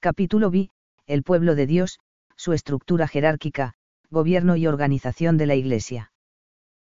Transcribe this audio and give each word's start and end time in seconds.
Capítulo 0.00 0.52
B. 0.52 0.70
El 1.08 1.24
pueblo 1.24 1.56
de 1.56 1.66
Dios, 1.66 1.98
su 2.36 2.52
estructura 2.52 3.08
jerárquica, 3.08 3.74
gobierno 4.10 4.54
y 4.54 4.68
organización 4.68 5.36
de 5.38 5.46
la 5.46 5.56
Iglesia. 5.56 6.12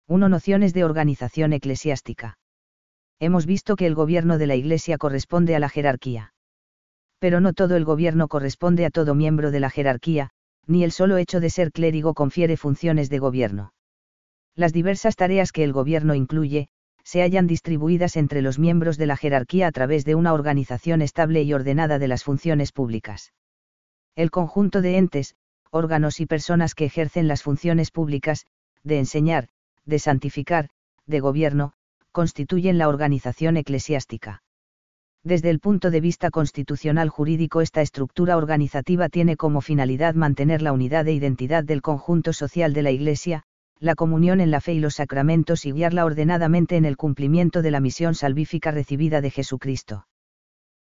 1. 0.08 0.31
Nociones 0.31 0.73
de 0.73 0.85
organización 0.85 1.52
eclesiástica. 1.52 2.38
Hemos 3.20 3.44
visto 3.44 3.76
que 3.76 3.86
el 3.86 3.94
gobierno 3.94 4.38
de 4.38 4.46
la 4.46 4.54
Iglesia 4.54 4.96
corresponde 4.96 5.54
a 5.54 5.58
la 5.58 5.68
jerarquía. 5.68 6.33
Pero 7.18 7.40
no 7.40 7.52
todo 7.52 7.76
el 7.76 7.84
gobierno 7.84 8.29
corresponde 8.29 8.86
a 8.86 8.90
todo 8.90 9.14
miembro 9.14 9.50
de 9.50 9.60
la 9.60 9.68
jerarquía, 9.68 10.30
ni 10.66 10.82
el 10.82 10.90
solo 10.90 11.18
hecho 11.18 11.38
de 11.38 11.50
ser 11.50 11.70
clérigo 11.70 12.14
confiere 12.14 12.56
funciones 12.56 13.10
de 13.10 13.18
gobierno. 13.18 13.74
Las 14.54 14.72
diversas 14.72 15.16
tareas 15.16 15.52
que 15.52 15.64
el 15.64 15.74
gobierno 15.74 16.14
incluye, 16.14 16.68
se 17.05 17.23
hallan 17.23 17.46
distribuidas 17.46 18.16
entre 18.16 18.43
los 18.43 18.59
miembros 18.59 18.98
de 18.98 19.07
la 19.07 19.16
jerarquía 19.16 19.66
a 19.66 19.73
través 19.73 20.05
de 20.05 20.14
una 20.14 20.32
organización 20.32 21.02
estable 21.02 21.43
y 21.43 21.52
ordenada 21.52 21.98
de 21.98 22.09
las 22.09 22.25
funciones 22.25 22.73
públicas. 22.73 23.32
El 24.14 24.30
conjunto 24.30 24.82
de 24.82 24.98
entes, 24.98 25.34
órganos 25.70 26.20
y 26.20 26.27
personas 26.27 26.74
que 26.74 26.84
ejercen 26.84 27.29
las 27.29 27.43
funciones 27.43 27.91
públicas, 27.91 28.46
de 28.84 28.98
enseñar, 28.98 29.48
de 29.84 29.98
santificar, 29.98 30.69
de 31.07 31.20
gobierno, 31.20 31.73
constituyen 32.12 32.79
la 32.79 32.88
organización 32.88 33.57
eclesiástica. 33.57 34.43
Desde 35.24 35.51
el 35.51 35.60
punto 35.60 35.91
de 35.91 36.01
vista 36.01 36.30
constitucional 36.30 37.09
jurídico 37.09 37.60
esta 37.60 37.80
estructura 37.80 38.37
organizativa 38.37 39.09
tiene 39.09 39.37
como 39.37 39.60
finalidad 39.60 40.15
mantener 40.15 40.62
la 40.62 40.73
unidad 40.73 41.07
e 41.07 41.12
identidad 41.12 41.65
del 41.65 41.80
conjunto 41.80 42.32
social 42.32 42.73
de 42.74 42.82
la 42.82 42.91
Iglesia, 42.91 43.45
la 43.82 43.96
comunión 43.96 44.41
en 44.41 44.52
la 44.52 44.60
fe 44.60 44.74
y 44.74 44.78
los 44.78 44.95
sacramentos 44.95 45.66
y 45.66 45.72
guiarla 45.72 46.04
ordenadamente 46.04 46.77
en 46.77 46.84
el 46.84 46.96
cumplimiento 46.96 47.62
de 47.62 47.73
la 47.73 47.80
misión 47.80 48.14
salvífica 48.14 48.70
recibida 48.70 49.20
de 49.20 49.30
Jesucristo. 49.30 50.06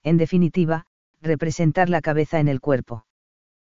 En 0.02 0.16
definitiva, 0.16 0.87
representar 1.20 1.90
la 1.90 2.01
cabeza 2.01 2.40
en 2.40 2.48
el 2.48 2.59
cuerpo. 2.59 3.04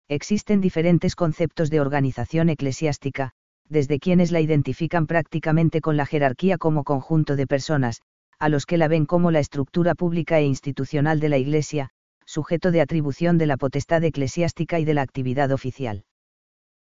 Existen 0.07 0.61
diferentes 0.61 1.17
conceptos 1.17 1.71
de 1.71 1.81
organización 1.81 2.51
eclesiástica, 2.51 3.31
desde 3.71 3.99
quienes 4.01 4.33
la 4.33 4.41
identifican 4.43 5.07
prácticamente 5.07 5.81
con 5.81 5.97
la 5.97 6.05
jerarquía 6.05 6.59
como 6.59 6.85
conjunto 6.85 7.37
de 7.37 7.47
personas, 7.47 8.03
a 8.39 8.51
los 8.51 8.67
que 8.67 8.77
la 8.77 8.87
ven 8.87 9.07
como 9.07 9.31
la 9.31 9.41
estructura 9.41 9.95
pública 9.95 10.41
e 10.41 10.45
institucional 10.45 11.21
de 11.21 11.31
la 11.31 11.39
Iglesia, 11.39 11.89
sujeto 12.27 12.71
de 12.71 12.83
atribución 12.83 13.39
de 13.39 13.47
la 13.47 13.57
potestad 13.57 14.05
eclesiástica 14.05 14.79
y 14.79 14.85
de 14.85 14.93
la 14.93 15.01
actividad 15.01 15.53
oficial. 15.53 16.05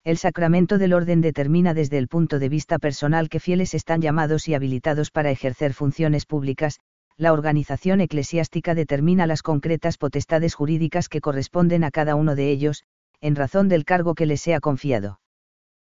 El 0.03 0.17
sacramento 0.17 0.80
del 0.80 0.94
orden 0.94 1.21
determina 1.21 1.75
desde 1.75 1.99
el 1.99 2.07
punto 2.07 2.39
de 2.39 2.49
vista 2.49 2.80
personal 2.80 3.30
que 3.30 3.39
fieles 3.39 3.75
están 3.75 4.02
llamados 4.02 4.47
y 4.47 4.55
habilitados 4.55 5.11
para 5.11 5.30
ejercer 5.30 5.75
funciones 5.75 6.25
públicas, 6.25 6.80
la 7.17 7.33
organización 7.33 8.02
eclesiástica 8.02 8.73
determina 8.73 9.27
las 9.27 9.44
concretas 9.44 9.99
potestades 9.99 10.55
jurídicas 10.55 11.07
que 11.07 11.22
corresponden 11.22 11.83
a 11.83 11.91
cada 11.91 12.16
uno 12.16 12.33
de 12.33 12.49
ellos, 12.49 12.83
en 13.19 13.35
razón 13.35 13.69
del 13.69 13.85
cargo 13.85 14.16
que 14.16 14.25
les 14.25 14.41
sea 14.41 14.59
confiado. 14.59 15.19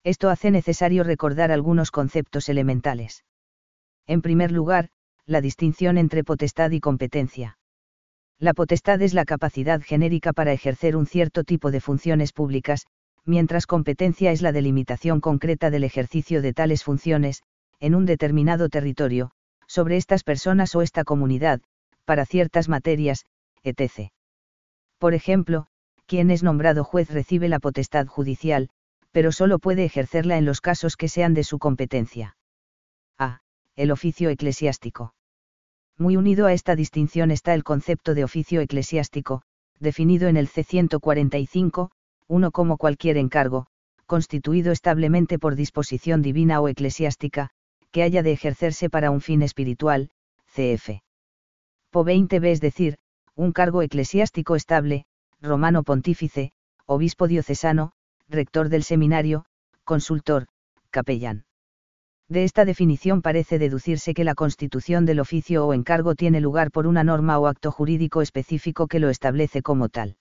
Esto 0.03 0.31
hace 0.31 0.51
necesario 0.51 1.05
recordar 1.05 1.53
algunos 1.53 1.93
conceptos 1.93 2.49
elementales. 2.49 3.25
En 4.09 4.21
primer 4.21 4.51
lugar, 4.51 4.89
la 5.27 5.41
distinción 5.41 5.97
entre 5.97 6.25
potestad 6.25 6.73
y 6.73 6.81
competencia. 6.81 7.57
La 8.41 8.53
potestad 8.53 9.01
es 9.01 9.15
la 9.15 9.25
capacidad 9.25 9.81
genérica 9.81 10.33
para 10.33 10.53
ejercer 10.53 10.97
un 10.97 11.07
cierto 11.07 11.45
tipo 11.45 11.71
de 11.71 11.81
funciones 11.81 12.33
públicas, 12.33 12.87
mientras 13.25 13.67
competencia 13.67 14.33
es 14.33 14.43
la 14.43 14.53
delimitación 14.53 15.21
concreta 15.21 15.71
del 15.71 15.85
ejercicio 15.85 16.43
de 16.43 16.53
tales 16.53 16.85
funciones, 16.85 17.43
en 17.81 17.95
un 17.95 18.07
determinado 18.07 18.69
territorio, 18.69 19.31
sobre 19.67 19.97
estas 19.97 20.25
personas 20.25 20.75
o 20.75 20.83
esta 20.83 21.05
comunidad, 21.05 21.61
para 22.05 22.27
ciertas 22.27 22.69
materias, 22.69 23.27
etc. 23.63 24.11
Por 24.99 25.15
ejemplo, 25.15 25.67
quien 26.07 26.31
es 26.31 26.43
nombrado 26.43 26.85
juez 26.85 27.11
recibe 27.11 27.49
la 27.49 27.59
potestad 27.59 28.07
judicial, 28.07 28.69
pero 29.13 29.33
solo 29.33 29.59
puede 29.59 29.85
ejercerla 29.85 30.39
en 30.39 30.45
los 30.45 30.61
casos 30.61 30.97
que 30.97 31.09
sean 31.09 31.35
de 31.35 31.45
su 31.45 31.59
competencia. 31.59 32.37
A 33.19 33.41
el 33.77 33.91
oficio 33.91 34.29
eclesiástico. 34.31 35.15
Muy 35.97 36.17
unido 36.17 36.47
a 36.47 36.53
esta 36.53 36.77
distinción 36.77 37.31
está 37.31 37.55
el 37.55 37.65
concepto 37.65 38.15
de 38.15 38.25
oficio 38.25 38.61
eclesiástico, 38.61 39.43
definido 39.79 40.29
en 40.29 40.37
el 40.37 40.49
C145, 40.49 41.91
uno 42.33 42.51
como 42.51 42.79
cualquier 42.79 43.19
encargo, 43.19 43.67
constituido 44.07 44.73
establemente 44.73 45.39
por 45.39 45.55
disposición 45.55 46.23
divina 46.23 46.63
o 46.63 46.69
eclesiástica, 46.69 47.51
que 47.91 48.03
haya 48.03 48.23
de 48.23 48.33
ejercerse 48.33 48.89
para 48.89 49.11
un 49.11 49.21
fin 49.21 49.43
espiritual, 49.43 50.09
cf. 50.47 51.03
Po 51.91 52.07
20b 52.07 52.47
es 52.47 52.63
decir, 52.63 52.97
un 53.35 53.53
cargo 53.53 53.83
eclesiástico 53.83 54.57
estable, 54.57 55.05
romano 55.43 55.83
pontífice, 55.83 56.53
obispo 56.87 57.29
diocesano, 57.29 57.93
rector 58.31 58.71
del 58.71 58.83
seminario, 58.83 59.45
consultor, 59.85 60.47
capellán. 60.89 61.45
De 62.31 62.45
esta 62.45 62.65
definición 62.65 63.21
parece 63.21 63.59
deducirse 63.59 64.15
que 64.15 64.25
la 64.25 64.35
constitución 64.35 65.05
del 65.05 65.21
oficio 65.21 65.67
o 65.67 65.75
encargo 65.75 66.15
tiene 66.15 66.41
lugar 66.41 66.71
por 66.71 66.87
una 66.87 67.05
norma 67.05 67.39
o 67.39 67.47
acto 67.47 67.71
jurídico 67.71 68.23
específico 68.23 68.87
que 68.87 69.01
lo 69.01 69.11
establece 69.11 69.61
como 69.61 69.91
tal. 69.91 70.17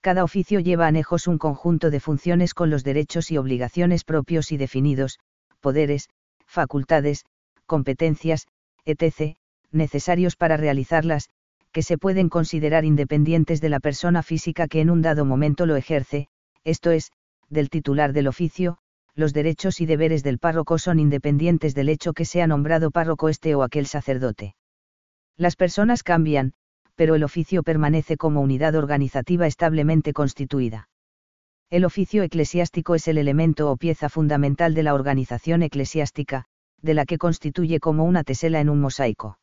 Cada 0.00 0.24
oficio 0.24 0.60
lleva 0.60 0.86
anejos 0.86 1.26
un 1.26 1.38
conjunto 1.38 1.90
de 1.90 2.00
funciones 2.00 2.54
con 2.54 2.70
los 2.70 2.84
derechos 2.84 3.30
y 3.30 3.38
obligaciones 3.38 4.04
propios 4.04 4.52
y 4.52 4.56
definidos, 4.56 5.18
poderes, 5.60 6.08
facultades, 6.46 7.24
competencias, 7.66 8.46
etc., 8.84 9.36
necesarios 9.70 10.36
para 10.36 10.56
realizarlas, 10.56 11.28
que 11.72 11.82
se 11.82 11.98
pueden 11.98 12.28
considerar 12.28 12.84
independientes 12.84 13.60
de 13.60 13.68
la 13.68 13.80
persona 13.80 14.22
física 14.22 14.68
que 14.68 14.80
en 14.80 14.90
un 14.90 15.02
dado 15.02 15.24
momento 15.24 15.66
lo 15.66 15.76
ejerce, 15.76 16.28
esto 16.64 16.90
es, 16.90 17.10
del 17.50 17.68
titular 17.68 18.12
del 18.12 18.28
oficio, 18.28 18.78
los 19.14 19.32
derechos 19.32 19.80
y 19.80 19.86
deberes 19.86 20.22
del 20.22 20.38
párroco 20.38 20.78
son 20.78 21.00
independientes 21.00 21.74
del 21.74 21.88
hecho 21.88 22.12
que 22.12 22.24
sea 22.24 22.46
nombrado 22.46 22.90
párroco 22.90 23.28
este 23.28 23.54
o 23.54 23.62
aquel 23.62 23.86
sacerdote. 23.86 24.54
Las 25.36 25.56
personas 25.56 26.02
cambian, 26.02 26.52
pero 26.98 27.14
el 27.14 27.22
oficio 27.22 27.62
permanece 27.62 28.16
como 28.16 28.40
unidad 28.40 28.74
organizativa 28.74 29.46
establemente 29.46 30.12
constituida. 30.12 30.88
El 31.70 31.84
oficio 31.84 32.24
eclesiástico 32.24 32.96
es 32.96 33.06
el 33.06 33.18
elemento 33.18 33.70
o 33.70 33.76
pieza 33.76 34.08
fundamental 34.08 34.74
de 34.74 34.82
la 34.82 34.94
organización 34.94 35.62
eclesiástica, 35.62 36.46
de 36.82 36.94
la 36.94 37.06
que 37.06 37.16
constituye 37.16 37.78
como 37.78 38.02
una 38.02 38.24
tesela 38.24 38.58
en 38.58 38.68
un 38.68 38.80
mosaico. 38.80 39.38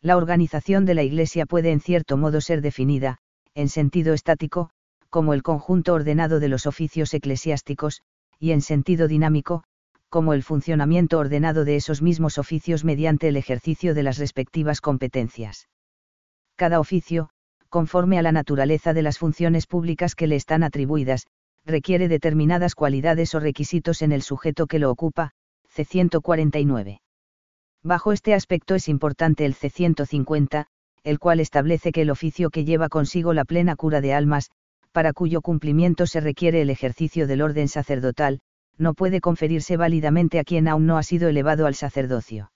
La 0.00 0.16
organización 0.16 0.84
de 0.84 0.94
la 0.94 1.02
Iglesia 1.02 1.46
puede 1.46 1.72
en 1.72 1.80
cierto 1.80 2.16
modo 2.16 2.40
ser 2.40 2.60
definida, 2.60 3.18
en 3.54 3.68
sentido 3.68 4.14
estático, 4.14 4.70
como 5.10 5.34
el 5.34 5.42
conjunto 5.42 5.94
ordenado 5.94 6.38
de 6.38 6.48
los 6.48 6.64
oficios 6.66 7.12
eclesiásticos, 7.12 8.02
y 8.38 8.52
en 8.52 8.60
sentido 8.60 9.08
dinámico, 9.08 9.64
como 10.10 10.32
el 10.32 10.44
funcionamiento 10.44 11.18
ordenado 11.18 11.64
de 11.64 11.74
esos 11.74 12.02
mismos 12.02 12.38
oficios 12.38 12.84
mediante 12.84 13.26
el 13.26 13.36
ejercicio 13.36 13.94
de 13.94 14.04
las 14.04 14.18
respectivas 14.18 14.80
competencias. 14.80 15.66
Cada 16.58 16.80
oficio, 16.80 17.28
conforme 17.68 18.18
a 18.18 18.22
la 18.22 18.32
naturaleza 18.32 18.92
de 18.92 19.02
las 19.02 19.16
funciones 19.16 19.68
públicas 19.68 20.16
que 20.16 20.26
le 20.26 20.34
están 20.34 20.64
atribuidas, 20.64 21.28
requiere 21.64 22.08
determinadas 22.08 22.74
cualidades 22.74 23.32
o 23.36 23.38
requisitos 23.38 24.02
en 24.02 24.10
el 24.10 24.22
sujeto 24.22 24.66
que 24.66 24.80
lo 24.80 24.90
ocupa, 24.90 25.30
C149. 25.72 26.98
Bajo 27.84 28.10
este 28.12 28.34
aspecto 28.34 28.74
es 28.74 28.88
importante 28.88 29.44
el 29.44 29.54
C150, 29.54 30.66
el 31.04 31.20
cual 31.20 31.38
establece 31.38 31.92
que 31.92 32.02
el 32.02 32.10
oficio 32.10 32.50
que 32.50 32.64
lleva 32.64 32.88
consigo 32.88 33.34
la 33.34 33.44
plena 33.44 33.76
cura 33.76 34.00
de 34.00 34.14
almas, 34.14 34.50
para 34.90 35.12
cuyo 35.12 35.42
cumplimiento 35.42 36.08
se 36.08 36.18
requiere 36.18 36.60
el 36.60 36.70
ejercicio 36.70 37.28
del 37.28 37.42
orden 37.42 37.68
sacerdotal, 37.68 38.40
no 38.76 38.94
puede 38.94 39.20
conferirse 39.20 39.76
válidamente 39.76 40.40
a 40.40 40.44
quien 40.44 40.66
aún 40.66 40.86
no 40.86 40.98
ha 40.98 41.04
sido 41.04 41.28
elevado 41.28 41.66
al 41.66 41.76
sacerdocio. 41.76 42.50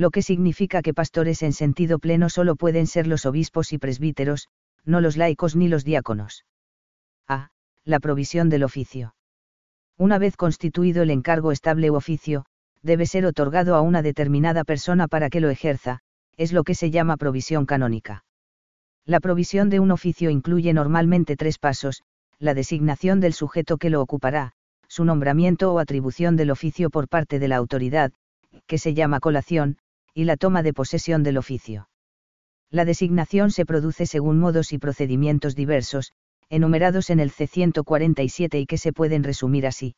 Lo 0.00 0.10
que 0.10 0.22
significa 0.22 0.80
que 0.80 0.94
pastores 0.94 1.42
en 1.42 1.52
sentido 1.52 1.98
pleno 1.98 2.30
solo 2.30 2.56
pueden 2.56 2.86
ser 2.86 3.06
los 3.06 3.26
obispos 3.26 3.74
y 3.74 3.76
presbíteros, 3.76 4.48
no 4.86 5.02
los 5.02 5.18
laicos 5.18 5.56
ni 5.56 5.68
los 5.68 5.84
diáconos. 5.84 6.46
A. 7.28 7.50
La 7.84 8.00
provisión 8.00 8.48
del 8.48 8.62
oficio. 8.62 9.14
Una 9.98 10.16
vez 10.16 10.38
constituido 10.38 11.02
el 11.02 11.10
encargo 11.10 11.52
estable 11.52 11.90
u 11.90 11.96
oficio, 11.96 12.46
debe 12.80 13.04
ser 13.04 13.26
otorgado 13.26 13.74
a 13.74 13.82
una 13.82 14.00
determinada 14.00 14.64
persona 14.64 15.06
para 15.06 15.28
que 15.28 15.40
lo 15.40 15.50
ejerza, 15.50 15.98
es 16.38 16.54
lo 16.54 16.64
que 16.64 16.74
se 16.74 16.90
llama 16.90 17.18
provisión 17.18 17.66
canónica. 17.66 18.24
La 19.04 19.20
provisión 19.20 19.68
de 19.68 19.80
un 19.80 19.90
oficio 19.90 20.30
incluye 20.30 20.72
normalmente 20.72 21.36
tres 21.36 21.58
pasos, 21.58 22.04
la 22.38 22.54
designación 22.54 23.20
del 23.20 23.34
sujeto 23.34 23.76
que 23.76 23.90
lo 23.90 24.00
ocupará, 24.00 24.52
su 24.88 25.04
nombramiento 25.04 25.74
o 25.74 25.78
atribución 25.78 26.36
del 26.36 26.52
oficio 26.52 26.88
por 26.88 27.06
parte 27.06 27.38
de 27.38 27.48
la 27.48 27.56
autoridad, 27.56 28.12
que 28.66 28.78
se 28.78 28.94
llama 28.94 29.20
colación, 29.20 29.76
y 30.14 30.24
la 30.24 30.36
toma 30.36 30.62
de 30.62 30.72
posesión 30.72 31.22
del 31.22 31.38
oficio. 31.38 31.88
La 32.70 32.84
designación 32.84 33.50
se 33.50 33.66
produce 33.66 34.06
según 34.06 34.38
modos 34.38 34.72
y 34.72 34.78
procedimientos 34.78 35.54
diversos, 35.56 36.12
enumerados 36.48 37.10
en 37.10 37.20
el 37.20 37.30
C147 37.30 38.60
y 38.60 38.66
que 38.66 38.78
se 38.78 38.92
pueden 38.92 39.24
resumir 39.24 39.66
así. 39.66 39.96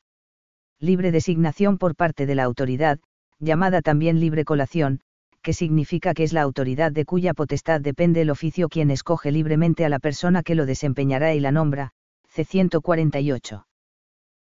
Libre 0.79 1.13
designación 1.13 1.79
por 1.79 1.97
parte 1.97 2.27
de 2.27 2.35
la 2.35 2.45
autoridad, 2.45 2.99
llamada 3.39 3.83
también 3.83 4.21
libre 4.21 4.45
colación, 4.45 5.01
que 5.43 5.53
significa 5.53 6.15
que 6.15 6.23
es 6.23 6.33
la 6.33 6.43
autoridad 6.43 6.93
de 6.93 7.05
cuya 7.05 7.35
potestad 7.35 7.81
depende 7.81 8.23
el 8.23 8.31
oficio 8.31 8.69
quien 8.69 8.91
escoge 8.91 9.33
libremente 9.33 9.85
a 9.85 9.89
la 9.89 9.99
persona 9.99 10.43
que 10.43 10.55
lo 10.55 10.67
desempeñará 10.67 11.35
y 11.35 11.41
la 11.41 11.53
nombra, 11.53 11.91
C 12.29 12.45
148. 12.45 13.67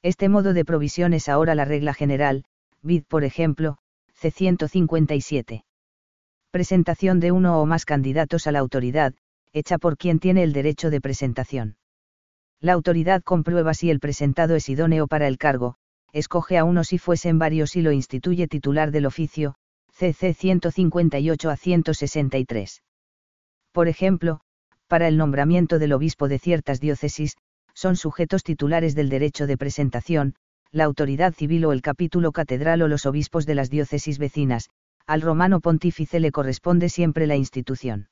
Este 0.03 0.29
modo 0.29 0.53
de 0.55 0.65
provisión 0.65 1.13
es 1.13 1.29
ahora 1.29 1.55
la 1.55 1.65
regla 1.65 1.93
general, 1.93 2.45
vid 2.83 3.05
por 3.07 3.25
ejemplo, 3.25 3.79
C 4.17 4.31
157. 4.31 5.65
Presentación 6.51 7.21
de 7.21 7.33
uno 7.33 7.61
o 7.61 7.67
más 7.67 7.85
candidatos 7.85 8.47
a 8.47 8.53
la 8.53 8.61
autoridad, 8.61 9.15
hecha 9.53 9.77
por 9.77 9.99
quien 9.99 10.21
tiene 10.21 10.43
el 10.43 10.55
derecho 10.55 10.89
de 10.89 11.03
presentación. 11.03 11.77
La 12.61 12.73
autoridad 12.73 13.23
comprueba 13.23 13.75
si 13.75 13.91
el 13.91 14.01
presentado 14.01 14.57
es 14.57 14.69
idóneo 14.71 15.07
para 15.07 15.29
el 15.29 15.37
cargo, 15.37 15.77
escoge 16.13 16.57
a 16.57 16.65
uno 16.65 16.83
si 16.83 16.97
fuesen 16.97 17.39
varios 17.39 17.77
y 17.77 17.83
lo 17.83 17.93
instituye 17.93 18.49
titular 18.49 18.91
del 18.91 19.05
oficio, 19.05 19.55
CC 19.93 20.33
158 20.33 21.51
a 21.51 21.57
163. 21.57 22.83
Por 23.73 23.89
ejemplo, 23.89 24.41
para 24.89 25.09
el 25.09 25.19
nombramiento 25.19 25.79
del 25.79 25.93
obispo 25.93 26.29
de 26.29 26.39
ciertas 26.39 26.81
diócesis, 26.81 27.37
son 27.75 27.97
sujetos 27.97 28.43
titulares 28.43 28.95
del 28.95 29.11
derecho 29.11 29.47
de 29.47 29.59
presentación, 29.59 30.37
la 30.73 30.85
autoridad 30.85 31.35
civil 31.35 31.65
o 31.65 31.73
el 31.73 31.83
capítulo 31.83 32.33
catedral 32.33 32.83
o 32.83 32.89
los 32.89 33.07
obispos 33.07 33.47
de 33.47 33.55
las 33.55 33.71
diócesis 33.71 34.19
vecinas, 34.19 34.71
al 35.07 35.23
romano 35.23 35.61
pontífice 35.61 36.21
le 36.21 36.33
corresponde 36.33 36.89
siempre 36.89 37.27
la 37.27 37.37
institución. 37.37 38.09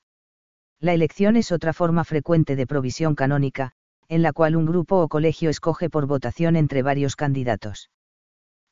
La 0.81 0.95
elección 0.95 1.37
es 1.37 1.51
otra 1.53 1.73
forma 1.73 2.05
frecuente 2.05 2.57
de 2.57 2.67
provisión 2.67 3.15
canónica, 3.15 3.73
en 4.09 4.23
la 4.23 4.33
cual 4.33 4.55
un 4.57 4.67
grupo 4.67 5.01
o 5.01 5.09
colegio 5.09 5.51
escoge 5.51 5.91
por 5.91 6.07
votación 6.07 6.57
entre 6.57 6.83
varios 6.83 7.17
candidatos. 7.17 7.91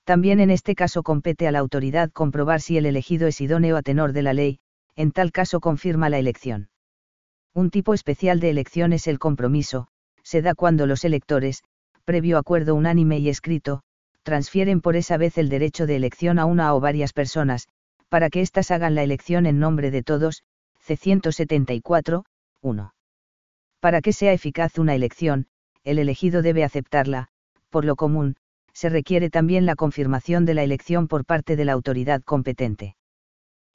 También 0.05 0.41
en 0.41 0.51
este 0.51 0.75
caso 0.75 1.03
compete 1.03 1.47
a 1.47 1.53
la 1.53 1.61
autoridad 1.61 2.11
comprobar 2.11 2.61
si 2.61 2.77
el 2.77 2.87
elegido 2.87 3.29
es 3.29 3.41
idóneo 3.41 3.77
a 3.77 3.83
tenor 3.83 4.13
de 4.13 4.23
la 4.23 4.33
ley, 4.33 4.59
en 4.97 5.13
tal 5.13 5.33
caso 5.33 5.61
confirma 5.61 6.11
la 6.11 6.19
elección. 6.19 6.69
Un 7.55 7.71
tipo 7.71 7.95
especial 7.95 8.41
de 8.41 8.51
elección 8.51 8.93
es 8.93 9.07
el 9.07 9.19
compromiso, 9.19 9.89
se 10.23 10.43
da 10.43 10.55
cuando 10.55 10.87
los 10.87 11.05
electores, 11.05 11.63
previo 12.05 12.39
acuerdo 12.39 12.75
unánime 12.75 13.19
y 13.19 13.29
escrito, 13.29 13.83
transfieren 14.23 14.81
por 14.81 14.97
esa 14.97 15.17
vez 15.17 15.39
el 15.39 15.49
derecho 15.49 15.87
de 15.87 15.97
elección 15.97 16.39
a 16.39 16.47
una 16.47 16.75
o 16.75 16.81
varias 16.81 17.13
personas, 17.13 17.69
para 18.09 18.31
que 18.31 18.41
éstas 18.41 18.71
hagan 18.71 18.95
la 18.95 19.03
elección 19.03 19.47
en 19.47 19.59
nombre 19.59 19.91
de 19.91 20.03
todos, 20.03 20.43
C 20.79 20.97
174, 20.97 22.25
1. 22.61 22.95
Para 23.81 24.01
que 24.01 24.13
sea 24.13 24.33
eficaz 24.33 24.79
una 24.79 24.95
elección, 24.95 25.47
el 25.85 25.99
elegido 25.99 26.43
debe 26.43 26.65
aceptarla, 26.65 27.29
por 27.71 27.85
lo 27.85 27.97
común, 27.97 28.37
se 28.73 28.89
requiere 28.89 29.31
también 29.31 29.67
la 29.67 29.77
confirmación 29.77 30.45
de 30.45 30.55
la 30.55 30.63
elección 30.63 31.09
por 31.09 31.25
parte 31.25 31.57
de 31.57 31.65
la 31.65 31.73
autoridad 31.73 32.23
competente. 32.23 32.97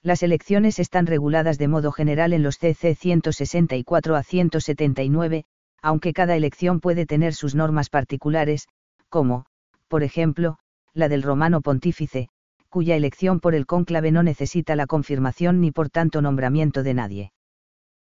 Las 0.01 0.23
elecciones 0.23 0.79
están 0.79 1.07
reguladas 1.07 1.57
de 1.57 1.67
modo 1.67 1.91
general 1.91 2.33
en 2.33 2.43
los 2.43 2.57
CC 2.57 2.95
164 2.95 4.15
a 4.15 4.23
179, 4.23 5.45
aunque 5.87 6.11
cada 6.11 6.35
elección 6.35 6.81
puede 6.81 7.05
tener 7.05 7.33
sus 7.33 7.55
normas 7.55 7.89
particulares, 7.89 8.67
como, 9.07 9.45
por 9.87 10.03
ejemplo, 10.03 10.57
la 10.93 11.07
del 11.07 11.23
romano 11.23 11.61
pontífice, 11.61 12.27
cuya 12.67 12.97
elección 12.97 13.39
por 13.39 13.55
el 13.55 13.65
cónclave 13.65 14.11
no 14.11 14.21
necesita 14.21 14.75
la 14.75 14.85
confirmación 14.85 15.61
ni 15.61 15.71
por 15.71 15.89
tanto 15.89 16.21
nombramiento 16.21 16.83
de 16.83 16.93
nadie. 16.93 17.31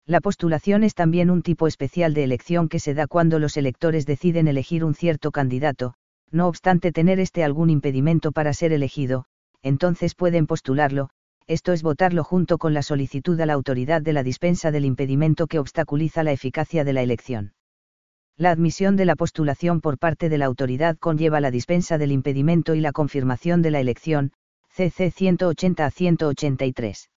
La 0.05 0.19
postulación 0.19 0.83
es 0.83 0.93
también 0.93 1.29
un 1.29 1.41
tipo 1.41 1.67
especial 1.67 2.13
de 2.13 2.25
elección 2.25 2.67
que 2.67 2.79
se 2.79 2.93
da 2.93 3.07
cuando 3.07 3.39
los 3.39 3.55
electores 3.55 4.05
deciden 4.05 4.49
elegir 4.49 4.83
un 4.83 4.93
cierto 4.93 5.31
candidato, 5.31 5.93
no 6.31 6.49
obstante 6.49 6.91
tener 6.91 7.21
este 7.21 7.45
algún 7.45 7.69
impedimento 7.69 8.33
para 8.33 8.51
ser 8.51 8.73
elegido, 8.73 9.23
entonces 9.61 10.15
pueden 10.15 10.47
postularlo, 10.47 11.11
esto 11.47 11.71
es 11.71 11.81
votarlo 11.81 12.25
junto 12.25 12.57
con 12.57 12.73
la 12.73 12.83
solicitud 12.83 13.39
a 13.39 13.45
la 13.45 13.53
autoridad 13.53 14.01
de 14.01 14.11
la 14.11 14.23
dispensa 14.23 14.69
del 14.69 14.83
impedimento 14.83 15.47
que 15.47 15.59
obstaculiza 15.59 16.23
la 16.23 16.33
eficacia 16.33 16.83
de 16.83 16.91
la 16.91 17.03
elección. 17.03 17.53
La 18.39 18.51
admisión 18.51 18.95
de 18.95 19.03
la 19.03 19.17
postulación 19.17 19.81
por 19.81 19.97
parte 19.97 20.29
de 20.29 20.37
la 20.37 20.45
autoridad 20.45 20.97
conlleva 20.97 21.41
la 21.41 21.51
dispensa 21.51 21.97
del 21.97 22.13
impedimento 22.13 22.73
y 22.73 22.79
la 22.79 22.93
confirmación 22.93 23.61
de 23.61 23.69
la 23.69 23.81
elección, 23.81 24.31
CC 24.69 25.11
180 25.11 25.85
a 25.85 25.91
183. 25.91 27.09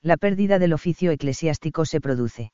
La 0.00 0.16
pérdida 0.16 0.58
del 0.58 0.72
oficio 0.72 1.10
eclesiástico 1.10 1.84
se 1.84 2.00
produce. 2.00 2.52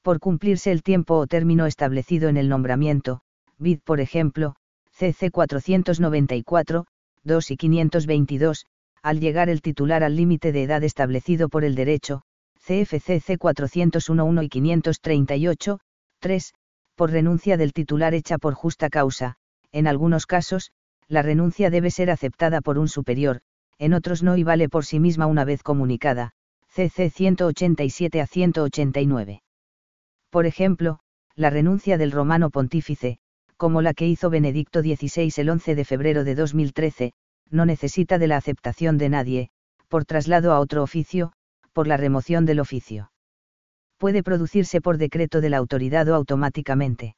Por 0.00 0.20
cumplirse 0.20 0.72
el 0.72 0.82
tiempo 0.82 1.18
o 1.18 1.26
término 1.26 1.66
establecido 1.66 2.30
en 2.30 2.38
el 2.38 2.48
nombramiento, 2.48 3.20
vid 3.58 3.80
por 3.84 4.00
ejemplo, 4.00 4.56
CC 4.92 5.30
494, 5.30 6.86
2 7.24 7.50
y 7.50 7.56
522, 7.58 8.64
al 9.02 9.20
llegar 9.20 9.50
el 9.50 9.60
titular 9.60 10.02
al 10.02 10.16
límite 10.16 10.50
de 10.50 10.62
edad 10.62 10.82
establecido 10.82 11.50
por 11.50 11.64
el 11.64 11.74
derecho, 11.74 12.22
CFCC 12.66 13.36
401 13.38 14.42
y 14.44 14.48
538, 14.48 15.78
3, 16.20 16.54
por 16.94 17.10
renuncia 17.10 17.56
del 17.56 17.72
titular 17.72 18.14
hecha 18.14 18.38
por 18.38 18.54
justa 18.54 18.90
causa, 18.90 19.36
en 19.72 19.86
algunos 19.86 20.26
casos, 20.26 20.72
la 21.08 21.22
renuncia 21.22 21.70
debe 21.70 21.90
ser 21.90 22.10
aceptada 22.10 22.60
por 22.60 22.78
un 22.78 22.88
superior, 22.88 23.40
en 23.78 23.94
otros 23.94 24.22
no 24.22 24.36
y 24.36 24.44
vale 24.44 24.68
por 24.68 24.84
sí 24.84 25.00
misma 25.00 25.26
una 25.26 25.44
vez 25.44 25.62
comunicada, 25.62 26.32
CC 26.68 27.10
187 27.10 28.20
a 28.20 28.26
189. 28.26 29.42
Por 30.30 30.46
ejemplo, 30.46 31.00
la 31.34 31.50
renuncia 31.50 31.98
del 31.98 32.12
romano 32.12 32.50
pontífice, 32.50 33.18
como 33.56 33.82
la 33.82 33.94
que 33.94 34.08
hizo 34.08 34.30
Benedicto 34.30 34.80
XVI 34.80 35.32
el 35.36 35.50
11 35.50 35.74
de 35.74 35.84
febrero 35.84 36.24
de 36.24 36.34
2013, 36.34 37.12
no 37.50 37.66
necesita 37.66 38.18
de 38.18 38.26
la 38.26 38.36
aceptación 38.36 38.98
de 38.98 39.08
nadie, 39.08 39.50
por 39.88 40.04
traslado 40.04 40.52
a 40.52 40.60
otro 40.60 40.82
oficio, 40.82 41.32
por 41.72 41.86
la 41.86 41.96
remoción 41.96 42.46
del 42.46 42.60
oficio. 42.60 43.11
Puede 44.02 44.24
producirse 44.24 44.80
por 44.80 44.98
decreto 44.98 45.40
de 45.40 45.48
la 45.48 45.58
autoridad 45.58 46.08
o 46.08 46.16
automáticamente. 46.16 47.14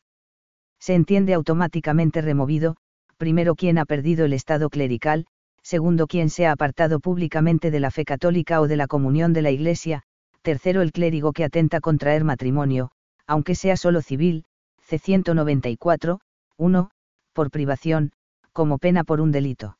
Se 0.79 0.95
entiende 0.95 1.33
automáticamente 1.33 2.21
removido, 2.21 2.77
primero 3.17 3.55
quien 3.55 3.79
ha 3.79 3.87
perdido 3.87 4.27
el 4.27 4.35
estado 4.35 4.69
clerical, 4.69 5.25
segundo 5.63 6.07
quien 6.07 6.29
se 6.29 6.45
ha 6.45 6.53
apartado 6.53 7.01
públicamente 7.01 7.71
de 7.71 7.81
la 7.81 7.91
fe 7.91 8.05
católica 8.05 8.61
o 8.61 8.69
de 8.69 8.77
la 8.77 8.87
comunión 8.87 9.33
de 9.33 9.41
la 9.41 9.51
Iglesia, 9.51 10.03
tercero 10.43 10.83
el 10.83 10.93
clérigo 10.93 11.33
que 11.33 11.45
atenta 11.45 11.81
contraer 11.81 12.23
matrimonio, 12.23 12.91
aunque 13.27 13.55
sea 13.55 13.79
solo 13.79 14.03
civil, 14.03 14.45
C 14.83 14.99
194, 14.99 16.21
1. 16.59 16.91
Por 17.33 17.51
privación, 17.51 18.13
como 18.53 18.77
pena 18.77 19.05
por 19.05 19.23
un 19.23 19.33
delito. 19.33 19.79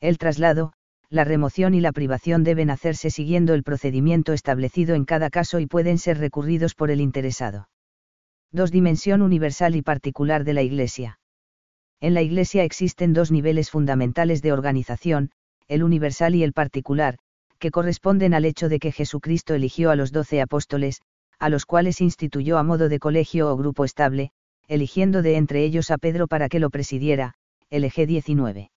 El 0.00 0.16
traslado, 0.16 0.72
la 1.14 1.22
remoción 1.22 1.74
y 1.74 1.80
la 1.80 1.92
privación 1.92 2.42
deben 2.42 2.70
hacerse 2.70 3.08
siguiendo 3.08 3.54
el 3.54 3.62
procedimiento 3.62 4.32
establecido 4.32 4.96
en 4.96 5.04
cada 5.04 5.30
caso 5.30 5.60
y 5.60 5.66
pueden 5.66 5.96
ser 5.96 6.18
recurridos 6.18 6.74
por 6.74 6.90
el 6.90 7.00
interesado. 7.00 7.68
2. 8.50 8.72
Dimensión 8.72 9.22
universal 9.22 9.76
y 9.76 9.82
particular 9.82 10.42
de 10.42 10.54
la 10.54 10.62
Iglesia. 10.62 11.20
En 12.00 12.14
la 12.14 12.22
Iglesia 12.22 12.64
existen 12.64 13.12
dos 13.12 13.30
niveles 13.30 13.70
fundamentales 13.70 14.42
de 14.42 14.52
organización, 14.52 15.30
el 15.68 15.84
universal 15.84 16.34
y 16.34 16.42
el 16.42 16.52
particular, 16.52 17.18
que 17.60 17.70
corresponden 17.70 18.34
al 18.34 18.44
hecho 18.44 18.68
de 18.68 18.80
que 18.80 18.90
Jesucristo 18.90 19.54
eligió 19.54 19.92
a 19.92 19.96
los 19.96 20.10
doce 20.10 20.40
apóstoles, 20.40 21.00
a 21.38 21.48
los 21.48 21.64
cuales 21.64 22.00
instituyó 22.00 22.58
a 22.58 22.64
modo 22.64 22.88
de 22.88 22.98
colegio 22.98 23.52
o 23.52 23.56
grupo 23.56 23.84
estable, 23.84 24.32
eligiendo 24.66 25.22
de 25.22 25.36
entre 25.36 25.62
ellos 25.62 25.92
a 25.92 25.96
Pedro 25.96 26.26
para 26.26 26.48
que 26.48 26.58
lo 26.58 26.70
presidiera, 26.70 27.34
LG 27.70 28.04
19. 28.08 28.72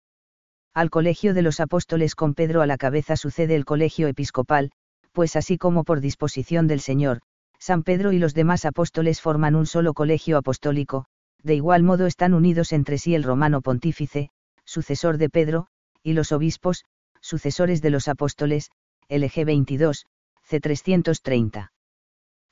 Al 0.76 0.90
colegio 0.90 1.32
de 1.32 1.40
los 1.40 1.60
apóstoles 1.60 2.14
con 2.14 2.34
Pedro 2.34 2.60
a 2.60 2.66
la 2.66 2.76
cabeza 2.76 3.16
sucede 3.16 3.54
el 3.54 3.64
colegio 3.64 4.08
episcopal, 4.08 4.72
pues 5.12 5.34
así 5.34 5.56
como 5.56 5.84
por 5.84 6.02
disposición 6.02 6.66
del 6.66 6.80
Señor, 6.80 7.22
San 7.58 7.82
Pedro 7.82 8.12
y 8.12 8.18
los 8.18 8.34
demás 8.34 8.66
apóstoles 8.66 9.22
forman 9.22 9.54
un 9.54 9.64
solo 9.64 9.94
colegio 9.94 10.36
apostólico, 10.36 11.06
de 11.42 11.54
igual 11.54 11.82
modo 11.82 12.04
están 12.04 12.34
unidos 12.34 12.74
entre 12.74 12.98
sí 12.98 13.14
el 13.14 13.22
romano 13.22 13.62
pontífice, 13.62 14.28
sucesor 14.66 15.16
de 15.16 15.30
Pedro, 15.30 15.68
y 16.02 16.12
los 16.12 16.30
obispos, 16.30 16.84
sucesores 17.22 17.80
de 17.80 17.88
los 17.88 18.06
apóstoles, 18.06 18.70
LG 19.08 19.46
22, 19.46 20.04
C 20.42 20.60
330. 20.60 21.72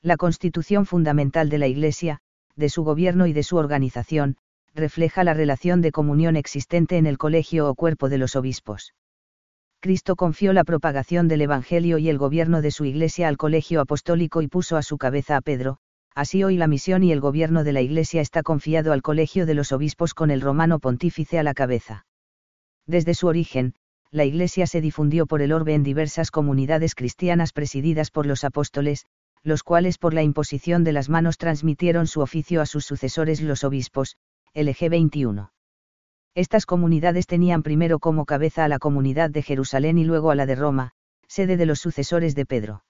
La 0.01 0.17
constitución 0.17 0.87
fundamental 0.87 1.49
de 1.49 1.59
la 1.59 1.67
Iglesia, 1.67 2.21
de 2.55 2.69
su 2.69 2.83
gobierno 2.83 3.27
y 3.27 3.33
de 3.33 3.43
su 3.43 3.57
organización, 3.57 4.37
refleja 4.75 5.23
la 5.23 5.33
relación 5.33 5.81
de 5.81 5.91
comunión 5.91 6.35
existente 6.35 6.97
en 6.97 7.05
el 7.05 7.17
colegio 7.17 7.69
o 7.69 7.75
cuerpo 7.75 8.09
de 8.09 8.17
los 8.17 8.35
obispos. 8.35 8.93
Cristo 9.79 10.15
confió 10.15 10.51
la 10.51 10.63
propagación 10.63 11.27
del 11.27 11.41
Evangelio 11.41 11.97
y 11.97 12.09
el 12.09 12.17
gobierno 12.17 12.61
de 12.61 12.71
su 12.71 12.85
Iglesia 12.85 13.27
al 13.29 13.37
colegio 13.37 13.79
apostólico 13.79 14.41
y 14.41 14.47
puso 14.47 14.77
a 14.77 14.83
su 14.83 14.97
cabeza 14.97 15.37
a 15.37 15.41
Pedro, 15.41 15.77
así 16.13 16.43
hoy 16.43 16.57
la 16.57 16.67
misión 16.67 17.03
y 17.03 17.11
el 17.11 17.21
gobierno 17.21 17.63
de 17.63 17.71
la 17.71 17.81
Iglesia 17.81 18.19
está 18.19 18.43
confiado 18.43 18.91
al 18.91 19.01
colegio 19.01 19.45
de 19.45 19.53
los 19.53 19.71
obispos 19.71 20.13
con 20.13 20.29
el 20.29 20.41
romano 20.41 20.79
pontífice 20.79 21.39
a 21.39 21.43
la 21.43 21.53
cabeza. 21.53 22.05
Desde 22.85 23.13
su 23.13 23.27
origen, 23.27 23.75
la 24.11 24.25
Iglesia 24.25 24.67
se 24.67 24.81
difundió 24.81 25.25
por 25.25 25.41
el 25.41 25.53
orbe 25.53 25.73
en 25.73 25.83
diversas 25.83 26.31
comunidades 26.31 26.95
cristianas 26.95 27.53
presididas 27.53 28.11
por 28.11 28.25
los 28.25 28.43
apóstoles, 28.43 29.05
los 29.43 29.61
cuales 29.63 29.97
por 29.97 30.13
la 30.13 30.23
imposición 30.23 30.83
de 30.83 30.93
las 30.93 31.09
manos 31.09 31.37
transmitieron 31.37 32.07
su 32.07 32.21
oficio 32.21 32.61
a 32.61 32.65
sus 32.65 32.85
sucesores 32.85 33.41
los 33.41 33.63
obispos, 33.63 34.17
LG 34.57 34.89
21. 34.89 35.51
Estas 36.33 36.65
comunidades 36.65 37.27
tenían 37.27 37.61
primero 37.61 37.99
como 37.99 38.23
cabeza 38.23 38.63
a 38.63 38.69
la 38.69 38.79
comunidad 38.79 39.29
de 39.29 39.41
Jerusalén 39.41 39.97
y 39.97 40.05
luego 40.05 40.31
a 40.31 40.35
la 40.35 40.45
de 40.45 40.55
Roma, 40.55 40.91
sede 41.27 41.57
de 41.57 41.65
los 41.65 41.79
sucesores 41.79 42.35
de 42.35 42.45
Pedro. 42.45 42.85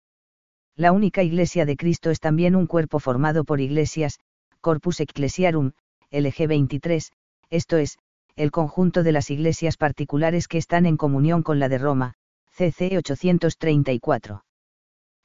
La 0.76 0.92
única 0.92 1.24
Iglesia 1.24 1.66
de 1.66 1.76
Cristo 1.76 2.12
es 2.12 2.20
también 2.20 2.56
un 2.56 2.68
cuerpo 2.68 3.00
formado 3.00 3.46
por 3.46 3.62
iglesias, 3.62 4.20
Corpus 4.62 5.00
Ecclesiarum, 5.00 5.72
LG 6.12 6.48
23, 6.48 7.12
esto 7.50 7.78
es, 7.78 7.98
el 8.36 8.52
conjunto 8.52 9.02
de 9.02 9.14
las 9.14 9.32
iglesias 9.32 9.76
particulares 9.76 10.48
que 10.48 10.60
están 10.60 10.86
en 10.86 10.98
comunión 10.98 11.42
con 11.42 11.58
la 11.58 11.68
de 11.68 11.80
Roma, 11.80 12.14
CC 12.52 12.96
834. 12.96 14.46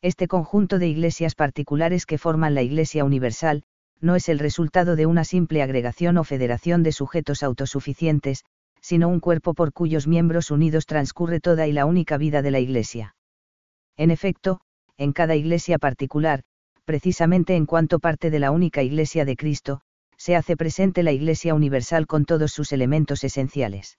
Este 0.00 0.26
conjunto 0.26 0.78
de 0.78 0.88
iglesias 0.88 1.34
particulares 1.34 2.06
que 2.06 2.16
forman 2.16 2.54
la 2.54 2.62
Iglesia 2.62 3.04
Universal, 3.04 3.62
no 4.00 4.16
es 4.16 4.28
el 4.28 4.38
resultado 4.38 4.96
de 4.96 5.06
una 5.06 5.24
simple 5.24 5.62
agregación 5.62 6.18
o 6.18 6.24
federación 6.24 6.82
de 6.82 6.92
sujetos 6.92 7.42
autosuficientes, 7.42 8.44
sino 8.80 9.08
un 9.08 9.20
cuerpo 9.20 9.54
por 9.54 9.72
cuyos 9.72 10.06
miembros 10.06 10.50
unidos 10.50 10.86
transcurre 10.86 11.40
toda 11.40 11.66
y 11.66 11.72
la 11.72 11.86
única 11.86 12.16
vida 12.16 12.42
de 12.42 12.50
la 12.50 12.60
Iglesia. 12.60 13.14
En 13.96 14.10
efecto, 14.10 14.60
en 14.96 15.12
cada 15.12 15.36
iglesia 15.36 15.78
particular, 15.78 16.42
precisamente 16.84 17.56
en 17.56 17.66
cuanto 17.66 17.98
parte 17.98 18.30
de 18.30 18.38
la 18.38 18.50
única 18.50 18.82
Iglesia 18.82 19.24
de 19.24 19.36
Cristo, 19.36 19.82
se 20.16 20.36
hace 20.36 20.56
presente 20.56 21.02
la 21.02 21.12
Iglesia 21.12 21.54
Universal 21.54 22.06
con 22.06 22.24
todos 22.24 22.52
sus 22.52 22.72
elementos 22.72 23.24
esenciales. 23.24 23.98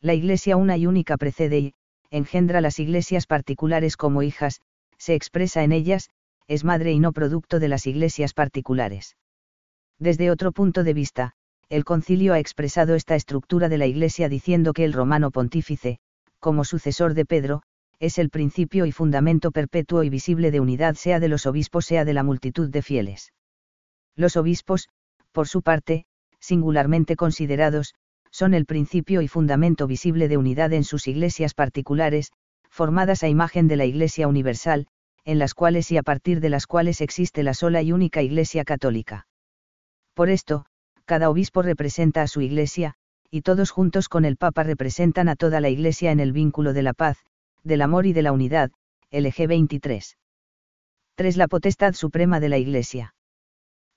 La 0.00 0.14
Iglesia 0.14 0.56
una 0.56 0.76
y 0.76 0.86
única 0.86 1.16
precede 1.16 1.58
y, 1.58 1.74
engendra 2.10 2.60
las 2.60 2.78
iglesias 2.78 3.26
particulares 3.26 3.96
como 3.96 4.22
hijas, 4.22 4.60
se 4.98 5.14
expresa 5.14 5.62
en 5.62 5.72
ellas, 5.72 6.10
es 6.48 6.64
madre 6.64 6.92
y 6.92 6.98
no 6.98 7.12
producto 7.12 7.58
de 7.58 7.68
las 7.68 7.86
iglesias 7.86 8.34
particulares. 8.34 9.16
Desde 9.98 10.30
otro 10.30 10.52
punto 10.52 10.82
de 10.82 10.94
vista, 10.94 11.32
el 11.68 11.84
concilio 11.84 12.32
ha 12.32 12.38
expresado 12.38 12.94
esta 12.94 13.14
estructura 13.14 13.68
de 13.68 13.78
la 13.78 13.86
Iglesia 13.86 14.28
diciendo 14.28 14.72
que 14.72 14.84
el 14.84 14.92
romano 14.92 15.30
pontífice, 15.30 15.98
como 16.40 16.64
sucesor 16.64 17.14
de 17.14 17.24
Pedro, 17.24 17.62
es 18.00 18.18
el 18.18 18.30
principio 18.30 18.86
y 18.86 18.92
fundamento 18.92 19.50
perpetuo 19.50 20.02
y 20.02 20.08
visible 20.08 20.50
de 20.50 20.58
unidad 20.58 20.94
sea 20.94 21.20
de 21.20 21.28
los 21.28 21.46
obispos 21.46 21.84
sea 21.84 22.04
de 22.04 22.14
la 22.14 22.22
multitud 22.22 22.70
de 22.70 22.82
fieles. 22.82 23.32
Los 24.16 24.36
obispos, 24.36 24.88
por 25.32 25.46
su 25.46 25.62
parte, 25.62 26.06
singularmente 26.40 27.14
considerados, 27.14 27.94
son 28.30 28.54
el 28.54 28.64
principio 28.64 29.22
y 29.22 29.28
fundamento 29.28 29.86
visible 29.86 30.28
de 30.28 30.38
unidad 30.38 30.72
en 30.72 30.84
sus 30.84 31.06
iglesias 31.08 31.52
particulares, 31.52 32.32
formadas 32.70 33.22
a 33.22 33.28
imagen 33.28 33.68
de 33.68 33.76
la 33.76 33.84
Iglesia 33.84 34.28
Universal, 34.28 34.86
en 35.30 35.38
las 35.38 35.54
cuales 35.54 35.92
y 35.92 35.96
a 35.96 36.02
partir 36.02 36.40
de 36.40 36.48
las 36.48 36.66
cuales 36.66 37.00
existe 37.00 37.44
la 37.44 37.54
sola 37.54 37.82
y 37.82 37.92
única 37.92 38.20
Iglesia 38.20 38.64
católica. 38.64 39.28
Por 40.12 40.28
esto, 40.28 40.66
cada 41.04 41.30
obispo 41.30 41.62
representa 41.62 42.22
a 42.22 42.26
su 42.26 42.40
Iglesia, 42.40 42.94
y 43.30 43.42
todos 43.42 43.70
juntos 43.70 44.08
con 44.08 44.24
el 44.24 44.36
Papa 44.36 44.64
representan 44.64 45.28
a 45.28 45.36
toda 45.36 45.60
la 45.60 45.68
Iglesia 45.68 46.10
en 46.10 46.18
el 46.18 46.32
vínculo 46.32 46.72
de 46.72 46.82
la 46.82 46.94
paz, 46.94 47.18
del 47.62 47.80
amor 47.80 48.06
y 48.06 48.12
de 48.12 48.22
la 48.22 48.32
unidad, 48.32 48.72
LG 49.12 49.46
23. 49.46 50.16
3. 51.14 51.36
La 51.36 51.46
potestad 51.46 51.94
suprema 51.94 52.40
de 52.40 52.48
la 52.48 52.58
Iglesia 52.58 53.14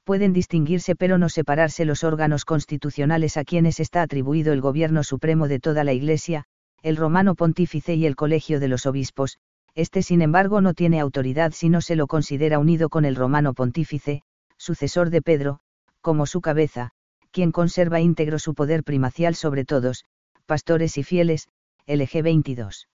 pueden 0.03 0.33
distinguirse 0.33 0.95
pero 0.95 1.17
no 1.17 1.29
separarse 1.29 1.83
los 1.83 2.03
órganos 2.03 2.45
constitucionales 2.45 3.37
a 3.37 3.43
quienes 3.43 3.79
está 3.79 4.03
atribuido 4.03 4.53
el 4.53 4.61
gobierno 4.61 5.01
supremo 5.03 5.47
de 5.47 5.59
toda 5.59 5.83
la 5.83 5.93
Iglesia, 5.93 6.45
el 6.83 6.95
romano 6.95 7.33
pontífice 7.33 7.95
y 7.95 8.05
el 8.05 8.15
colegio 8.15 8.59
de 8.59 8.67
los 8.67 8.85
obispos, 8.85 9.39
este 9.75 10.03
sin 10.03 10.21
embargo 10.21 10.61
no 10.61 10.73
tiene 10.73 10.99
autoridad 10.99 11.51
si 11.53 11.69
no 11.69 11.81
se 11.81 11.95
lo 11.95 12.07
considera 12.07 12.59
unido 12.59 12.89
con 12.89 13.05
el 13.05 13.15
romano 13.15 13.53
pontífice, 13.53 14.21
sucesor 14.57 15.09
de 15.09 15.21
Pedro, 15.21 15.59
como 16.01 16.25
su 16.25 16.41
cabeza, 16.41 16.91
quien 17.31 17.51
conserva 17.51 17.99
íntegro 17.99 18.37
su 18.37 18.53
poder 18.53 18.83
primacial 18.83 19.35
sobre 19.35 19.65
todos, 19.65 20.05
pastores 20.45 20.97
y 20.97 21.03
fieles, 21.03 21.47
LG 21.87 22.21
22. 22.21 22.87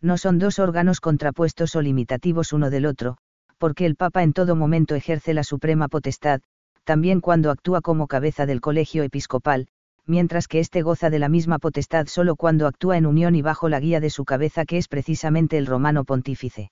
No 0.00 0.18
son 0.18 0.38
dos 0.38 0.58
órganos 0.58 1.00
contrapuestos 1.00 1.74
o 1.76 1.80
limitativos 1.80 2.52
uno 2.52 2.68
del 2.68 2.84
otro, 2.84 3.16
porque 3.56 3.86
el 3.86 3.96
Papa 3.96 4.22
en 4.22 4.34
todo 4.34 4.54
momento 4.56 4.94
ejerce 4.94 5.32
la 5.32 5.44
suprema 5.44 5.88
potestad, 5.88 6.42
también 6.84 7.20
cuando 7.20 7.50
actúa 7.50 7.80
como 7.80 8.06
cabeza 8.06 8.44
del 8.44 8.60
colegio 8.60 9.02
episcopal, 9.02 9.68
mientras 10.06 10.48
que 10.48 10.60
éste 10.60 10.82
goza 10.82 11.10
de 11.10 11.18
la 11.18 11.28
misma 11.28 11.58
potestad 11.58 12.06
solo 12.06 12.36
cuando 12.36 12.66
actúa 12.66 12.96
en 12.96 13.06
unión 13.06 13.34
y 13.34 13.42
bajo 13.42 13.68
la 13.68 13.80
guía 13.80 14.00
de 14.00 14.10
su 14.10 14.24
cabeza 14.24 14.64
que 14.64 14.78
es 14.78 14.88
precisamente 14.88 15.56
el 15.56 15.66
romano 15.66 16.04
pontífice. 16.04 16.70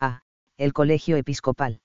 A. 0.00 0.22
El 0.56 0.72
colegio 0.72 1.16
episcopal. 1.16 1.80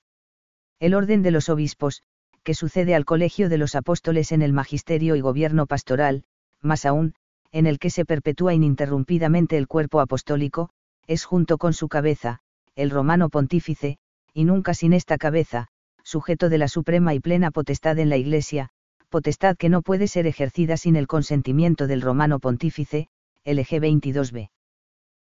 El 0.80 0.94
orden 0.94 1.22
de 1.22 1.32
los 1.32 1.50
obispos, 1.50 2.02
que 2.44 2.54
sucede 2.54 2.96
al 2.96 3.06
colegio 3.06 3.50
de 3.50 3.58
los 3.58 3.76
apóstoles 3.76 4.32
en 4.32 4.42
el 4.42 4.54
magisterio 4.54 5.16
y 5.16 5.22
gobierno 5.22 5.66
pastoral, 5.66 6.24
más 6.62 6.86
aún, 6.86 7.14
en 7.52 7.68
el 7.68 7.80
que 7.80 7.90
se 7.90 8.06
perpetúa 8.06 8.54
ininterrumpidamente 8.54 9.58
el 9.58 9.68
cuerpo 9.68 10.00
apostólico, 10.00 10.70
es 11.08 11.24
junto 11.24 11.58
con 11.58 11.74
su 11.74 11.88
cabeza, 11.88 12.40
el 12.76 12.90
romano 12.90 13.30
pontífice, 13.30 13.98
y 14.34 14.44
nunca 14.44 14.74
sin 14.74 14.94
esta 14.94 15.18
cabeza, 15.18 15.68
sujeto 16.04 16.50
de 16.50 16.58
la 16.58 16.68
suprema 16.68 17.14
y 17.14 17.20
plena 17.20 17.52
potestad 17.52 17.98
en 18.00 18.10
la 18.10 18.18
Iglesia, 18.18 18.70
potestad 19.10 19.58
que 19.58 19.70
no 19.70 19.82
puede 19.82 20.08
ser 20.08 20.28
ejercida 20.28 20.78
sin 20.78 20.96
el 20.96 21.08
consentimiento 21.08 21.88
del 21.88 22.02
romano 22.02 22.40
pontífice, 22.40 23.08
LG 23.46 23.80
22b. 23.82 24.50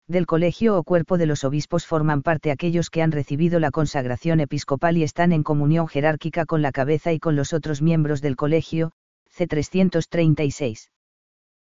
Del 0.08 0.26
colegio 0.26 0.76
o 0.76 0.82
cuerpo 0.82 1.18
de 1.18 1.26
los 1.26 1.44
obispos 1.44 1.86
forman 1.86 2.22
parte 2.22 2.50
aquellos 2.50 2.90
que 2.90 3.00
han 3.00 3.12
recibido 3.12 3.60
la 3.60 3.70
consagración 3.70 4.40
episcopal 4.40 4.96
y 4.96 5.04
están 5.04 5.32
en 5.32 5.44
comunión 5.44 5.86
jerárquica 5.86 6.46
con 6.46 6.62
la 6.62 6.72
cabeza 6.72 7.12
y 7.12 7.20
con 7.20 7.36
los 7.36 7.52
otros 7.52 7.80
miembros 7.80 8.20
del 8.20 8.34
colegio, 8.34 8.90
C 9.28 9.46
336. 9.46 10.90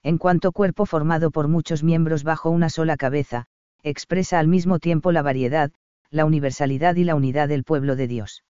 En 0.04 0.18
cuanto 0.18 0.54
cuerpo 0.54 0.86
formado 0.86 1.32
por 1.32 1.50
muchos 1.50 1.84
miembros 1.84 2.24
bajo 2.24 2.50
una 2.50 2.70
sola 2.70 2.96
cabeza, 2.96 3.46
expresa 3.84 4.39
al 4.39 4.48
mismo 4.48 4.80
tiempo 4.80 5.12
la 5.12 5.22
variedad, 5.22 5.72
la 6.10 6.25
universalidad 6.25 6.96
y 6.96 7.04
la 7.04 7.16
unidad 7.16 7.50
del 7.50 7.66
pueblo 7.66 7.96
de 7.96 8.08
Dios. 8.08 8.44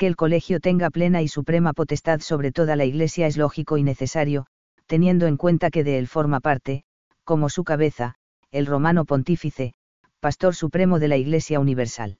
Que 0.00 0.06
el 0.06 0.16
colegio 0.16 0.60
tenga 0.60 0.88
plena 0.88 1.20
y 1.20 1.28
suprema 1.28 1.74
potestad 1.74 2.20
sobre 2.20 2.52
toda 2.52 2.74
la 2.74 2.86
Iglesia 2.86 3.26
es 3.26 3.36
lógico 3.36 3.76
y 3.76 3.82
necesario, 3.82 4.46
teniendo 4.86 5.26
en 5.26 5.36
cuenta 5.36 5.68
que 5.68 5.84
de 5.84 5.98
él 5.98 6.06
forma 6.06 6.40
parte, 6.40 6.84
como 7.22 7.50
su 7.50 7.64
cabeza, 7.64 8.14
el 8.50 8.64
romano 8.64 9.04
pontífice, 9.04 9.74
pastor 10.18 10.54
supremo 10.54 11.00
de 11.00 11.08
la 11.08 11.18
Iglesia 11.18 11.60
universal. 11.60 12.16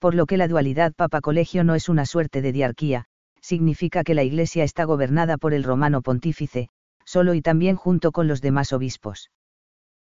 Por 0.00 0.14
lo 0.14 0.26
que 0.26 0.36
la 0.36 0.48
dualidad 0.48 0.92
papa-colegio 0.92 1.64
no 1.64 1.74
es 1.74 1.88
una 1.88 2.04
suerte 2.04 2.42
de 2.42 2.52
diarquía, 2.52 3.06
significa 3.40 4.04
que 4.04 4.12
la 4.12 4.24
Iglesia 4.24 4.62
está 4.62 4.84
gobernada 4.84 5.38
por 5.38 5.54
el 5.54 5.64
romano 5.64 6.02
pontífice, 6.02 6.68
solo 7.06 7.32
y 7.32 7.40
también 7.40 7.76
junto 7.76 8.12
con 8.12 8.28
los 8.28 8.42
demás 8.42 8.74
obispos. 8.74 9.30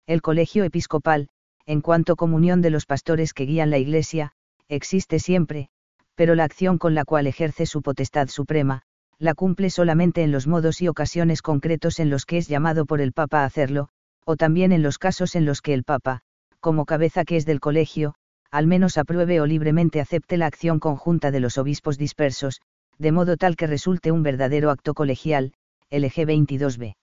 El 0.07 0.23
colegio 0.23 0.63
episcopal, 0.63 1.31
en 1.67 1.81
cuanto 1.81 2.15
comunión 2.15 2.63
de 2.63 2.71
los 2.71 2.87
pastores 2.87 3.35
que 3.35 3.45
guían 3.45 3.71
la 3.71 3.79
Iglesia, 3.79 4.35
existe 4.69 5.19
siempre, 5.19 5.69
pero 6.17 6.35
la 6.35 6.45
acción 6.45 6.79
con 6.79 6.95
la 6.95 7.05
cual 7.05 7.27
ejerce 7.27 7.67
su 7.67 7.83
potestad 7.83 8.29
suprema, 8.29 8.83
la 9.19 9.35
cumple 9.35 9.71
solamente 9.71 10.23
en 10.23 10.33
los 10.33 10.47
modos 10.47 10.83
y 10.83 10.89
ocasiones 10.89 11.43
concretos 11.43 12.01
en 12.01 12.11
los 12.11 12.27
que 12.27 12.39
es 12.39 12.49
llamado 12.49 12.85
por 12.87 13.01
el 13.01 13.13
Papa 13.13 13.43
a 13.43 13.45
hacerlo, 13.45 13.89
o 14.25 14.37
también 14.37 14.73
en 14.73 14.83
los 14.83 14.99
casos 14.99 15.37
en 15.37 15.45
los 15.45 15.63
que 15.63 15.75
el 15.75 15.85
Papa, 15.85 16.23
como 16.59 16.85
cabeza 16.85 17.25
que 17.25 17.37
es 17.37 17.47
del 17.47 17.61
colegio, 17.61 18.15
al 18.51 18.67
menos 18.67 18.99
apruebe 18.99 19.41
o 19.41 19.47
libremente 19.47 20.01
acepte 20.01 20.37
la 20.37 20.47
acción 20.47 20.81
conjunta 20.81 21.31
de 21.31 21.41
los 21.41 21.59
obispos 21.59 21.99
dispersos, 21.99 22.61
de 22.99 23.13
modo 23.13 23.37
tal 23.37 23.57
que 23.57 23.67
resulte 23.67 24.11
un 24.11 24.23
verdadero 24.23 24.71
acto 24.71 24.95
colegial, 24.95 25.53
LG 25.91 26.27
22b. 26.27 26.97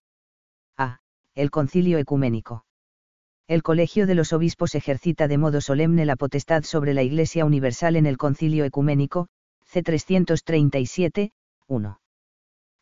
A. 0.76 0.98
El 1.34 1.50
concilio 1.50 1.98
ecuménico 1.98 2.64
el 3.46 3.62
Colegio 3.62 4.06
de 4.06 4.14
los 4.14 4.32
Obispos 4.32 4.74
ejercita 4.74 5.28
de 5.28 5.36
modo 5.36 5.60
solemne 5.60 6.06
la 6.06 6.16
potestad 6.16 6.62
sobre 6.62 6.94
la 6.94 7.02
Iglesia 7.02 7.44
Universal 7.44 7.96
en 7.96 8.06
el 8.06 8.16
Concilio 8.16 8.64
Ecuménico, 8.64 9.28
C. 9.66 9.82
337, 9.82 11.30
1. 11.66 12.00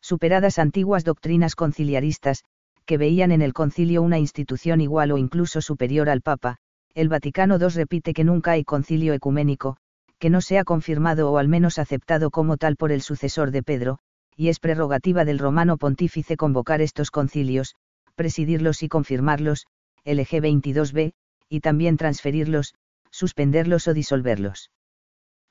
Superadas 0.01 0.59
antiguas 0.59 1.03
doctrinas 1.03 1.55
conciliaristas, 1.55 2.45
que 2.85 2.97
veían 2.97 3.33
en 3.33 3.41
el 3.41 3.51
concilio 3.51 4.01
una 4.01 4.19
institución 4.19 4.79
igual 4.79 5.11
o 5.11 5.17
incluso 5.17 5.59
superior 5.59 6.09
al 6.09 6.21
Papa, 6.21 6.57
el 6.93 7.09
Vaticano 7.09 7.57
II 7.59 7.67
repite 7.75 8.13
que 8.13 8.23
nunca 8.23 8.51
hay 8.51 8.63
concilio 8.63 9.13
ecuménico, 9.13 9.75
que 10.17 10.29
no 10.29 10.39
sea 10.39 10.63
confirmado 10.63 11.29
o 11.29 11.39
al 11.39 11.49
menos 11.49 11.77
aceptado 11.77 12.31
como 12.31 12.55
tal 12.55 12.77
por 12.77 12.93
el 12.93 13.01
sucesor 13.01 13.51
de 13.51 13.63
Pedro, 13.63 13.99
y 14.37 14.47
es 14.47 14.61
prerrogativa 14.61 15.25
del 15.25 15.39
romano 15.39 15.75
pontífice 15.77 16.37
convocar 16.37 16.81
estos 16.81 17.11
concilios, 17.11 17.75
presidirlos 18.15 18.81
y 18.83 18.87
confirmarlos, 18.87 19.65
LG 20.05 20.41
22b, 20.41 21.13
y 21.49 21.59
también 21.59 21.97
transferirlos, 21.97 22.73
suspenderlos 23.11 23.87
o 23.87 23.93
disolverlos. 23.93 24.71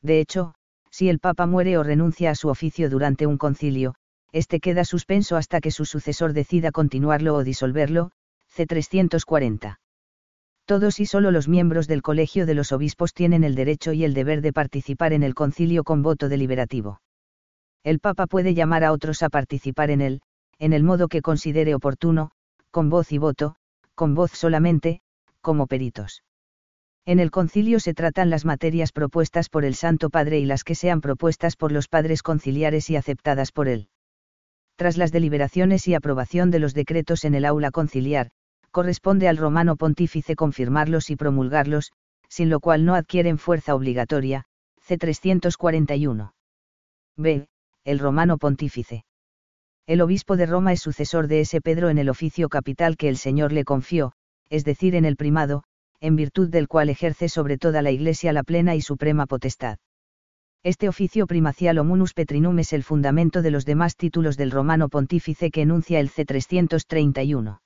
De 0.03 0.21
hecho, 0.21 0.55
si 0.91 1.09
el 1.09 1.21
Papa 1.21 1.47
muere 1.47 1.79
o 1.79 1.83
renuncia 1.83 2.31
a 2.31 2.35
su 2.35 2.49
oficio 2.49 2.91
durante 2.91 3.27
un 3.27 3.39
concilio, 3.39 3.95
este 4.33 4.61
queda 4.61 4.85
suspenso 4.85 5.37
hasta 5.37 5.61
que 5.61 5.71
su 5.71 5.85
sucesor 5.85 6.33
decida 6.33 6.73
continuarlo 6.73 7.35
o 7.35 7.45
disolverlo, 7.45 8.11
C. 8.49 8.67
340. 8.67 9.81
Todos 10.65 11.01
y 11.01 11.07
solo 11.07 11.31
los 11.31 11.49
miembros 11.49 11.87
del 11.87 12.03
Colegio 12.03 12.47
de 12.47 12.55
los 12.55 12.73
Obispos 12.73 13.15
tienen 13.15 13.45
el 13.45 13.55
derecho 13.55 13.93
y 13.93 14.05
el 14.05 14.15
deber 14.15 14.43
de 14.43 14.53
participar 14.53 15.13
en 15.13 15.23
el 15.23 15.35
concilio 15.35 15.85
con 15.85 16.03
voto 16.03 16.29
deliberativo. 16.29 17.01
El 17.85 17.99
Papa 17.99 18.27
puede 18.27 18.55
llamar 18.55 18.85
a 18.85 18.93
otros 18.93 19.23
a 19.23 19.29
participar 19.29 19.91
en 19.91 20.01
él, 20.01 20.21
en 20.59 20.73
el 20.73 20.83
modo 20.83 21.09
que 21.09 21.23
considere 21.23 21.75
oportuno, 21.75 22.31
con 22.71 22.91
voz 22.91 23.11
y 23.13 23.19
voto, 23.19 23.57
con 24.03 24.17
voz 24.17 24.33
solamente, 24.33 25.01
como 25.41 25.69
peritos. 25.69 26.25
En 27.07 27.21
el 27.21 27.31
concilio 27.31 27.79
se 27.79 27.95
tratan 27.95 28.31
las 28.31 28.45
materias 28.45 28.91
propuestas 28.91 29.49
por 29.49 29.65
el 29.65 29.77
Santo 29.77 30.11
Padre 30.11 30.41
y 30.41 30.45
las 30.45 30.65
que 30.65 30.75
sean 30.75 31.01
propuestas 31.01 31.55
por 31.55 31.71
los 31.71 31.87
padres 31.87 32.25
conciliares 32.25 32.91
y 32.91 32.97
aceptadas 32.97 33.53
por 33.53 33.69
él. 33.69 33.91
Tras 34.75 34.97
las 34.97 35.13
deliberaciones 35.13 35.87
y 35.87 35.95
aprobación 35.95 36.51
de 36.51 36.59
los 36.59 36.75
decretos 36.75 37.25
en 37.25 37.37
el 37.37 37.45
aula 37.45 37.71
conciliar, 37.71 38.33
corresponde 38.73 39.29
al 39.29 39.37
romano 39.37 39.77
pontífice 39.77 40.35
confirmarlos 40.35 41.09
y 41.09 41.15
promulgarlos, 41.15 41.93
sin 42.29 42.51
lo 42.51 42.59
cual 42.59 42.85
no 42.85 42.97
adquieren 42.97 43.39
fuerza 43.39 43.73
obligatoria, 43.73 44.47
c. 44.81 44.99
341. 44.99 46.35
B. 47.17 47.47
El 47.85 48.01
romano 48.01 48.37
pontífice. 48.37 49.05
El 49.87 50.01
obispo 50.01 50.37
de 50.37 50.47
Roma 50.47 50.73
es 50.73 50.81
sucesor 50.81 51.27
de 51.27 51.41
ese 51.41 51.61
Pedro 51.61 51.91
en 51.91 51.99
el 51.99 52.09
oficio 52.09 52.49
capital 52.49 52.97
que 52.97 53.09
el 53.09 53.17
Señor 53.17 53.53
le 53.53 53.65
confió, 53.65 54.13
es 54.49 54.65
decir, 54.65 54.95
en 54.95 55.05
el 55.05 55.17
primado, 55.17 55.65
en 56.01 56.15
virtud 56.15 56.49
del 56.49 56.69
cual 56.69 56.89
ejerce 56.89 57.29
sobre 57.29 57.59
toda 57.59 57.83
la 57.83 57.91
Iglesia 57.91 58.33
la 58.33 58.45
plena 58.45 58.77
y 58.77 58.81
suprema 58.81 59.27
potestad. 59.27 59.79
Este 60.63 60.89
oficio 60.89 61.27
primacial 61.27 61.79
o 61.79 61.85
munus 61.85 62.15
petrinum 62.15 62.61
es 62.61 62.73
el 62.73 62.85
fundamento 62.85 63.43
de 63.43 63.51
los 63.51 63.65
demás 63.65 63.97
títulos 63.97 64.37
del 64.37 64.53
romano 64.53 64.89
pontífice 64.89 65.51
que 65.51 65.63
enuncia 65.63 65.99
el 65.99 66.09
C331. 66.11 67.59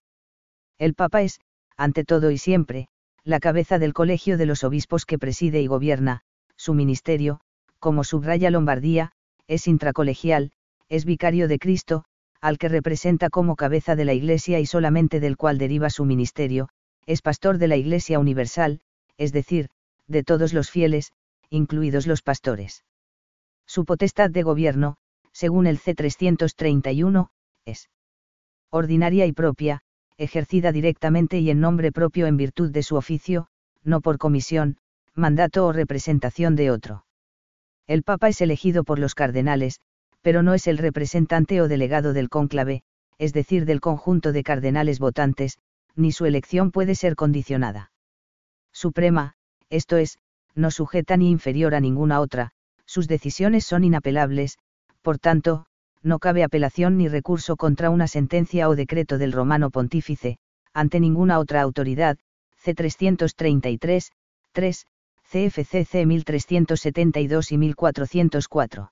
El 0.78 0.94
Papa 0.94 1.20
es, 1.20 1.40
ante 1.76 2.04
todo 2.04 2.30
y 2.30 2.38
siempre, 2.38 2.88
la 3.24 3.40
cabeza 3.40 3.78
del 3.78 3.92
colegio 3.92 4.38
de 4.38 4.46
los 4.46 4.64
obispos 4.64 5.04
que 5.04 5.18
preside 5.18 5.60
y 5.60 5.66
gobierna, 5.66 6.22
su 6.56 6.72
ministerio, 6.72 7.40
como 7.78 8.04
subraya 8.04 8.50
Lombardía, 8.50 9.12
es 9.46 9.68
intracolegial, 9.68 10.52
es 10.88 11.04
vicario 11.04 11.48
de 11.48 11.58
Cristo, 11.58 12.04
al 12.40 12.58
que 12.58 12.68
representa 12.68 13.30
como 13.30 13.56
cabeza 13.56 13.96
de 13.96 14.04
la 14.04 14.14
Iglesia 14.14 14.60
y 14.60 14.66
solamente 14.66 15.20
del 15.20 15.36
cual 15.36 15.58
deriva 15.58 15.90
su 15.90 16.04
ministerio, 16.04 16.68
es 17.06 17.22
pastor 17.22 17.58
de 17.58 17.68
la 17.68 17.76
Iglesia 17.76 18.18
universal, 18.18 18.80
es 19.16 19.32
decir, 19.32 19.68
de 20.06 20.22
todos 20.22 20.52
los 20.52 20.70
fieles, 20.70 21.12
incluidos 21.50 22.06
los 22.06 22.22
pastores. 22.22 22.84
Su 23.66 23.84
potestad 23.84 24.30
de 24.30 24.42
gobierno, 24.42 24.96
según 25.32 25.66
el 25.66 25.78
C331, 25.78 27.28
es 27.64 27.88
ordinaria 28.70 29.26
y 29.26 29.32
propia, 29.32 29.82
ejercida 30.18 30.72
directamente 30.72 31.38
y 31.38 31.50
en 31.50 31.60
nombre 31.60 31.92
propio 31.92 32.26
en 32.26 32.36
virtud 32.36 32.70
de 32.70 32.82
su 32.82 32.96
oficio, 32.96 33.48
no 33.82 34.00
por 34.00 34.18
comisión, 34.18 34.78
mandato 35.14 35.66
o 35.66 35.72
representación 35.72 36.56
de 36.56 36.70
otro. 36.70 37.06
El 37.86 38.02
Papa 38.02 38.28
es 38.28 38.40
elegido 38.40 38.84
por 38.84 38.98
los 38.98 39.14
cardenales, 39.14 39.80
pero 40.26 40.42
no 40.42 40.54
es 40.54 40.66
el 40.66 40.78
representante 40.78 41.62
o 41.62 41.68
delegado 41.68 42.12
del 42.12 42.28
cónclave, 42.28 42.82
es 43.16 43.32
decir, 43.32 43.64
del 43.64 43.80
conjunto 43.80 44.32
de 44.32 44.42
cardenales 44.42 44.98
votantes, 44.98 45.58
ni 45.94 46.10
su 46.10 46.26
elección 46.26 46.72
puede 46.72 46.96
ser 46.96 47.14
condicionada. 47.14 47.92
Suprema, 48.72 49.34
esto 49.70 49.96
es, 49.98 50.18
no 50.56 50.72
sujeta 50.72 51.16
ni 51.16 51.30
inferior 51.30 51.76
a 51.76 51.80
ninguna 51.80 52.18
otra, 52.18 52.50
sus 52.86 53.06
decisiones 53.06 53.66
son 53.66 53.84
inapelables, 53.84 54.58
por 55.00 55.20
tanto, 55.20 55.66
no 56.02 56.18
cabe 56.18 56.42
apelación 56.42 56.96
ni 56.96 57.06
recurso 57.06 57.54
contra 57.54 57.90
una 57.90 58.08
sentencia 58.08 58.68
o 58.68 58.74
decreto 58.74 59.18
del 59.18 59.30
romano 59.30 59.70
pontífice, 59.70 60.38
ante 60.72 60.98
ninguna 60.98 61.38
otra 61.38 61.62
autoridad, 61.62 62.18
C333, 62.64 64.10
3, 64.50 64.86
CFCC 65.30 66.04
1372 66.04 67.52
y 67.52 67.58
1404. 67.58 68.90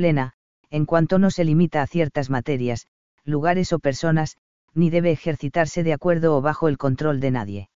Plena, 0.00 0.32
en 0.70 0.86
cuanto 0.86 1.18
no 1.18 1.30
se 1.30 1.44
limita 1.44 1.82
a 1.82 1.86
ciertas 1.86 2.30
materias, 2.30 2.86
lugares 3.22 3.70
o 3.74 3.78
personas, 3.78 4.38
ni 4.72 4.88
debe 4.88 5.10
ejercitarse 5.10 5.82
de 5.82 5.92
acuerdo 5.92 6.34
o 6.34 6.40
bajo 6.40 6.68
el 6.68 6.78
control 6.78 7.20
de 7.20 7.30
nadie. 7.30 7.68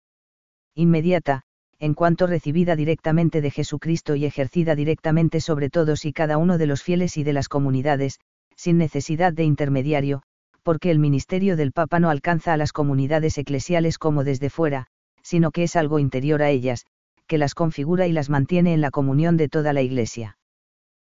Inmediata, 0.75 1.43
en 1.79 1.93
cuanto 1.93 2.27
recibida 2.27 2.77
directamente 2.77 3.43
de 3.43 3.51
Jesucristo 3.51 4.15
y 4.15 4.25
ejercida 4.25 4.75
directamente 4.75 5.43
sobre 5.43 5.69
todos 5.69 6.07
y 6.07 6.15
cada 6.15 6.39
uno 6.39 6.57
de 6.57 6.65
los 6.65 6.83
fieles 6.83 7.19
y 7.19 7.25
de 7.25 7.35
las 7.35 7.51
comunidades, 7.51 8.21
sin 8.57 8.79
necesidad 8.79 9.35
de 9.35 9.45
intermediario, 9.45 10.23
porque 10.63 10.91
el 10.91 10.99
ministerio 10.99 11.59
del 11.59 11.73
Papa 11.73 12.01
no 12.01 12.09
alcanza 12.09 12.55
a 12.55 12.57
las 12.57 12.73
comunidades 12.73 13.37
eclesiales 13.37 13.99
como 13.99 14.25
desde 14.25 14.49
fuera, 14.49 14.87
sino 15.21 15.51
que 15.51 15.65
es 15.65 15.77
algo 15.77 15.99
interior 15.99 16.41
a 16.41 16.49
ellas, 16.49 16.87
que 17.27 17.37
las 17.37 17.55
configura 17.55 18.07
y 18.07 18.13
las 18.13 18.31
mantiene 18.31 18.73
en 18.73 18.81
la 18.81 18.91
comunión 18.91 19.37
de 19.37 19.51
toda 19.51 19.75
la 19.75 19.83
Iglesia. 19.83 20.39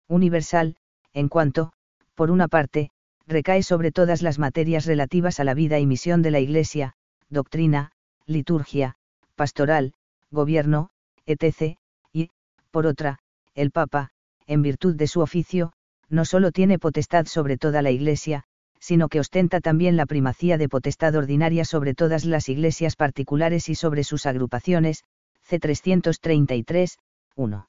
Universal, 0.07 0.75
en 1.13 1.29
cuanto, 1.29 1.73
por 2.15 2.31
una 2.31 2.47
parte, 2.47 2.89
recae 3.27 3.63
sobre 3.63 3.91
todas 3.91 4.21
las 4.21 4.39
materias 4.39 4.85
relativas 4.85 5.39
a 5.39 5.43
la 5.43 5.53
vida 5.53 5.79
y 5.79 5.85
misión 5.85 6.21
de 6.21 6.31
la 6.31 6.39
Iglesia, 6.39 6.95
doctrina, 7.29 7.91
liturgia, 8.25 8.95
pastoral, 9.35 9.93
gobierno, 10.31 10.89
etc., 11.25 11.77
y, 12.11 12.29
por 12.71 12.87
otra, 12.87 13.19
el 13.55 13.71
Papa, 13.71 14.09
en 14.47 14.61
virtud 14.61 14.95
de 14.95 15.07
su 15.07 15.21
oficio, 15.21 15.73
no 16.09 16.25
solo 16.25 16.51
tiene 16.51 16.79
potestad 16.79 17.25
sobre 17.25 17.57
toda 17.57 17.81
la 17.81 17.91
Iglesia, 17.91 18.43
sino 18.79 19.07
que 19.07 19.19
ostenta 19.19 19.61
también 19.61 19.95
la 19.95 20.05
primacía 20.05 20.57
de 20.57 20.67
potestad 20.67 21.15
ordinaria 21.15 21.63
sobre 21.63 21.93
todas 21.93 22.25
las 22.25 22.49
iglesias 22.49 22.97
particulares 22.97 23.69
y 23.69 23.75
sobre 23.75 24.03
sus 24.03 24.25
agrupaciones, 24.25 25.05
C. 25.43 25.59
333, 25.59 26.99
1. 27.35 27.67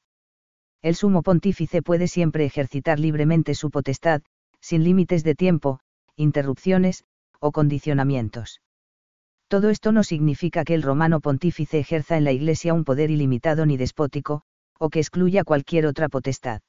El 0.84 0.96
sumo 0.96 1.22
pontífice 1.22 1.80
puede 1.80 2.08
siempre 2.08 2.44
ejercitar 2.44 3.00
libremente 3.00 3.54
su 3.54 3.70
potestad, 3.70 4.20
sin 4.60 4.84
límites 4.84 5.24
de 5.24 5.34
tiempo, 5.34 5.80
interrupciones, 6.14 7.04
o 7.40 7.52
condicionamientos. 7.52 8.60
Todo 9.48 9.70
esto 9.70 9.92
no 9.92 10.04
significa 10.04 10.62
que 10.62 10.74
el 10.74 10.82
romano 10.82 11.20
pontífice 11.20 11.78
ejerza 11.78 12.18
en 12.18 12.24
la 12.24 12.32
Iglesia 12.32 12.74
un 12.74 12.84
poder 12.84 13.10
ilimitado 13.10 13.64
ni 13.64 13.78
despótico, 13.78 14.42
o 14.78 14.90
que 14.90 14.98
excluya 14.98 15.42
cualquier 15.42 15.86
otra 15.86 16.10
potestad. 16.10 16.60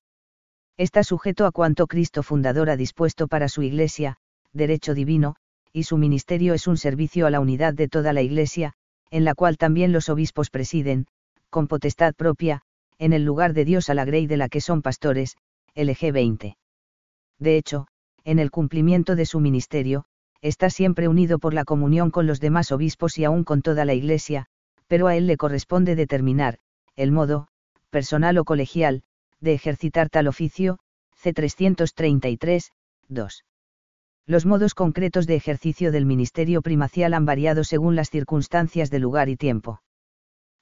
Está 0.77 1.03
sujeto 1.03 1.45
a 1.45 1.51
cuanto 1.51 1.85
Cristo 1.85 2.23
fundador 2.23 2.69
ha 2.69 2.77
dispuesto 2.77 3.27
para 3.27 3.49
su 3.49 3.63
Iglesia, 3.63 4.15
derecho 4.53 4.93
divino, 4.93 5.35
y 5.73 5.83
su 5.83 5.97
ministerio 5.97 6.53
es 6.53 6.67
un 6.67 6.77
servicio 6.77 7.27
a 7.27 7.31
la 7.31 7.41
unidad 7.41 7.73
de 7.73 7.89
toda 7.89 8.13
la 8.13 8.21
Iglesia, 8.21 8.75
en 9.11 9.25
la 9.25 9.35
cual 9.35 9.57
también 9.57 9.91
los 9.91 10.07
obispos 10.07 10.49
presiden, 10.49 11.07
con 11.49 11.67
potestad 11.67 12.15
propia, 12.15 12.61
en 12.99 13.13
el 13.13 13.23
lugar 13.23 13.53
de 13.53 13.65
Dios 13.65 13.89
a 13.89 13.93
la 13.93 14.05
grey 14.05 14.27
de 14.27 14.37
la 14.37 14.49
que 14.49 14.61
son 14.61 14.81
pastores, 14.81 15.37
LG 15.75 16.11
20. 16.11 16.57
De 17.39 17.57
hecho, 17.57 17.87
en 18.23 18.39
el 18.39 18.51
cumplimiento 18.51 19.15
de 19.15 19.25
su 19.25 19.39
ministerio, 19.39 20.05
está 20.41 20.69
siempre 20.69 21.07
unido 21.07 21.39
por 21.39 21.53
la 21.53 21.65
comunión 21.65 22.11
con 22.11 22.27
los 22.27 22.39
demás 22.39 22.71
obispos 22.71 23.17
y 23.17 23.25
aún 23.25 23.43
con 23.43 23.61
toda 23.61 23.85
la 23.85 23.93
Iglesia, 23.93 24.47
pero 24.87 25.07
a 25.07 25.15
él 25.15 25.27
le 25.27 25.37
corresponde 25.37 25.95
determinar, 25.95 26.59
el 26.95 27.11
modo, 27.11 27.47
personal 27.89 28.37
o 28.37 28.45
colegial, 28.45 29.03
de 29.39 29.53
ejercitar 29.53 30.09
tal 30.09 30.27
oficio, 30.27 30.79
C. 31.15 31.33
333, 31.33 32.71
2. 33.09 33.45
Los 34.27 34.45
modos 34.45 34.73
concretos 34.73 35.27
de 35.27 35.35
ejercicio 35.35 35.91
del 35.91 36.05
ministerio 36.05 36.61
primacial 36.61 37.13
han 37.13 37.25
variado 37.25 37.63
según 37.63 37.95
las 37.95 38.09
circunstancias 38.09 38.89
de 38.89 38.99
lugar 38.99 39.29
y 39.29 39.37
tiempo. 39.37 39.81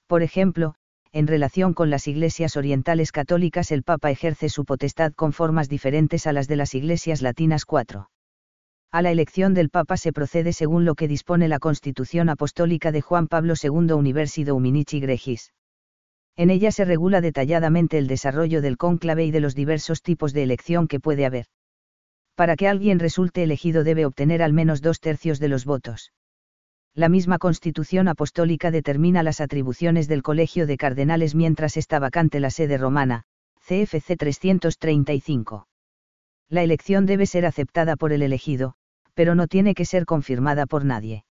Por 0.08 0.22
ejemplo, 0.22 0.76
en 1.14 1.28
relación 1.28 1.76
con 1.76 1.92
las 1.92 2.08
iglesias 2.08 2.58
orientales 2.58 3.12
católicas 3.12 3.72
el 3.72 3.84
Papa 3.84 4.10
ejerce 4.10 4.50
su 4.50 4.66
potestad 4.66 5.14
con 5.14 5.32
formas 5.32 5.70
diferentes 5.70 6.26
a 6.26 6.34
las 6.34 6.48
de 6.48 6.56
las 6.56 6.74
iglesias 6.74 7.22
latinas 7.22 7.66
4. 7.66 8.10
A 8.92 9.02
la 9.04 9.12
elección 9.12 9.54
del 9.54 9.70
Papa 9.70 9.96
se 9.98 10.12
procede 10.12 10.54
según 10.54 10.86
lo 10.86 10.96
que 10.96 11.08
dispone 11.08 11.48
la 11.48 11.60
Constitución 11.60 12.30
Apostólica 12.30 12.92
de 12.92 13.02
Juan 13.02 13.28
Pablo 13.28 13.54
II 13.62 13.92
Universi 13.92 14.44
Dominici 14.44 15.00
Gregis. 15.00 15.54
En 16.36 16.50
ella 16.50 16.72
se 16.72 16.84
regula 16.84 17.22
detalladamente 17.22 18.00
el 18.00 18.08
desarrollo 18.08 18.62
del 18.62 18.78
cónclave 18.78 19.24
y 19.24 19.30
de 19.30 19.40
los 19.40 19.54
diversos 19.54 20.02
tipos 20.02 20.34
de 20.34 20.42
elección 20.42 20.88
que 20.88 21.00
puede 21.00 21.28
haber. 21.28 21.46
Para 22.34 22.56
que 22.56 22.68
alguien 22.68 22.98
resulte 22.98 23.44
elegido 23.44 23.84
debe 23.84 24.08
obtener 24.08 24.42
al 24.42 24.54
menos 24.54 24.82
dos 24.82 25.00
tercios 25.00 25.40
de 25.40 25.50
los 25.50 25.66
votos. 25.66 26.12
La 26.96 27.10
misma 27.10 27.40
Constitución 27.40 28.08
Apostólica 28.08 28.70
determina 28.70 29.24
las 29.24 29.42
atribuciones 29.42 30.08
del 30.08 30.22
Colegio 30.22 30.68
de 30.68 30.78
Cardenales 30.78 31.34
mientras 31.34 31.76
está 31.76 31.98
vacante 31.98 32.40
la 32.40 32.52
sede 32.52 32.78
romana, 32.78 33.24
CFC 33.66 34.16
335. 34.16 35.68
La 36.50 36.62
elección 36.62 37.08
debe 37.08 37.26
ser 37.26 37.48
aceptada 37.48 37.96
por 37.96 38.14
el 38.14 38.22
elegido, 38.22 38.76
pero 39.16 39.34
no 39.34 39.48
tiene 39.48 39.74
que 39.74 39.86
ser 39.86 40.06
confirmada 40.06 40.68
por 40.68 40.86
nadie. 40.86 41.26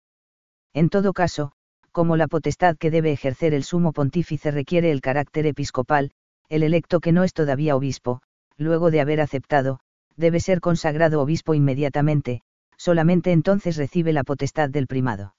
En 0.72 0.88
todo 0.88 1.12
caso, 1.12 1.52
como 1.92 2.16
la 2.16 2.26
potestad 2.26 2.78
que 2.78 2.90
debe 2.90 3.12
ejercer 3.12 3.52
el 3.52 3.64
sumo 3.64 3.92
pontífice 3.92 4.50
requiere 4.50 4.90
el 4.90 5.02
carácter 5.02 5.44
episcopal, 5.44 6.12
el 6.48 6.62
electo 6.62 7.00
que 7.00 7.12
no 7.12 7.22
es 7.22 7.34
todavía 7.34 7.76
obispo, 7.76 8.22
luego 8.56 8.90
de 8.90 9.02
haber 9.02 9.20
aceptado, 9.20 9.80
debe 10.16 10.40
ser 10.40 10.62
consagrado 10.62 11.20
obispo 11.20 11.52
inmediatamente, 11.52 12.40
solamente 12.78 13.32
entonces 13.32 13.76
recibe 13.76 14.14
la 14.14 14.24
potestad 14.24 14.70
del 14.70 14.86
primado. 14.86 15.34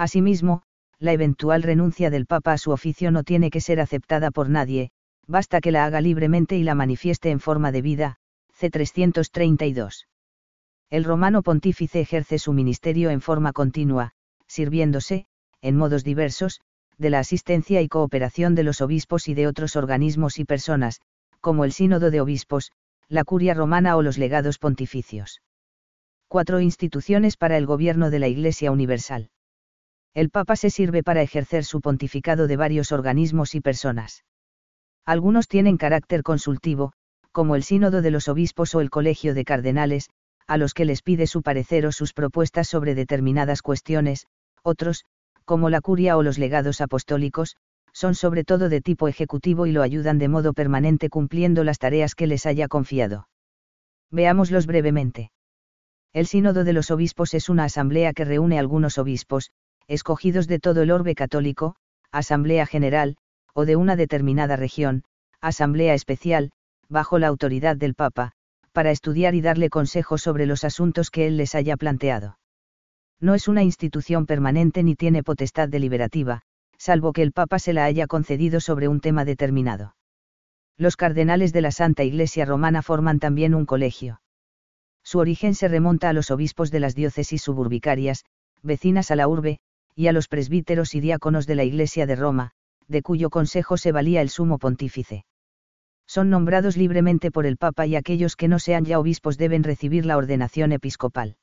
Asimismo, 0.00 0.62
la 0.98 1.12
eventual 1.12 1.62
renuncia 1.62 2.08
del 2.08 2.24
Papa 2.24 2.54
a 2.54 2.56
su 2.56 2.70
oficio 2.70 3.10
no 3.10 3.22
tiene 3.22 3.50
que 3.50 3.60
ser 3.60 3.80
aceptada 3.80 4.30
por 4.30 4.48
nadie, 4.48 4.92
basta 5.26 5.60
que 5.60 5.72
la 5.72 5.84
haga 5.84 6.00
libremente 6.00 6.56
y 6.56 6.62
la 6.62 6.74
manifieste 6.74 7.28
en 7.28 7.38
forma 7.38 7.70
de 7.70 7.82
vida, 7.82 8.16
C. 8.54 8.70
332. 8.70 10.08
El 10.88 11.04
romano 11.04 11.42
pontífice 11.42 12.00
ejerce 12.00 12.38
su 12.38 12.54
ministerio 12.54 13.10
en 13.10 13.20
forma 13.20 13.52
continua, 13.52 14.12
sirviéndose, 14.46 15.26
en 15.60 15.76
modos 15.76 16.02
diversos, 16.02 16.62
de 16.96 17.10
la 17.10 17.18
asistencia 17.18 17.82
y 17.82 17.88
cooperación 17.88 18.54
de 18.54 18.62
los 18.62 18.80
obispos 18.80 19.28
y 19.28 19.34
de 19.34 19.48
otros 19.48 19.76
organismos 19.76 20.38
y 20.38 20.46
personas, 20.46 21.02
como 21.42 21.66
el 21.66 21.72
Sínodo 21.72 22.10
de 22.10 22.22
Obispos, 22.22 22.72
la 23.08 23.24
Curia 23.24 23.52
Romana 23.52 23.98
o 23.98 24.02
los 24.02 24.16
legados 24.16 24.58
pontificios. 24.58 25.42
Cuatro 26.26 26.58
instituciones 26.58 27.36
para 27.36 27.58
el 27.58 27.66
gobierno 27.66 28.08
de 28.08 28.18
la 28.18 28.28
Iglesia 28.28 28.72
Universal. 28.72 29.28
El 30.14 30.30
Papa 30.30 30.56
se 30.56 30.70
sirve 30.70 31.02
para 31.02 31.22
ejercer 31.22 31.64
su 31.64 31.80
pontificado 31.80 32.46
de 32.46 32.56
varios 32.56 32.90
organismos 32.90 33.54
y 33.54 33.60
personas. 33.60 34.24
Algunos 35.06 35.46
tienen 35.46 35.76
carácter 35.76 36.22
consultivo, 36.22 36.92
como 37.32 37.54
el 37.54 37.62
Sínodo 37.62 38.02
de 38.02 38.10
los 38.10 38.28
Obispos 38.28 38.74
o 38.74 38.80
el 38.80 38.90
Colegio 38.90 39.34
de 39.34 39.44
Cardenales, 39.44 40.10
a 40.48 40.56
los 40.56 40.74
que 40.74 40.84
les 40.84 41.02
pide 41.02 41.28
su 41.28 41.42
parecer 41.42 41.86
o 41.86 41.92
sus 41.92 42.12
propuestas 42.12 42.68
sobre 42.68 42.96
determinadas 42.96 43.62
cuestiones, 43.62 44.26
otros, 44.64 45.04
como 45.44 45.70
la 45.70 45.80
curia 45.80 46.16
o 46.16 46.22
los 46.22 46.38
legados 46.38 46.80
apostólicos, 46.80 47.56
son 47.92 48.14
sobre 48.14 48.44
todo 48.44 48.68
de 48.68 48.80
tipo 48.80 49.06
ejecutivo 49.06 49.66
y 49.66 49.72
lo 49.72 49.82
ayudan 49.82 50.18
de 50.18 50.28
modo 50.28 50.52
permanente 50.52 51.08
cumpliendo 51.08 51.62
las 51.62 51.78
tareas 51.78 52.14
que 52.14 52.26
les 52.26 52.46
haya 52.46 52.66
confiado. 52.66 53.28
Veámoslos 54.10 54.66
brevemente. 54.66 55.30
El 56.12 56.26
Sínodo 56.26 56.64
de 56.64 56.72
los 56.72 56.90
Obispos 56.90 57.34
es 57.34 57.48
una 57.48 57.64
asamblea 57.64 58.12
que 58.12 58.24
reúne 58.24 58.58
algunos 58.58 58.98
obispos, 58.98 59.52
escogidos 59.90 60.46
de 60.46 60.60
todo 60.60 60.82
el 60.82 60.92
orbe 60.92 61.16
católico, 61.16 61.74
asamblea 62.12 62.64
general, 62.64 63.16
o 63.54 63.64
de 63.64 63.74
una 63.74 63.96
determinada 63.96 64.54
región, 64.54 65.02
asamblea 65.40 65.94
especial, 65.94 66.52
bajo 66.88 67.18
la 67.18 67.26
autoridad 67.26 67.76
del 67.76 67.94
Papa, 67.94 68.30
para 68.70 68.92
estudiar 68.92 69.34
y 69.34 69.40
darle 69.40 69.68
consejos 69.68 70.22
sobre 70.22 70.46
los 70.46 70.62
asuntos 70.62 71.10
que 71.10 71.26
él 71.26 71.36
les 71.36 71.56
haya 71.56 71.76
planteado. 71.76 72.38
No 73.18 73.34
es 73.34 73.48
una 73.48 73.64
institución 73.64 74.26
permanente 74.26 74.84
ni 74.84 74.94
tiene 74.94 75.24
potestad 75.24 75.68
deliberativa, 75.68 76.42
salvo 76.78 77.12
que 77.12 77.22
el 77.22 77.32
Papa 77.32 77.58
se 77.58 77.72
la 77.72 77.84
haya 77.84 78.06
concedido 78.06 78.60
sobre 78.60 78.86
un 78.86 79.00
tema 79.00 79.24
determinado. 79.24 79.96
Los 80.78 80.96
cardenales 80.96 81.52
de 81.52 81.62
la 81.62 81.72
Santa 81.72 82.04
Iglesia 82.04 82.44
Romana 82.44 82.82
forman 82.82 83.18
también 83.18 83.56
un 83.56 83.66
colegio. 83.66 84.22
Su 85.02 85.18
origen 85.18 85.56
se 85.56 85.66
remonta 85.66 86.10
a 86.10 86.12
los 86.12 86.30
obispos 86.30 86.70
de 86.70 86.78
las 86.78 86.94
diócesis 86.94 87.42
suburbicarias, 87.42 88.24
vecinas 88.62 89.10
a 89.10 89.16
la 89.16 89.26
urbe, 89.26 89.58
y 89.94 90.06
a 90.06 90.12
los 90.12 90.28
presbíteros 90.28 90.94
y 90.94 91.00
diáconos 91.00 91.46
de 91.46 91.54
la 91.54 91.64
Iglesia 91.64 92.06
de 92.06 92.16
Roma, 92.16 92.52
de 92.88 93.02
cuyo 93.02 93.30
consejo 93.30 93.76
se 93.76 93.92
valía 93.92 94.22
el 94.22 94.30
sumo 94.30 94.58
pontífice. 94.58 95.24
Son 96.06 96.28
nombrados 96.28 96.76
libremente 96.76 97.30
por 97.30 97.46
el 97.46 97.56
Papa 97.56 97.86
y 97.86 97.94
aquellos 97.94 98.34
que 98.34 98.48
no 98.48 98.58
sean 98.58 98.84
ya 98.84 98.98
obispos 98.98 99.38
deben 99.38 99.62
recibir 99.62 100.06
la 100.06 100.16
ordenación 100.16 100.72
episcopal. 100.72 101.36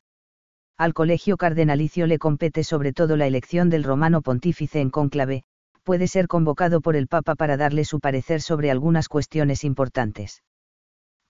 Al 0.78 0.94
colegio 0.94 1.38
cardenalicio 1.38 2.06
le 2.06 2.20
compete 2.20 2.64
sobre 2.64 2.94
todo 2.94 3.16
la 3.16 3.28
elección 3.28 3.70
del 3.70 3.84
romano 3.84 4.22
pontífice 4.22 4.82
en 4.82 4.90
cónclave, 4.90 5.44
puede 5.84 6.08
ser 6.08 6.28
convocado 6.28 6.82
por 6.82 6.98
el 6.98 7.08
Papa 7.08 7.36
para 7.36 7.56
darle 7.56 7.86
su 7.86 8.02
parecer 8.02 8.42
sobre 8.42 8.70
algunas 8.70 9.08
cuestiones 9.08 9.64
importantes. 9.64 10.44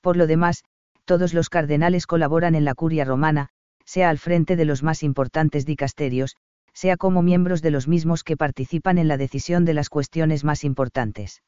Por 0.02 0.18
lo 0.18 0.26
demás, 0.26 0.64
todos 1.06 1.34
los 1.36 1.50
cardenales 1.50 2.08
colaboran 2.08 2.56
en 2.56 2.66
la 2.66 2.74
curia 2.74 3.06
romana, 3.06 3.50
sea 3.86 4.10
al 4.10 4.18
frente 4.18 4.56
de 4.56 4.66
los 4.66 4.82
más 4.82 5.04
importantes 5.04 5.66
dicasterios, 5.66 6.36
sea 6.78 6.96
como 6.96 7.24
miembros 7.24 7.64
de 7.64 7.72
los 7.72 7.88
mismos 7.88 8.24
que 8.24 8.38
participan 8.38 9.00
en 9.00 9.08
la 9.08 9.18
decisión 9.18 9.66
de 9.66 9.74
las 9.74 9.90
cuestiones 9.90 10.44
más 10.44 10.64
importantes. 10.64 11.42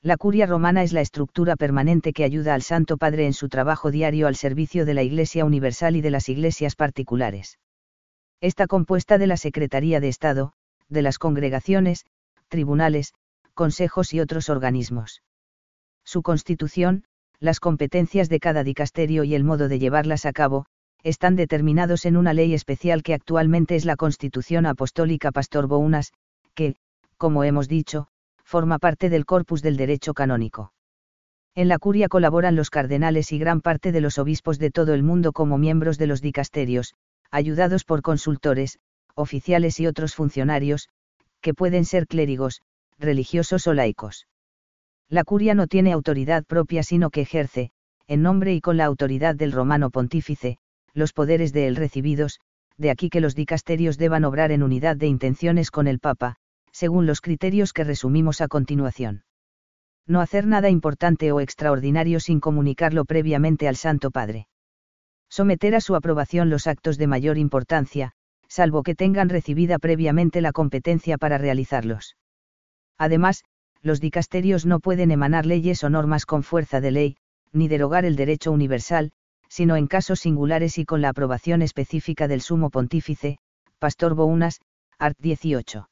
La 0.00 0.16
curia 0.16 0.46
romana 0.46 0.84
es 0.84 0.92
la 0.92 1.00
estructura 1.00 1.56
permanente 1.56 2.12
que 2.12 2.22
ayuda 2.22 2.54
al 2.54 2.62
Santo 2.62 2.96
Padre 2.96 3.26
en 3.26 3.32
su 3.32 3.48
trabajo 3.48 3.90
diario 3.90 4.28
al 4.28 4.36
servicio 4.36 4.86
de 4.86 4.94
la 4.94 5.02
Iglesia 5.02 5.44
Universal 5.44 5.96
y 5.96 6.02
de 6.02 6.12
las 6.12 6.28
iglesias 6.28 6.76
particulares. 6.76 7.58
Está 8.40 8.68
compuesta 8.68 9.18
de 9.18 9.26
la 9.26 9.36
Secretaría 9.36 9.98
de 9.98 10.08
Estado, 10.08 10.52
de 10.88 11.02
las 11.02 11.18
congregaciones, 11.18 12.04
tribunales, 12.46 13.12
consejos 13.54 14.14
y 14.14 14.20
otros 14.20 14.50
organismos. 14.50 15.24
Su 16.04 16.22
constitución, 16.22 17.06
las 17.40 17.58
competencias 17.58 18.28
de 18.28 18.38
cada 18.38 18.62
dicasterio 18.62 19.24
y 19.24 19.34
el 19.34 19.42
modo 19.42 19.66
de 19.66 19.80
llevarlas 19.80 20.26
a 20.26 20.32
cabo, 20.32 20.66
están 21.04 21.36
determinados 21.36 22.06
en 22.06 22.16
una 22.16 22.32
ley 22.32 22.54
especial 22.54 23.02
que 23.02 23.14
actualmente 23.14 23.76
es 23.76 23.84
la 23.84 23.94
Constitución 23.94 24.64
Apostólica 24.64 25.30
Pastor 25.32 25.68
Bounas, 25.68 26.12
que, 26.54 26.76
como 27.18 27.44
hemos 27.44 27.68
dicho, 27.68 28.08
forma 28.42 28.78
parte 28.78 29.10
del 29.10 29.26
corpus 29.26 29.60
del 29.62 29.76
derecho 29.76 30.14
canónico. 30.14 30.72
En 31.54 31.68
la 31.68 31.78
curia 31.78 32.08
colaboran 32.08 32.56
los 32.56 32.70
cardenales 32.70 33.32
y 33.32 33.38
gran 33.38 33.60
parte 33.60 33.92
de 33.92 34.00
los 34.00 34.18
obispos 34.18 34.58
de 34.58 34.70
todo 34.70 34.94
el 34.94 35.02
mundo 35.02 35.32
como 35.32 35.58
miembros 35.58 35.98
de 35.98 36.06
los 36.06 36.22
dicasterios, 36.22 36.94
ayudados 37.30 37.84
por 37.84 38.00
consultores, 38.00 38.78
oficiales 39.14 39.78
y 39.80 39.86
otros 39.86 40.14
funcionarios, 40.14 40.88
que 41.42 41.54
pueden 41.54 41.84
ser 41.84 42.06
clérigos, 42.06 42.62
religiosos 42.98 43.66
o 43.66 43.74
laicos. 43.74 44.26
La 45.10 45.22
curia 45.22 45.54
no 45.54 45.66
tiene 45.66 45.92
autoridad 45.92 46.44
propia 46.44 46.82
sino 46.82 47.10
que 47.10 47.20
ejerce, 47.20 47.70
en 48.06 48.22
nombre 48.22 48.54
y 48.54 48.60
con 48.60 48.78
la 48.78 48.86
autoridad 48.86 49.34
del 49.34 49.52
romano 49.52 49.90
pontífice, 49.90 50.58
los 50.94 51.12
poderes 51.12 51.52
de 51.52 51.66
él 51.66 51.76
recibidos, 51.76 52.40
de 52.76 52.90
aquí 52.90 53.10
que 53.10 53.20
los 53.20 53.34
dicasterios 53.34 53.98
deban 53.98 54.24
obrar 54.24 54.52
en 54.52 54.62
unidad 54.62 54.96
de 54.96 55.06
intenciones 55.06 55.70
con 55.70 55.86
el 55.86 55.98
Papa, 55.98 56.36
según 56.72 57.06
los 57.06 57.20
criterios 57.20 57.72
que 57.72 57.84
resumimos 57.84 58.40
a 58.40 58.48
continuación. 58.48 59.24
No 60.06 60.20
hacer 60.20 60.46
nada 60.46 60.70
importante 60.70 61.32
o 61.32 61.40
extraordinario 61.40 62.20
sin 62.20 62.40
comunicarlo 62.40 63.04
previamente 63.04 63.68
al 63.68 63.76
Santo 63.76 64.10
Padre. 64.10 64.48
Someter 65.28 65.74
a 65.74 65.80
su 65.80 65.96
aprobación 65.96 66.50
los 66.50 66.66
actos 66.66 66.98
de 66.98 67.06
mayor 67.06 67.38
importancia, 67.38 68.12
salvo 68.48 68.82
que 68.82 68.94
tengan 68.94 69.28
recibida 69.28 69.78
previamente 69.78 70.40
la 70.40 70.52
competencia 70.52 71.18
para 71.18 71.38
realizarlos. 71.38 72.16
Además, 72.98 73.44
los 73.82 74.00
dicasterios 74.00 74.66
no 74.66 74.80
pueden 74.80 75.10
emanar 75.10 75.46
leyes 75.46 75.82
o 75.84 75.90
normas 75.90 76.26
con 76.26 76.42
fuerza 76.42 76.80
de 76.80 76.90
ley, 76.90 77.16
ni 77.52 77.68
derogar 77.68 78.04
el 78.04 78.16
derecho 78.16 78.52
universal, 78.52 79.12
sino 79.54 79.76
en 79.76 79.86
casos 79.86 80.20
singulares 80.20 80.78
y 80.78 80.84
con 80.84 81.00
la 81.00 81.10
aprobación 81.10 81.62
específica 81.62 82.28
del 82.28 82.40
sumo 82.40 82.70
pontífice, 82.70 83.38
Pastor 83.78 84.14
Bounas, 84.14 84.60
Art 84.98 85.16
18 85.20 85.88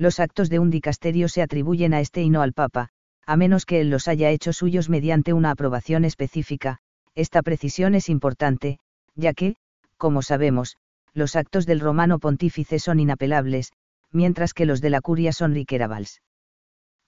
los 0.00 0.18
actos 0.18 0.48
de 0.48 0.58
un 0.58 0.70
dicasterio 0.70 1.28
se 1.28 1.42
atribuyen 1.42 1.92
a 1.92 2.00
este 2.00 2.22
y 2.22 2.30
no 2.30 2.40
al 2.40 2.54
Papa, 2.54 2.88
a 3.26 3.36
menos 3.36 3.66
que 3.66 3.82
él 3.82 3.90
los 3.90 4.08
haya 4.08 4.30
hecho 4.30 4.54
suyos 4.54 4.88
mediante 4.88 5.34
una 5.34 5.50
aprobación 5.50 6.06
específica, 6.06 6.78
esta 7.14 7.42
precisión 7.42 7.94
es 7.94 8.08
importante, 8.08 8.78
ya 9.14 9.34
que, 9.34 9.56
como 9.98 10.22
sabemos, 10.22 10.78
los 11.12 11.36
actos 11.36 11.66
del 11.66 11.80
romano 11.80 12.18
pontífice 12.18 12.78
son 12.78 12.98
inapelables, 12.98 13.74
mientras 14.10 14.54
que 14.54 14.64
los 14.64 14.80
de 14.80 14.88
la 14.88 15.02
curia 15.02 15.34
son 15.34 15.52
riqueravals. 15.52 16.22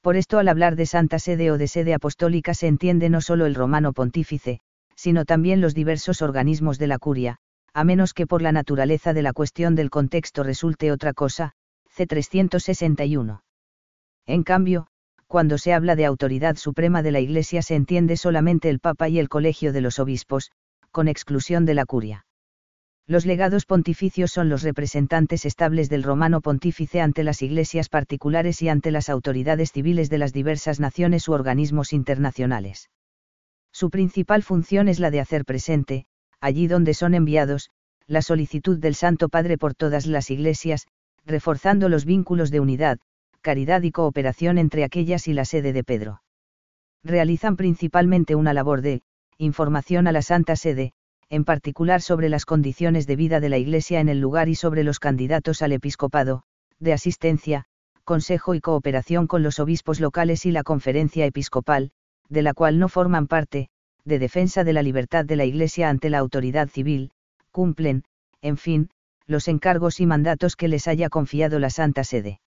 Por 0.02 0.16
esto 0.16 0.38
al 0.38 0.48
hablar 0.48 0.76
de 0.76 0.84
Santa 0.84 1.18
Sede 1.18 1.50
o 1.50 1.56
de 1.56 1.68
sede 1.68 1.94
apostólica 1.94 2.52
se 2.52 2.66
entiende 2.66 3.08
no 3.08 3.22
solo 3.22 3.46
el 3.46 3.54
romano 3.54 3.94
pontífice, 3.94 4.60
sino 4.96 5.24
también 5.24 5.60
los 5.60 5.74
diversos 5.74 6.22
organismos 6.22 6.78
de 6.78 6.86
la 6.86 6.98
curia, 6.98 7.38
a 7.74 7.84
menos 7.84 8.14
que 8.14 8.26
por 8.26 8.42
la 8.42 8.52
naturaleza 8.52 9.12
de 9.12 9.22
la 9.22 9.32
cuestión 9.32 9.74
del 9.74 9.90
contexto 9.90 10.42
resulte 10.42 10.92
otra 10.92 11.12
cosa, 11.12 11.52
C361. 11.96 13.42
En 14.26 14.42
cambio, 14.42 14.86
cuando 15.26 15.56
se 15.56 15.72
habla 15.72 15.96
de 15.96 16.04
autoridad 16.04 16.56
suprema 16.56 17.02
de 17.02 17.10
la 17.10 17.20
Iglesia 17.20 17.62
se 17.62 17.74
entiende 17.74 18.16
solamente 18.16 18.68
el 18.68 18.80
Papa 18.80 19.08
y 19.08 19.18
el 19.18 19.30
Colegio 19.30 19.72
de 19.72 19.80
los 19.80 19.98
Obispos, 19.98 20.52
con 20.90 21.08
exclusión 21.08 21.64
de 21.64 21.74
la 21.74 21.86
curia. 21.86 22.26
Los 23.06 23.26
legados 23.26 23.66
pontificios 23.66 24.30
son 24.30 24.48
los 24.48 24.62
representantes 24.62 25.44
estables 25.44 25.88
del 25.88 26.02
romano 26.02 26.40
pontífice 26.40 27.00
ante 27.00 27.24
las 27.24 27.42
iglesias 27.42 27.88
particulares 27.88 28.62
y 28.62 28.68
ante 28.68 28.90
las 28.90 29.08
autoridades 29.08 29.72
civiles 29.72 30.08
de 30.08 30.18
las 30.18 30.32
diversas 30.32 30.78
naciones 30.78 31.26
u 31.28 31.32
organismos 31.32 31.92
internacionales. 31.92 32.90
Su 33.72 33.90
principal 33.90 34.42
función 34.42 34.88
es 34.88 35.00
la 35.00 35.10
de 35.10 35.20
hacer 35.20 35.44
presente, 35.44 36.06
allí 36.40 36.66
donde 36.66 36.94
son 36.94 37.14
enviados, 37.14 37.70
la 38.06 38.22
solicitud 38.22 38.78
del 38.78 38.94
Santo 38.94 39.28
Padre 39.28 39.58
por 39.58 39.74
todas 39.74 40.06
las 40.06 40.30
iglesias, 40.30 40.86
reforzando 41.24 41.88
los 41.88 42.04
vínculos 42.04 42.50
de 42.50 42.60
unidad, 42.60 42.98
caridad 43.40 43.82
y 43.82 43.90
cooperación 43.90 44.58
entre 44.58 44.84
aquellas 44.84 45.26
y 45.28 45.32
la 45.32 45.44
sede 45.44 45.72
de 45.72 45.84
Pedro. 45.84 46.22
Realizan 47.02 47.56
principalmente 47.56 48.34
una 48.34 48.52
labor 48.52 48.82
de, 48.82 49.02
información 49.38 50.06
a 50.06 50.12
la 50.12 50.22
Santa 50.22 50.54
Sede, 50.56 50.92
en 51.28 51.44
particular 51.44 52.02
sobre 52.02 52.28
las 52.28 52.44
condiciones 52.44 53.06
de 53.06 53.16
vida 53.16 53.40
de 53.40 53.48
la 53.48 53.58
Iglesia 53.58 54.00
en 54.00 54.08
el 54.08 54.20
lugar 54.20 54.48
y 54.48 54.54
sobre 54.54 54.84
los 54.84 55.00
candidatos 55.00 55.62
al 55.62 55.72
episcopado, 55.72 56.44
de 56.78 56.92
asistencia, 56.92 57.64
consejo 58.04 58.54
y 58.54 58.60
cooperación 58.60 59.26
con 59.26 59.42
los 59.42 59.58
obispos 59.58 59.98
locales 59.98 60.44
y 60.44 60.52
la 60.52 60.62
conferencia 60.62 61.24
episcopal, 61.24 61.92
de 62.32 62.42
la 62.42 62.54
cual 62.54 62.78
no 62.78 62.88
forman 62.88 63.26
parte, 63.26 63.68
de 64.04 64.18
defensa 64.18 64.64
de 64.64 64.72
la 64.72 64.82
libertad 64.82 65.24
de 65.24 65.36
la 65.36 65.44
Iglesia 65.44 65.90
ante 65.90 66.08
la 66.08 66.18
autoridad 66.18 66.68
civil, 66.68 67.10
cumplen, 67.50 68.04
en 68.40 68.56
fin, 68.56 68.88
los 69.26 69.48
encargos 69.48 70.00
y 70.00 70.06
mandatos 70.06 70.56
que 70.56 70.68
les 70.68 70.88
haya 70.88 71.10
confiado 71.10 71.58
la 71.58 71.68
Santa 71.68 72.04
Sede. 72.04 72.40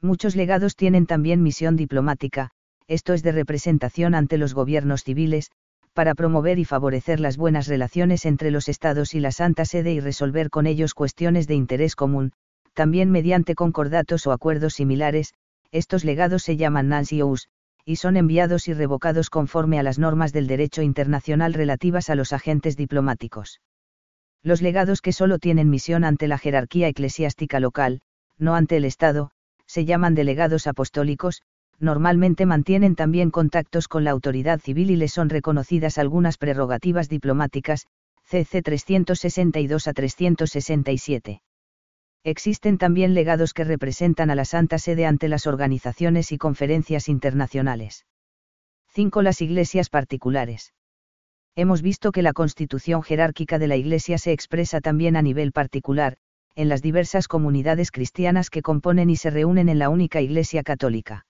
Muchos 0.00 0.36
legados 0.36 0.76
tienen 0.76 1.06
también 1.06 1.42
misión 1.42 1.76
diplomática, 1.76 2.50
esto 2.86 3.12
es 3.12 3.22
de 3.22 3.32
representación 3.32 4.14
ante 4.14 4.38
los 4.38 4.54
gobiernos 4.54 5.02
civiles, 5.02 5.50
para 5.92 6.14
promover 6.14 6.60
y 6.60 6.64
favorecer 6.64 7.18
las 7.18 7.36
buenas 7.36 7.66
relaciones 7.66 8.24
entre 8.24 8.52
los 8.52 8.68
estados 8.68 9.14
y 9.14 9.20
la 9.20 9.32
Santa 9.32 9.64
Sede 9.64 9.92
y 9.92 9.98
resolver 9.98 10.50
con 10.50 10.68
ellos 10.68 10.94
cuestiones 10.94 11.48
de 11.48 11.56
interés 11.56 11.96
común, 11.96 12.32
también 12.74 13.10
mediante 13.10 13.56
concordatos 13.56 14.26
o 14.28 14.32
acuerdos 14.32 14.74
similares, 14.74 15.34
estos 15.72 16.04
legados 16.04 16.44
se 16.44 16.56
llaman 16.56 16.88
NANSIOUS, 16.88 17.48
y 17.90 17.96
son 17.96 18.16
enviados 18.16 18.68
y 18.68 18.72
revocados 18.72 19.30
conforme 19.30 19.80
a 19.80 19.82
las 19.82 19.98
normas 19.98 20.32
del 20.32 20.46
derecho 20.46 20.80
internacional 20.80 21.54
relativas 21.54 22.08
a 22.08 22.14
los 22.14 22.32
agentes 22.32 22.76
diplomáticos. 22.76 23.60
Los 24.44 24.62
legados 24.62 25.02
que 25.02 25.10
solo 25.10 25.40
tienen 25.40 25.70
misión 25.70 26.04
ante 26.04 26.28
la 26.28 26.38
jerarquía 26.38 26.86
eclesiástica 26.86 27.58
local, 27.58 28.00
no 28.38 28.54
ante 28.54 28.76
el 28.76 28.84
Estado, 28.84 29.32
se 29.66 29.86
llaman 29.86 30.14
delegados 30.14 30.68
apostólicos, 30.68 31.42
normalmente 31.80 32.46
mantienen 32.46 32.94
también 32.94 33.32
contactos 33.32 33.88
con 33.88 34.04
la 34.04 34.12
autoridad 34.12 34.60
civil 34.60 34.92
y 34.92 34.96
les 34.96 35.12
son 35.12 35.28
reconocidas 35.28 35.98
algunas 35.98 36.38
prerrogativas 36.38 37.08
diplomáticas, 37.08 37.88
CC 38.22 38.62
362 38.62 39.88
a 39.88 39.92
367. 39.92 41.42
Existen 42.22 42.76
también 42.76 43.14
legados 43.14 43.54
que 43.54 43.64
representan 43.64 44.30
a 44.30 44.34
la 44.34 44.44
Santa 44.44 44.78
Sede 44.78 45.06
ante 45.06 45.26
las 45.28 45.46
organizaciones 45.46 46.32
y 46.32 46.38
conferencias 46.38 47.08
internacionales. 47.08 48.04
5. 48.88 49.22
Las 49.22 49.40
iglesias 49.40 49.88
particulares. 49.88 50.74
Hemos 51.56 51.80
visto 51.80 52.12
que 52.12 52.22
la 52.22 52.34
constitución 52.34 53.02
jerárquica 53.02 53.58
de 53.58 53.68
la 53.68 53.76
Iglesia 53.76 54.18
se 54.18 54.32
expresa 54.32 54.82
también 54.82 55.16
a 55.16 55.22
nivel 55.22 55.52
particular, 55.52 56.18
en 56.54 56.68
las 56.68 56.82
diversas 56.82 57.26
comunidades 57.26 57.90
cristianas 57.90 58.50
que 58.50 58.60
componen 58.60 59.08
y 59.08 59.16
se 59.16 59.30
reúnen 59.30 59.70
en 59.70 59.78
la 59.78 59.88
única 59.88 60.20
Iglesia 60.20 60.62
católica. 60.62 61.24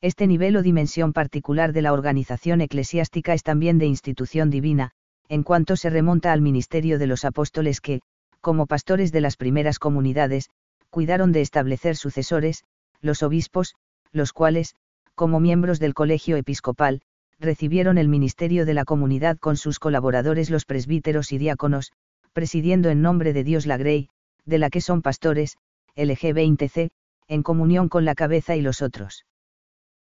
Este 0.00 0.28
nivel 0.28 0.56
o 0.56 0.62
dimensión 0.62 1.12
particular 1.12 1.72
de 1.72 1.82
la 1.82 1.92
organización 1.92 2.60
eclesiástica 2.60 3.34
es 3.34 3.42
también 3.42 3.78
de 3.78 3.86
institución 3.86 4.48
divina, 4.50 4.92
en 5.28 5.42
cuanto 5.42 5.74
se 5.76 5.90
remonta 5.90 6.32
al 6.32 6.40
ministerio 6.40 6.98
de 6.98 7.06
los 7.06 7.24
apóstoles 7.24 7.80
que, 7.80 8.00
como 8.44 8.66
pastores 8.66 9.10
de 9.10 9.22
las 9.22 9.38
primeras 9.38 9.78
comunidades, 9.78 10.50
cuidaron 10.90 11.32
de 11.32 11.40
establecer 11.40 11.96
sucesores, 11.96 12.62
los 13.00 13.22
obispos, 13.22 13.74
los 14.12 14.34
cuales, 14.34 14.74
como 15.14 15.40
miembros 15.40 15.80
del 15.80 15.94
colegio 15.94 16.36
episcopal, 16.36 17.00
recibieron 17.40 17.96
el 17.96 18.08
ministerio 18.08 18.66
de 18.66 18.74
la 18.74 18.84
comunidad 18.84 19.38
con 19.38 19.56
sus 19.56 19.78
colaboradores 19.78 20.50
los 20.50 20.66
presbíteros 20.66 21.32
y 21.32 21.38
diáconos, 21.38 21.92
presidiendo 22.34 22.90
en 22.90 23.00
nombre 23.00 23.32
de 23.32 23.44
Dios 23.44 23.64
la 23.64 23.78
Grey, 23.78 24.10
de 24.44 24.58
la 24.58 24.68
que 24.68 24.82
son 24.82 25.00
pastores, 25.00 25.56
LG 25.96 26.34
20C, 26.34 26.90
en 27.28 27.42
comunión 27.42 27.88
con 27.88 28.04
la 28.04 28.14
cabeza 28.14 28.56
y 28.56 28.60
los 28.60 28.82
otros. 28.82 29.24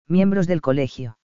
Miembros 0.05 0.47
del 0.47 0.59
colegio. 0.59 1.17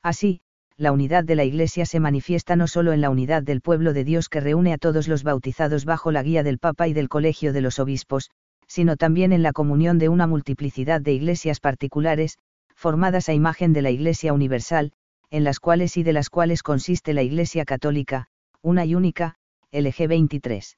Así, 0.00 0.42
la 0.78 0.92
unidad 0.92 1.24
de 1.24 1.36
la 1.36 1.44
Iglesia 1.44 1.86
se 1.86 2.00
manifiesta 2.00 2.54
no 2.54 2.66
solo 2.66 2.92
en 2.92 3.00
la 3.00 3.08
unidad 3.08 3.42
del 3.42 3.62
pueblo 3.62 3.94
de 3.94 4.04
Dios 4.04 4.28
que 4.28 4.40
reúne 4.40 4.74
a 4.74 4.78
todos 4.78 5.08
los 5.08 5.22
bautizados 5.22 5.86
bajo 5.86 6.12
la 6.12 6.22
guía 6.22 6.42
del 6.42 6.58
Papa 6.58 6.86
y 6.86 6.92
del 6.92 7.08
Colegio 7.08 7.54
de 7.54 7.62
los 7.62 7.78
Obispos, 7.78 8.30
sino 8.66 8.96
también 8.96 9.32
en 9.32 9.42
la 9.42 9.52
comunión 9.52 9.98
de 9.98 10.10
una 10.10 10.26
multiplicidad 10.26 11.00
de 11.00 11.14
iglesias 11.14 11.60
particulares, 11.60 12.36
formadas 12.74 13.30
a 13.30 13.32
imagen 13.32 13.72
de 13.72 13.80
la 13.80 13.90
Iglesia 13.90 14.34
universal, 14.34 14.92
en 15.30 15.44
las 15.44 15.60
cuales 15.60 15.96
y 15.96 16.02
de 16.02 16.12
las 16.12 16.28
cuales 16.28 16.62
consiste 16.62 17.14
la 17.14 17.22
Iglesia 17.22 17.64
católica, 17.64 18.26
una 18.60 18.84
y 18.84 18.94
única, 18.94 19.36
LG 19.72 20.08
23. 20.08 20.76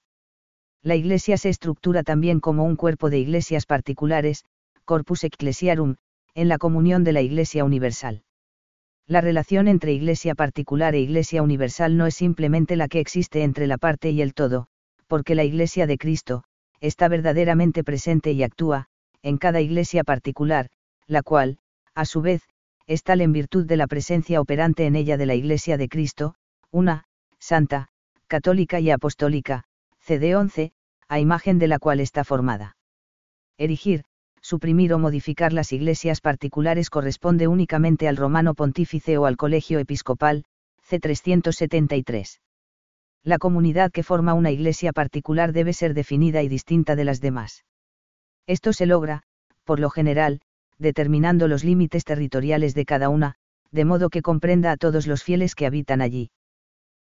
La 0.83 0.95
Iglesia 0.95 1.37
se 1.37 1.49
estructura 1.49 2.05
también 2.05 2.39
como 2.39 2.63
un 2.63 2.77
cuerpo 2.77 3.11
de 3.11 3.19
iglesias 3.19 3.67
particulares, 3.67 4.45
Corpus 4.85 5.25
Ecclesiarum, 5.25 5.97
en 6.35 6.49
la 6.49 6.59
comunión 6.59 7.03
de 7.03 7.13
la 7.13 7.21
Iglesia 7.21 7.65
universal. 7.65 8.23
La 9.09 9.23
relación 9.23 9.69
entre 9.69 9.95
Iglesia 9.95 10.35
particular 10.35 10.95
e 10.95 11.01
Iglesia 11.01 11.43
universal 11.43 11.97
no 11.97 12.07
es 12.07 12.15
simplemente 12.15 12.77
la 12.77 12.89
que 12.89 13.01
existe 13.01 13.43
entre 13.43 13.67
la 13.67 13.79
parte 13.79 14.11
y 14.11 14.21
el 14.21 14.35
todo, 14.35 14.67
porque 15.07 15.35
la 15.35 15.45
Iglesia 15.45 15.87
de 15.87 15.97
Cristo, 15.97 16.45
está 16.81 17.09
verdaderamente 17.09 17.83
presente 17.83 18.33
y 18.33 18.43
actúa, 18.43 18.89
en 19.23 19.39
cada 19.39 19.63
Iglesia 19.63 20.05
particular, 20.05 20.69
la 21.07 21.23
cual, 21.23 21.57
a 21.95 22.05
su 22.05 22.21
vez, 22.21 22.43
es 22.87 23.03
tal 23.03 23.23
en 23.23 23.33
virtud 23.33 23.65
de 23.65 23.79
la 23.79 23.87
presencia 23.87 24.43
operante 24.43 24.85
en 24.85 24.95
ella 24.95 25.17
de 25.17 25.25
la 25.25 25.35
Iglesia 25.35 25.79
de 25.79 25.89
Cristo, 25.89 26.35
una, 26.71 27.05
santa, 27.39 27.89
católica 28.27 28.79
y 28.79 28.91
apostólica, 28.91 29.65
CD 30.01 30.37
11, 30.37 30.73
a 31.09 31.19
imagen 31.19 31.59
de 31.59 31.69
la 31.69 31.79
cual 31.79 32.01
está 32.01 32.25
formada. 32.25 32.77
Erigir, 33.57 34.05
suprimir 34.49 34.95
o 34.95 34.99
modificar 34.99 35.53
las 35.53 35.75
iglesias 35.75 36.23
particulares 36.23 36.89
corresponde 36.89 37.49
únicamente 37.49 38.09
al 38.09 38.17
romano 38.17 38.55
pontífice 38.55 39.19
o 39.19 39.27
al 39.27 39.37
colegio 39.37 39.79
episcopal, 39.79 40.45
C. 40.81 40.99
373. 40.99 42.41
La 43.23 43.37
comunidad 43.37 43.93
que 43.93 44.03
forma 44.03 44.33
una 44.33 44.51
iglesia 44.51 44.95
particular 44.95 45.53
debe 45.53 45.75
ser 45.75 45.93
definida 45.93 46.43
y 46.43 46.49
distinta 46.49 46.97
de 46.97 47.05
las 47.05 47.21
demás. 47.21 47.67
Esto 48.47 48.73
se 48.73 48.87
logra, 48.87 49.23
por 49.65 49.81
lo 49.81 49.91
general, 49.91 50.41
determinando 50.79 51.47
los 51.47 51.63
límites 51.63 52.05
territoriales 52.05 52.75
de 52.75 52.87
cada 52.87 53.11
una, 53.11 53.35
de 53.71 53.85
modo 53.85 54.09
que 54.09 54.23
comprenda 54.23 54.73
a 54.73 54.79
todos 54.79 55.07
los 55.07 55.23
fieles 55.23 55.55
que 55.55 55.67
habitan 55.67 56.01
allí. 56.01 56.31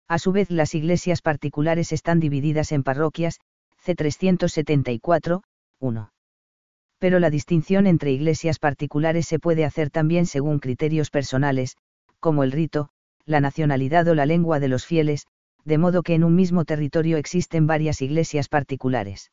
A 0.09 0.18
su 0.18 0.33
vez, 0.33 0.50
las 0.50 0.74
iglesias 0.74 1.20
particulares 1.20 1.92
están 1.92 2.20
divididas 2.20 2.72
en 2.72 2.85
parroquias, 2.85 3.38
C. 3.76 3.94
374, 3.94 5.42
1 5.80 6.13
pero 6.98 7.18
la 7.18 7.30
distinción 7.30 7.87
entre 7.87 8.12
iglesias 8.12 8.59
particulares 8.59 9.26
se 9.26 9.38
puede 9.38 9.64
hacer 9.64 9.90
también 9.90 10.26
según 10.26 10.59
criterios 10.59 11.11
personales, 11.11 11.76
como 12.20 12.44
el 12.44 12.52
rito, 12.52 12.88
la 13.26 13.40
nacionalidad 13.40 14.09
o 14.09 14.14
la 14.14 14.26
lengua 14.26 14.61
de 14.61 14.68
los 14.68 14.87
fieles, 14.87 15.26
de 15.64 15.78
modo 15.78 16.02
que 16.02 16.14
en 16.14 16.24
un 16.24 16.35
mismo 16.35 16.64
territorio 16.64 17.16
existen 17.16 17.66
varias 17.66 18.02
iglesias 18.02 18.48
particulares. 18.48 19.33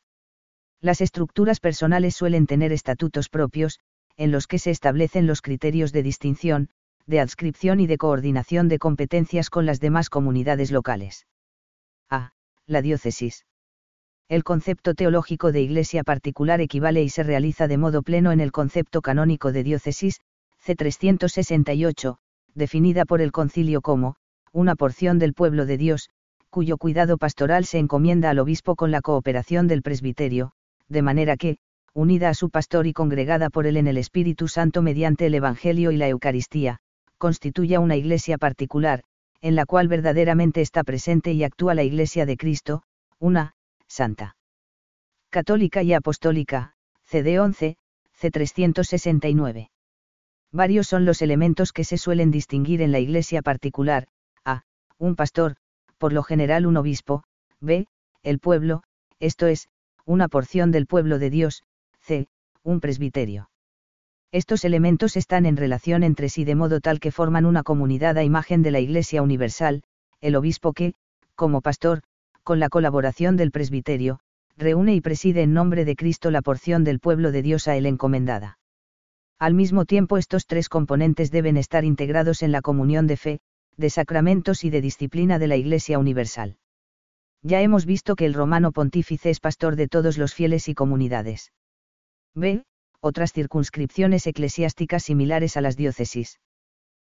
Las 0.79 1.01
estructuras 1.01 1.59
personales 1.59 2.15
suelen 2.15 2.47
tener 2.47 2.71
estatutos 2.71 3.29
propios, 3.29 3.79
en 4.17 4.31
los 4.31 4.47
que 4.47 4.59
se 4.59 4.71
establecen 4.71 5.27
los 5.27 5.41
criterios 5.41 5.91
de 5.91 6.03
distinción, 6.03 6.69
de 7.05 7.19
adscripción 7.19 7.79
y 7.79 7.87
de 7.87 7.97
coordinación 7.97 8.67
de 8.67 8.79
competencias 8.79 9.49
con 9.49 9.65
las 9.65 9.79
demás 9.79 10.09
comunidades 10.09 10.71
locales. 10.71 11.27
A. 12.09 12.33
La 12.65 12.81
diócesis 12.81 13.45
el 14.31 14.45
concepto 14.45 14.93
teológico 14.93 15.51
de 15.51 15.59
iglesia 15.59 16.05
particular 16.05 16.61
equivale 16.61 17.03
y 17.03 17.09
se 17.09 17.21
realiza 17.21 17.67
de 17.67 17.77
modo 17.77 18.01
pleno 18.01 18.31
en 18.31 18.39
el 18.39 18.53
concepto 18.53 19.01
canónico 19.01 19.51
de 19.51 19.61
diócesis, 19.61 20.21
C368, 20.65 22.15
definida 22.55 23.03
por 23.03 23.19
el 23.19 23.33
concilio 23.33 23.81
como, 23.81 24.15
una 24.53 24.77
porción 24.77 25.19
del 25.19 25.33
pueblo 25.33 25.65
de 25.65 25.77
Dios, 25.77 26.09
cuyo 26.49 26.77
cuidado 26.77 27.17
pastoral 27.17 27.65
se 27.65 27.77
encomienda 27.77 28.29
al 28.29 28.39
obispo 28.39 28.77
con 28.77 28.89
la 28.89 29.01
cooperación 29.01 29.67
del 29.67 29.81
presbiterio, 29.81 30.53
de 30.87 31.01
manera 31.01 31.35
que, 31.35 31.57
unida 31.93 32.29
a 32.29 32.33
su 32.33 32.49
pastor 32.49 32.87
y 32.87 32.93
congregada 32.93 33.49
por 33.49 33.67
él 33.67 33.75
en 33.75 33.87
el 33.87 33.97
Espíritu 33.97 34.47
Santo 34.47 34.81
mediante 34.81 35.25
el 35.25 35.35
Evangelio 35.35 35.91
y 35.91 35.97
la 35.97 36.07
Eucaristía, 36.07 36.77
constituya 37.17 37.81
una 37.81 37.97
iglesia 37.97 38.37
particular, 38.37 39.03
en 39.41 39.55
la 39.57 39.65
cual 39.65 39.89
verdaderamente 39.89 40.61
está 40.61 40.85
presente 40.85 41.33
y 41.33 41.43
actúa 41.43 41.75
la 41.75 41.83
iglesia 41.83 42.25
de 42.25 42.37
Cristo, 42.37 42.83
una, 43.19 43.55
Santa. 43.91 44.37
Católica 45.29 45.83
y 45.83 45.91
Apostólica, 45.91 46.75
CD 47.03 47.41
11, 47.41 47.75
C369. 48.17 49.69
Varios 50.53 50.87
son 50.87 51.03
los 51.03 51.21
elementos 51.21 51.73
que 51.73 51.83
se 51.83 51.97
suelen 51.97 52.31
distinguir 52.31 52.81
en 52.81 52.93
la 52.93 52.99
iglesia 52.99 53.41
particular, 53.41 54.07
a. 54.45 54.63
Un 54.97 55.17
pastor, 55.17 55.57
por 55.97 56.13
lo 56.13 56.23
general 56.23 56.65
un 56.67 56.77
obispo, 56.77 57.23
b. 57.59 57.87
El 58.23 58.39
pueblo, 58.39 58.83
esto 59.19 59.47
es, 59.47 59.67
una 60.05 60.29
porción 60.29 60.71
del 60.71 60.87
pueblo 60.87 61.19
de 61.19 61.29
Dios, 61.29 61.63
c. 61.99 62.27
Un 62.63 62.79
presbiterio. 62.79 63.49
Estos 64.31 64.63
elementos 64.63 65.17
están 65.17 65.45
en 65.45 65.57
relación 65.57 66.03
entre 66.03 66.29
sí 66.29 66.45
de 66.45 66.55
modo 66.55 66.79
tal 66.79 67.01
que 67.01 67.11
forman 67.11 67.45
una 67.45 67.63
comunidad 67.63 68.17
a 68.17 68.23
imagen 68.23 68.61
de 68.61 68.71
la 68.71 68.79
Iglesia 68.79 69.21
Universal, 69.21 69.83
el 70.21 70.37
obispo 70.37 70.71
que, 70.71 70.93
como 71.35 71.59
pastor, 71.59 72.03
con 72.43 72.59
la 72.59 72.69
colaboración 72.69 73.37
del 73.37 73.51
presbiterio, 73.51 74.19
reúne 74.57 74.95
y 74.95 75.01
preside 75.01 75.41
en 75.41 75.53
nombre 75.53 75.85
de 75.85 75.95
Cristo 75.95 76.31
la 76.31 76.41
porción 76.41 76.83
del 76.83 76.99
pueblo 76.99 77.31
de 77.31 77.41
Dios 77.41 77.67
a 77.67 77.75
él 77.75 77.85
encomendada. 77.85 78.59
Al 79.39 79.53
mismo 79.53 79.85
tiempo 79.85 80.17
estos 80.17 80.45
tres 80.45 80.69
componentes 80.69 81.31
deben 81.31 81.57
estar 81.57 81.83
integrados 81.83 82.43
en 82.43 82.51
la 82.51 82.61
comunión 82.61 83.07
de 83.07 83.17
fe, 83.17 83.39
de 83.77 83.89
sacramentos 83.89 84.63
y 84.63 84.69
de 84.69 84.81
disciplina 84.81 85.39
de 85.39 85.47
la 85.47 85.55
Iglesia 85.55 85.97
Universal. 85.97 86.57
Ya 87.41 87.61
hemos 87.61 87.85
visto 87.85 88.15
que 88.15 88.25
el 88.25 88.35
romano 88.35 88.71
pontífice 88.71 89.31
es 89.31 89.39
pastor 89.39 89.75
de 89.75 89.87
todos 89.87 90.17
los 90.17 90.35
fieles 90.35 90.67
y 90.69 90.75
comunidades. 90.75 91.51
B. 92.35 92.63
Otras 92.99 93.33
circunscripciones 93.33 94.27
eclesiásticas 94.27 95.03
similares 95.03 95.57
a 95.57 95.61
las 95.61 95.75
diócesis. 95.75 96.39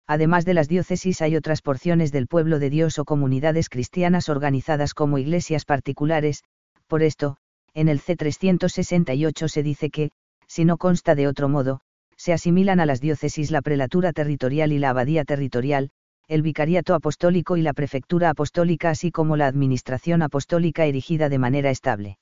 Además 0.06 0.44
de 0.44 0.54
las 0.54 0.68
diócesis 0.68 1.20
hay 1.20 1.34
otras 1.36 1.62
porciones 1.62 2.12
del 2.12 2.28
pueblo 2.28 2.58
de 2.58 2.70
Dios 2.70 2.98
o 2.98 3.04
comunidades 3.04 3.68
cristianas 3.68 4.28
organizadas 4.28 4.94
como 4.94 5.18
iglesias 5.18 5.64
particulares, 5.64 6.44
por 6.86 7.02
esto, 7.02 7.38
en 7.74 7.88
el 7.88 8.00
C368 8.00 9.48
se 9.48 9.62
dice 9.62 9.90
que, 9.90 10.10
si 10.46 10.64
no 10.64 10.76
consta 10.76 11.14
de 11.14 11.26
otro 11.26 11.48
modo, 11.48 11.80
se 12.16 12.32
asimilan 12.32 12.80
a 12.80 12.86
las 12.86 13.00
diócesis 13.00 13.50
la 13.50 13.62
prelatura 13.62 14.12
territorial 14.12 14.72
y 14.72 14.78
la 14.78 14.90
abadía 14.90 15.24
territorial, 15.24 15.90
el 16.28 16.42
vicariato 16.42 16.94
apostólico 16.94 17.56
y 17.56 17.62
la 17.62 17.72
prefectura 17.72 18.30
apostólica 18.30 18.90
así 18.90 19.10
como 19.10 19.36
la 19.36 19.46
administración 19.46 20.22
apostólica 20.22 20.86
erigida 20.86 21.28
de 21.28 21.38
manera 21.38 21.70
estable. 21.70 22.18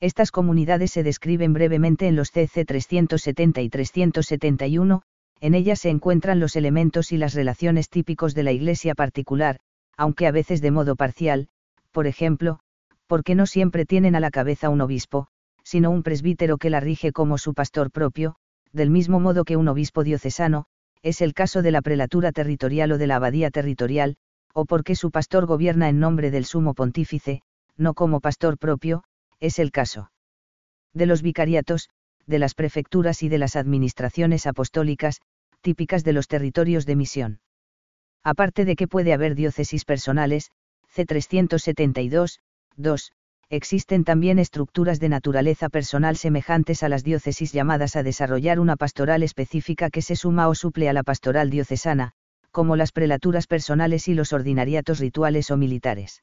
Estas 0.00 0.30
comunidades 0.30 0.92
se 0.92 1.02
describen 1.02 1.52
brevemente 1.52 2.06
en 2.06 2.16
los 2.16 2.30
CC 2.30 2.64
370 2.64 3.62
y 3.62 3.68
371, 3.70 5.02
en 5.40 5.54
ellas 5.54 5.80
se 5.80 5.90
encuentran 5.90 6.40
los 6.40 6.56
elementos 6.56 7.12
y 7.12 7.18
las 7.18 7.34
relaciones 7.34 7.88
típicos 7.88 8.34
de 8.34 8.42
la 8.42 8.52
Iglesia 8.52 8.94
particular, 8.94 9.58
aunque 9.96 10.26
a 10.26 10.30
veces 10.30 10.60
de 10.60 10.70
modo 10.70 10.96
parcial, 10.96 11.48
por 11.92 12.06
ejemplo, 12.06 12.60
porque 13.06 13.34
no 13.34 13.46
siempre 13.46 13.86
tienen 13.86 14.14
a 14.14 14.20
la 14.20 14.30
cabeza 14.30 14.68
un 14.68 14.80
obispo, 14.80 15.28
sino 15.62 15.90
un 15.90 16.02
presbítero 16.02 16.58
que 16.58 16.70
la 16.70 16.80
rige 16.80 17.12
como 17.12 17.38
su 17.38 17.54
pastor 17.54 17.90
propio, 17.90 18.36
del 18.72 18.90
mismo 18.90 19.20
modo 19.20 19.44
que 19.44 19.56
un 19.56 19.68
obispo 19.68 20.04
diocesano, 20.04 20.66
es 21.02 21.20
el 21.20 21.34
caso 21.34 21.62
de 21.62 21.70
la 21.70 21.82
prelatura 21.82 22.32
territorial 22.32 22.92
o 22.92 22.98
de 22.98 23.06
la 23.06 23.16
abadía 23.16 23.50
territorial, 23.50 24.16
o 24.52 24.64
porque 24.64 24.96
su 24.96 25.10
pastor 25.10 25.46
gobierna 25.46 25.88
en 25.88 26.00
nombre 26.00 26.30
del 26.30 26.44
sumo 26.44 26.74
pontífice, 26.74 27.42
no 27.76 27.94
como 27.94 28.20
pastor 28.20 28.58
propio, 28.58 29.04
es 29.38 29.58
el 29.58 29.70
caso. 29.70 30.10
De 30.94 31.06
los 31.06 31.22
vicariatos, 31.22 31.90
de 32.26 32.38
las 32.38 32.54
prefecturas 32.54 33.22
y 33.22 33.28
de 33.28 33.38
las 33.38 33.56
administraciones 33.56 34.46
apostólicas, 34.46 35.20
típicas 35.60 36.04
de 36.04 36.12
los 36.12 36.28
territorios 36.28 36.86
de 36.86 36.96
misión. 36.96 37.40
Aparte 38.22 38.64
de 38.64 38.76
que 38.76 38.88
puede 38.88 39.12
haber 39.12 39.34
diócesis 39.34 39.84
personales, 39.84 40.50
C372, 40.94 42.40
2, 42.76 43.12
existen 43.48 44.04
también 44.04 44.38
estructuras 44.38 44.98
de 44.98 45.08
naturaleza 45.08 45.68
personal 45.68 46.16
semejantes 46.16 46.82
a 46.82 46.88
las 46.88 47.04
diócesis 47.04 47.52
llamadas 47.52 47.94
a 47.94 48.02
desarrollar 48.02 48.58
una 48.58 48.76
pastoral 48.76 49.22
específica 49.22 49.90
que 49.90 50.02
se 50.02 50.16
suma 50.16 50.48
o 50.48 50.54
suple 50.54 50.88
a 50.88 50.92
la 50.92 51.04
pastoral 51.04 51.50
diocesana, 51.50 52.12
como 52.50 52.74
las 52.74 52.90
prelaturas 52.90 53.46
personales 53.46 54.08
y 54.08 54.14
los 54.14 54.32
ordinariatos 54.32 54.98
rituales 54.98 55.50
o 55.50 55.56
militares. 55.56 56.22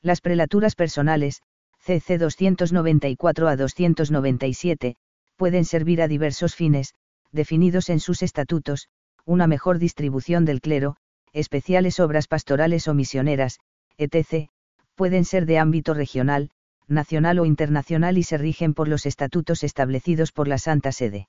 Las 0.00 0.20
prelaturas 0.20 0.74
personales, 0.74 1.42
CC 1.78 2.18
294 2.18 3.48
a 3.48 3.56
297, 3.56 4.96
pueden 5.42 5.64
servir 5.64 6.00
a 6.00 6.06
diversos 6.06 6.54
fines, 6.54 6.94
definidos 7.32 7.88
en 7.88 7.98
sus 7.98 8.22
estatutos, 8.22 8.86
una 9.24 9.48
mejor 9.48 9.80
distribución 9.80 10.44
del 10.44 10.60
clero, 10.60 10.94
especiales 11.32 11.98
obras 11.98 12.28
pastorales 12.28 12.86
o 12.86 12.94
misioneras, 12.94 13.58
etc., 13.98 14.50
pueden 14.94 15.24
ser 15.24 15.44
de 15.46 15.58
ámbito 15.58 15.94
regional, 15.94 16.50
nacional 16.86 17.40
o 17.40 17.44
internacional 17.44 18.18
y 18.18 18.22
se 18.22 18.38
rigen 18.38 18.72
por 18.72 18.86
los 18.86 19.04
estatutos 19.04 19.64
establecidos 19.64 20.30
por 20.30 20.46
la 20.46 20.58
Santa 20.58 20.92
Sede. 20.92 21.26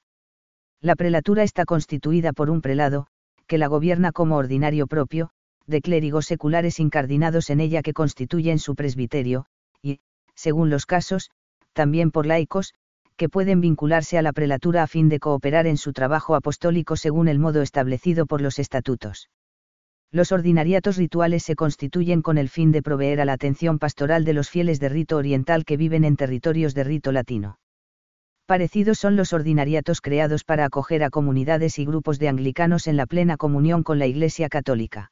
La 0.79 0.95
prelatura 0.95 1.41
está 1.41 1.65
constituida 1.65 2.33
por 2.33 2.51
un 2.51 2.61
prelado, 2.61 3.07
que 3.47 3.57
la 3.57 3.65
gobierna 3.65 4.11
como 4.11 4.37
ordinario 4.37 4.85
propio, 4.85 5.31
de 5.65 5.81
clérigos 5.81 6.27
seculares 6.27 6.79
incardinados 6.79 7.49
en 7.49 7.61
ella 7.61 7.81
que 7.81 7.93
constituyen 7.93 8.59
su 8.59 8.75
presbiterio, 8.75 9.47
y, 9.81 10.01
según 10.35 10.69
los 10.69 10.85
casos, 10.85 11.31
también 11.73 12.11
por 12.11 12.27
laicos, 12.27 12.75
que 13.15 13.29
pueden 13.29 13.61
vincularse 13.61 14.17
a 14.17 14.21
la 14.21 14.33
prelatura 14.33 14.83
a 14.83 14.87
fin 14.87 15.09
de 15.09 15.19
cooperar 15.19 15.67
en 15.67 15.77
su 15.77 15.93
trabajo 15.93 16.35
apostólico 16.35 16.95
según 16.95 17.27
el 17.27 17.39
modo 17.39 17.61
establecido 17.61 18.25
por 18.25 18.41
los 18.41 18.59
estatutos. 18.59 19.29
Los 20.11 20.31
ordinariatos 20.31 20.97
rituales 20.97 21.43
se 21.43 21.55
constituyen 21.55 22.21
con 22.21 22.37
el 22.37 22.47
fin 22.47 22.71
de 22.71 22.83
proveer 22.83 23.19
a 23.19 23.25
la 23.25 23.33
atención 23.33 23.79
pastoral 23.79 24.25
de 24.25 24.33
los 24.33 24.49
fieles 24.49 24.79
de 24.79 24.89
rito 24.89 25.17
oriental 25.17 25.65
que 25.65 25.75
viven 25.75 26.03
en 26.03 26.15
territorios 26.15 26.75
de 26.75 26.83
rito 26.83 27.11
latino. 27.11 27.57
Parecidos 28.45 28.99
son 28.99 29.15
los 29.15 29.33
ordinariatos 29.33 30.01
creados 30.01 30.43
para 30.43 30.65
acoger 30.65 31.03
a 31.03 31.09
comunidades 31.09 31.79
y 31.79 31.85
grupos 31.85 32.19
de 32.19 32.27
anglicanos 32.27 32.87
en 32.87 32.97
la 32.97 33.05
plena 33.05 33.37
comunión 33.37 33.83
con 33.83 33.99
la 33.99 34.05
Iglesia 34.05 34.49
Católica. 34.49 35.11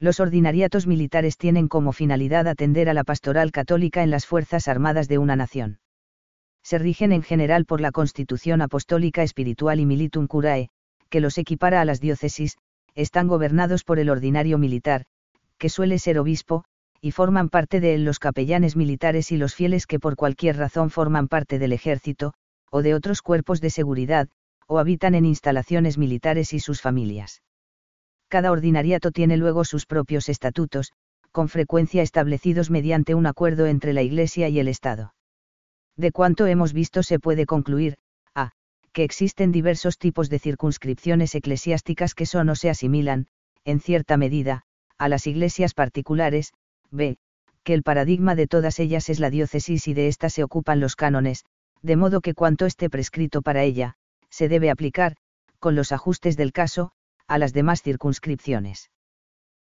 Los 0.00 0.18
ordinariatos 0.18 0.86
militares 0.86 1.36
tienen 1.36 1.68
como 1.68 1.92
finalidad 1.92 2.48
atender 2.48 2.88
a 2.88 2.94
la 2.94 3.04
pastoral 3.04 3.52
católica 3.52 4.02
en 4.02 4.10
las 4.10 4.26
Fuerzas 4.26 4.66
Armadas 4.66 5.08
de 5.08 5.18
una 5.18 5.36
nación. 5.36 5.78
Se 6.62 6.78
rigen 6.78 7.12
en 7.12 7.22
general 7.22 7.64
por 7.64 7.80
la 7.80 7.92
Constitución 7.92 8.62
Apostólica 8.62 9.22
Espiritual 9.22 9.80
y 9.80 9.86
Militum 9.86 10.26
Curae, 10.26 10.68
que 11.08 11.20
los 11.20 11.38
equipara 11.38 11.80
a 11.80 11.84
las 11.84 12.00
diócesis, 12.00 12.56
están 12.94 13.28
gobernados 13.28 13.84
por 13.84 13.98
el 13.98 14.10
ordinario 14.10 14.58
militar, 14.58 15.04
que 15.58 15.68
suele 15.68 15.98
ser 15.98 16.18
obispo, 16.18 16.64
y 17.00 17.12
forman 17.12 17.48
parte 17.48 17.80
de 17.80 17.94
él 17.94 18.04
los 18.04 18.18
capellanes 18.18 18.76
militares 18.76 19.32
y 19.32 19.36
los 19.36 19.54
fieles 19.54 19.86
que 19.86 19.98
por 19.98 20.16
cualquier 20.16 20.56
razón 20.56 20.90
forman 20.90 21.28
parte 21.28 21.58
del 21.58 21.72
ejército, 21.72 22.34
o 22.70 22.82
de 22.82 22.94
otros 22.94 23.22
cuerpos 23.22 23.60
de 23.60 23.70
seguridad, 23.70 24.28
o 24.66 24.78
habitan 24.78 25.14
en 25.14 25.26
instalaciones 25.26 25.98
militares 25.98 26.52
y 26.52 26.60
sus 26.60 26.80
familias. 26.80 27.42
Cada 28.28 28.52
ordinariato 28.52 29.10
tiene 29.10 29.36
luego 29.36 29.64
sus 29.64 29.86
propios 29.86 30.28
estatutos, 30.28 30.92
con 31.32 31.48
frecuencia 31.48 32.02
establecidos 32.02 32.70
mediante 32.70 33.14
un 33.14 33.26
acuerdo 33.26 33.66
entre 33.66 33.92
la 33.92 34.02
Iglesia 34.02 34.48
y 34.48 34.60
el 34.60 34.68
Estado. 34.68 35.14
De 36.00 36.12
cuanto 36.12 36.46
hemos 36.46 36.72
visto 36.72 37.02
se 37.02 37.18
puede 37.18 37.44
concluir, 37.44 37.98
que 38.92 39.04
existen 39.04 39.52
diversos 39.52 39.98
tipos 39.98 40.30
de 40.30 40.38
circunscripciones 40.38 41.34
eclesiásticas 41.34 42.14
que 42.14 42.24
son 42.24 42.48
o 42.48 42.56
se 42.56 42.70
asimilan, 42.70 43.26
en 43.64 43.80
cierta 43.80 44.16
medida, 44.16 44.62
a 44.96 45.10
las 45.10 45.26
iglesias 45.26 45.74
particulares, 45.74 46.54
b. 46.90 47.18
que 47.64 47.74
el 47.74 47.82
paradigma 47.82 48.34
de 48.34 48.46
todas 48.46 48.80
ellas 48.80 49.10
es 49.10 49.20
la 49.20 49.28
diócesis 49.28 49.86
y 49.88 49.94
de 49.94 50.08
ésta 50.08 50.30
se 50.30 50.42
ocupan 50.42 50.80
los 50.80 50.96
cánones, 50.96 51.44
de 51.82 51.96
modo 51.96 52.22
que 52.22 52.32
cuanto 52.32 52.64
esté 52.64 52.88
prescrito 52.88 53.42
para 53.42 53.62
ella, 53.62 53.96
se 54.30 54.48
debe 54.48 54.70
aplicar, 54.70 55.16
con 55.58 55.74
los 55.74 55.92
ajustes 55.92 56.36
del 56.38 56.52
caso, 56.52 56.92
a 57.26 57.36
las 57.36 57.52
demás 57.52 57.82
circunscripciones. 57.82 58.90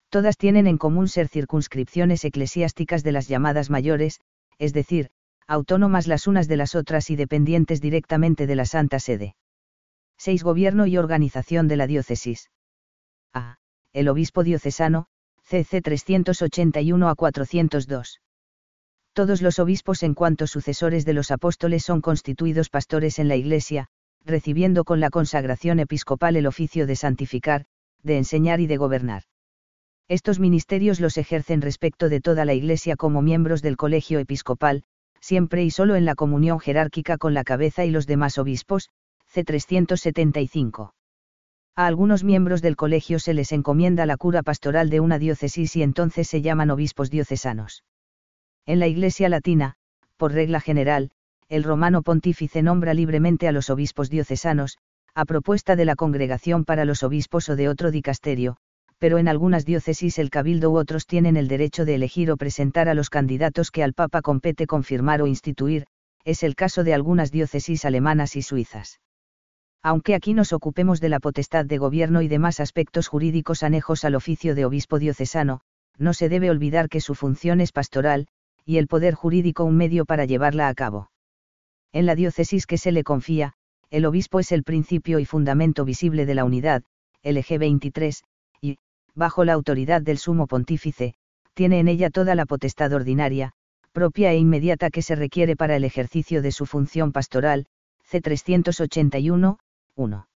Todas 0.10 0.38
tienen 0.38 0.65
en 0.65 0.80
común 0.80 1.08
ser 1.08 1.28
circunscripciones 1.28 2.26
eclesiásticas 2.26 3.04
de 3.04 3.12
las 3.12 3.28
llamadas 3.28 3.69
mayores, 3.69 4.19
es 4.58 4.74
decir, 4.74 5.12
autónomas 5.47 6.08
las 6.08 6.27
unas 6.27 6.47
de 6.47 6.58
las 6.58 6.75
otras 6.75 7.10
y 7.10 7.15
dependientes 7.15 7.82
directamente 7.82 8.47
de 8.47 8.56
la 8.56 8.65
Santa 8.65 8.99
Sede. 8.99 9.36
6. 10.17 10.43
Gobierno 10.43 10.88
y 10.88 10.97
organización 10.97 11.67
de 11.67 11.77
la 11.77 11.88
diócesis. 11.88 12.49
A. 13.34 13.58
El 13.91 14.08
obispo 14.08 14.43
diocesano, 14.43 15.08
CC 15.43 15.82
381 15.82 17.10
a 17.10 17.15
402. 17.15 18.21
Todos 19.13 19.41
los 19.41 19.60
obispos 19.60 20.01
en 20.01 20.13
cuanto 20.15 20.47
sucesores 20.47 21.06
de 21.06 21.13
los 21.13 21.29
apóstoles 21.29 21.84
son 21.84 22.01
constituidos 22.01 22.69
pastores 22.69 23.19
en 23.19 23.27
la 23.27 23.36
Iglesia, 23.36 23.88
recibiendo 24.25 24.86
con 24.86 24.99
la 24.99 25.10
consagración 25.10 25.79
episcopal 25.79 26.36
el 26.36 26.47
oficio 26.47 26.88
de 26.88 26.95
santificar, 26.95 27.65
de 28.01 28.17
enseñar 28.17 28.60
y 28.60 28.67
de 28.67 28.77
gobernar. 28.77 29.23
Estos 30.08 30.39
ministerios 30.39 30.99
los 30.99 31.17
ejercen 31.17 31.62
respecto 31.62 32.10
de 32.10 32.21
toda 32.21 32.45
la 32.45 32.53
Iglesia 32.53 32.95
como 32.95 33.21
miembros 33.21 33.62
del 33.62 33.77
colegio 33.77 34.19
episcopal, 34.19 34.84
siempre 35.24 35.64
y 35.64 35.72
solo 35.72 35.96
en 35.96 36.04
la 36.04 36.16
comunión 36.16 36.60
jerárquica 36.60 37.18
con 37.18 37.34
la 37.34 37.46
cabeza 37.46 37.86
y 37.86 37.92
los 37.92 38.06
demás 38.08 38.38
obispos, 38.38 38.90
C375. 39.34 40.92
A 41.76 41.88
algunos 41.88 42.26
miembros 42.26 42.62
del 42.62 42.76
colegio 42.76 43.20
se 43.20 43.34
les 43.34 43.54
encomienda 43.54 44.06
la 44.06 44.18
cura 44.18 44.44
pastoral 44.44 44.90
de 44.90 45.00
una 45.00 45.20
diócesis 45.20 45.78
y 45.78 45.82
entonces 45.82 46.28
se 46.28 46.42
llaman 46.42 46.72
obispos 46.72 47.10
diocesanos. 47.10 47.86
En 48.66 48.80
la 48.80 48.88
Iglesia 48.88 49.30
Latina, 49.30 49.76
por 50.18 50.34
regla 50.34 50.60
general, 50.60 51.12
el 51.48 51.64
romano 51.64 52.02
pontífice 52.02 52.62
nombra 52.62 52.94
libremente 52.94 53.48
a 53.48 53.54
los 53.54 53.70
obispos 53.70 54.10
diocesanos, 54.10 54.78
a 55.16 55.24
propuesta 55.24 55.78
de 55.78 55.86
la 55.86 55.96
Congregación 55.96 56.66
para 56.66 56.84
los 56.84 57.02
Obispos 57.02 57.48
o 57.48 57.56
de 57.56 57.70
otro 57.70 57.92
dicasterio, 57.92 58.58
pero 59.04 59.18
en 59.18 59.28
algunas 59.28 59.66
diócesis 59.66 60.18
el 60.18 60.30
cabildo 60.30 60.72
u 60.72 60.78
otros 60.78 61.08
tienen 61.08 61.36
el 61.36 61.50
derecho 61.50 61.84
de 61.84 61.96
elegir 61.96 62.32
o 62.32 62.38
presentar 62.38 62.88
a 62.88 62.94
los 62.94 63.10
candidatos 63.10 63.70
que 63.70 63.84
al 63.84 63.92
Papa 63.92 64.22
compete 64.22 64.66
confirmar 64.66 65.22
o 65.22 65.28
instituir, 65.28 65.88
es 66.24 66.42
el 66.42 66.56
caso 66.56 66.86
de 66.86 66.94
algunas 66.94 67.30
diócesis 67.30 67.84
alemanas 67.84 68.38
y 68.38 68.42
suizas. 68.42 69.02
Aunque 69.82 70.16
aquí 70.16 70.34
nos 70.34 70.54
ocupemos 70.54 71.02
de 71.02 71.10
la 71.10 71.20
potestad 71.20 71.66
de 71.66 71.80
gobierno 71.80 72.22
y 72.22 72.30
demás 72.30 72.62
aspectos 72.62 73.10
jurídicos 73.10 73.62
anejos 73.63 74.06
al 74.06 74.16
oficio 74.16 74.56
de 74.56 74.63
obispo 74.63 75.00
diocesano, 75.00 75.60
no 75.98 76.13
se 76.13 76.30
debe 76.30 76.50
olvidar 76.50 76.88
que 76.88 77.02
su 77.02 77.13
función 77.13 77.60
es 77.60 77.74
pastoral, 77.74 78.30
y 78.63 78.78
el 78.78 78.88
poder 78.88 79.16
jurídico 79.16 79.66
un 79.66 79.76
medio 79.76 80.06
para 80.06 80.24
llevarla 80.24 80.70
a 80.70 80.74
cabo. 80.74 81.12
En 81.92 82.06
la 82.06 82.16
diócesis 82.16 82.66
que 82.66 82.78
se 82.78 82.94
le 82.94 83.04
confía, 83.04 83.56
el 83.89 84.06
obispo 84.06 84.40
es 84.40 84.54
el 84.54 84.63
principio 84.63 85.19
y 85.19 85.25
fundamento 85.25 85.84
visible 85.84 86.25
de 86.25 86.36
la 86.36 86.46
unidad, 86.46 86.84
LG 87.21 87.60
23, 87.60 88.23
bajo 89.16 89.46
la 89.46 89.54
autoridad 89.54 90.02
del 90.02 90.18
sumo 90.18 90.48
pontífice, 90.48 91.16
tiene 91.54 91.80
en 91.80 91.88
ella 91.88 92.10
toda 92.10 92.36
la 92.36 92.46
potestad 92.46 92.94
ordinaria, 92.94 93.52
propia 93.92 94.32
e 94.32 94.38
inmediata 94.38 94.90
que 94.90 95.02
se 95.02 95.16
requiere 95.16 95.56
para 95.56 95.76
el 95.76 95.84
ejercicio 95.84 96.42
de 96.42 96.52
su 96.52 96.66
función 96.66 97.12
pastoral, 97.12 97.68
C. 98.04 98.22
381, 98.22 99.60
1. 99.96 100.28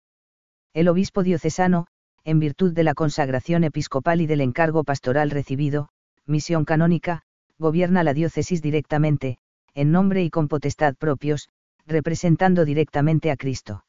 El 0.75 0.89
obispo 0.89 1.23
diocesano, 1.23 1.87
en 2.25 2.39
virtud 2.39 2.73
de 2.73 2.85
la 2.85 2.95
consagración 2.95 3.65
episcopal 3.65 4.21
y 4.21 4.27
del 4.27 4.43
encargo 4.43 4.85
pastoral 4.85 5.31
recibido, 5.31 5.89
misión 6.27 6.65
canónica, 6.65 7.23
gobierna 7.59 8.05
la 8.05 8.13
diócesis 8.13 8.61
directamente, 8.61 9.39
en 9.75 9.91
nombre 9.91 10.23
y 10.23 10.29
con 10.29 10.49
potestad 10.49 10.95
propios, 10.97 11.49
representando 11.87 12.65
directamente 12.65 13.31
a 13.31 13.37
Cristo 13.37 13.86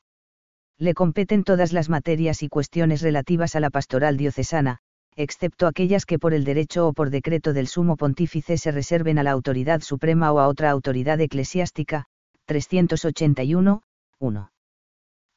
le 0.79 0.93
competen 0.93 1.43
todas 1.43 1.73
las 1.73 1.89
materias 1.89 2.43
y 2.43 2.49
cuestiones 2.49 3.01
relativas 3.01 3.55
a 3.55 3.59
la 3.59 3.69
pastoral 3.69 4.17
diocesana, 4.17 4.79
excepto 5.15 5.65
aquellas 5.65 6.05
que 6.05 6.19
por 6.19 6.33
el 6.33 6.43
derecho 6.43 6.87
o 6.87 6.93
por 6.93 7.09
decreto 7.09 7.53
del 7.53 7.67
sumo 7.67 7.97
pontífice 7.97 8.57
se 8.57 8.71
reserven 8.71 9.17
a 9.17 9.23
la 9.23 9.31
autoridad 9.31 9.81
suprema 9.81 10.31
o 10.31 10.39
a 10.39 10.47
otra 10.47 10.69
autoridad 10.69 11.19
eclesiástica. 11.19 12.05
381, 12.45 13.81
1. 14.19 14.51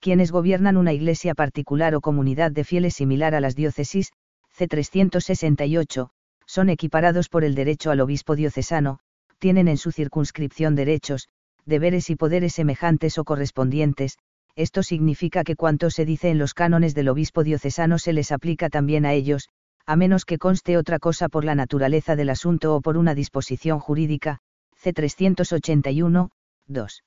Quienes 0.01 0.31
gobiernan 0.31 0.77
una 0.77 0.93
iglesia 0.93 1.35
particular 1.35 1.95
o 1.95 2.01
comunidad 2.01 2.53
de 2.53 2.65
fieles 2.65 2.95
similar 2.95 3.35
a 3.35 3.41
las 3.41 3.57
diócesis, 3.57 4.13
C. 4.53 4.69
368, 4.69 6.11
son 6.47 6.69
equiparados 6.69 7.29
por 7.29 7.45
el 7.45 7.55
derecho 7.55 7.91
al 7.91 8.01
obispo 8.01 8.37
diocesano, 8.37 8.99
tienen 9.39 9.69
en 9.69 9.77
su 9.77 9.91
circunscripción 9.91 10.75
derechos, 10.75 11.29
deberes 11.65 12.11
y 12.11 12.17
poderes 12.17 12.55
semejantes 12.55 13.19
o 13.19 13.25
correspondientes, 13.25 14.19
esto 14.57 14.83
significa 14.83 15.45
que 15.45 15.57
cuanto 15.57 15.91
se 15.91 16.05
dice 16.05 16.31
en 16.31 16.39
los 16.39 16.55
cánones 16.55 16.95
del 16.95 17.09
obispo 17.09 17.45
diocesano 17.45 17.99
se 17.99 18.13
les 18.13 18.33
aplica 18.33 18.69
también 18.69 19.07
a 19.07 19.13
ellos, 19.13 19.49
a 19.87 19.97
menos 19.97 20.25
que 20.25 20.39
conste 20.39 20.77
otra 20.77 20.99
cosa 20.99 21.29
por 21.29 21.45
la 21.45 21.55
naturaleza 21.55 22.17
del 22.17 22.31
asunto 22.31 22.75
o 22.75 22.81
por 22.81 22.97
una 22.97 23.15
disposición 23.15 23.81
jurídica, 23.81 24.39
C. 24.77 24.93
381, 24.93 26.31
2. 26.67 27.05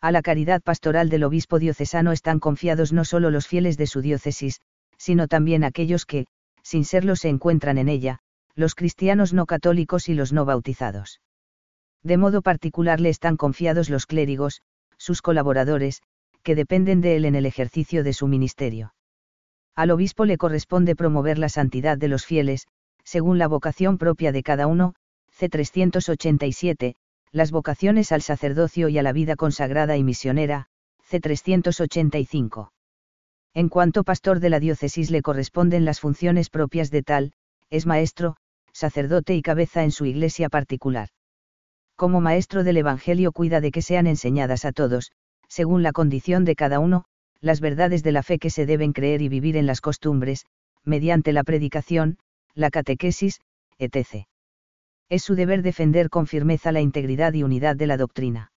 A 0.00 0.12
la 0.12 0.22
caridad 0.22 0.62
pastoral 0.62 1.08
del 1.08 1.24
obispo 1.24 1.58
diocesano 1.58 2.12
están 2.12 2.38
confiados 2.38 2.92
no 2.92 3.04
solo 3.04 3.30
los 3.30 3.46
fieles 3.46 3.76
de 3.76 3.86
su 3.86 4.02
diócesis, 4.02 4.60
sino 4.98 5.28
también 5.28 5.64
aquellos 5.64 6.06
que, 6.06 6.26
sin 6.62 6.84
serlo, 6.84 7.16
se 7.16 7.28
encuentran 7.28 7.78
en 7.78 7.88
ella, 7.88 8.20
los 8.54 8.74
cristianos 8.74 9.32
no 9.32 9.46
católicos 9.46 10.08
y 10.08 10.14
los 10.14 10.32
no 10.32 10.44
bautizados. 10.44 11.20
De 12.02 12.16
modo 12.16 12.42
particular 12.42 13.00
le 13.00 13.08
están 13.08 13.36
confiados 13.36 13.90
los 13.90 14.06
clérigos, 14.06 14.62
sus 14.96 15.22
colaboradores, 15.22 16.02
que 16.46 16.54
dependen 16.54 17.00
de 17.00 17.16
él 17.16 17.24
en 17.24 17.34
el 17.34 17.44
ejercicio 17.44 18.04
de 18.04 18.12
su 18.12 18.28
ministerio. 18.28 18.94
Al 19.74 19.90
obispo 19.90 20.24
le 20.24 20.38
corresponde 20.38 20.94
promover 20.94 21.38
la 21.38 21.48
santidad 21.48 21.98
de 21.98 22.06
los 22.06 22.24
fieles, 22.24 22.68
según 23.02 23.38
la 23.38 23.48
vocación 23.48 23.98
propia 23.98 24.30
de 24.30 24.44
cada 24.44 24.68
uno, 24.68 24.94
C. 25.32 25.48
387, 25.48 26.94
las 27.32 27.50
vocaciones 27.50 28.12
al 28.12 28.22
sacerdocio 28.22 28.88
y 28.88 28.96
a 28.96 29.02
la 29.02 29.12
vida 29.12 29.34
consagrada 29.34 29.96
y 29.96 30.04
misionera, 30.04 30.68
C. 31.02 31.18
385. 31.18 32.72
En 33.52 33.68
cuanto 33.68 34.04
pastor 34.04 34.38
de 34.38 34.50
la 34.50 34.60
diócesis 34.60 35.10
le 35.10 35.22
corresponden 35.22 35.84
las 35.84 35.98
funciones 35.98 36.48
propias 36.48 36.92
de 36.92 37.02
tal, 37.02 37.32
es 37.70 37.86
maestro, 37.86 38.36
sacerdote 38.72 39.34
y 39.34 39.42
cabeza 39.42 39.82
en 39.82 39.90
su 39.90 40.04
iglesia 40.04 40.48
particular. 40.48 41.08
Como 41.96 42.20
maestro 42.20 42.62
del 42.62 42.76
Evangelio 42.76 43.32
cuida 43.32 43.60
de 43.60 43.72
que 43.72 43.82
sean 43.82 44.06
enseñadas 44.06 44.64
a 44.64 44.70
todos, 44.70 45.10
según 45.48 45.82
la 45.82 45.92
condición 45.92 46.44
de 46.44 46.56
cada 46.56 46.80
uno, 46.80 47.04
las 47.40 47.60
verdades 47.60 48.02
de 48.02 48.12
la 48.12 48.22
fe 48.22 48.38
que 48.38 48.50
se 48.50 48.66
deben 48.66 48.92
creer 48.92 49.22
y 49.22 49.28
vivir 49.28 49.56
en 49.56 49.66
las 49.66 49.80
costumbres, 49.80 50.46
mediante 50.84 51.32
la 51.32 51.44
predicación, 51.44 52.18
la 52.54 52.70
catequesis, 52.70 53.40
etc. 53.78 54.26
Es 55.08 55.22
su 55.22 55.34
deber 55.34 55.62
defender 55.62 56.10
con 56.10 56.26
firmeza 56.26 56.72
la 56.72 56.80
integridad 56.80 57.34
y 57.34 57.42
unidad 57.42 57.76
de 57.76 57.86
la 57.86 57.96
doctrina. 57.96 58.52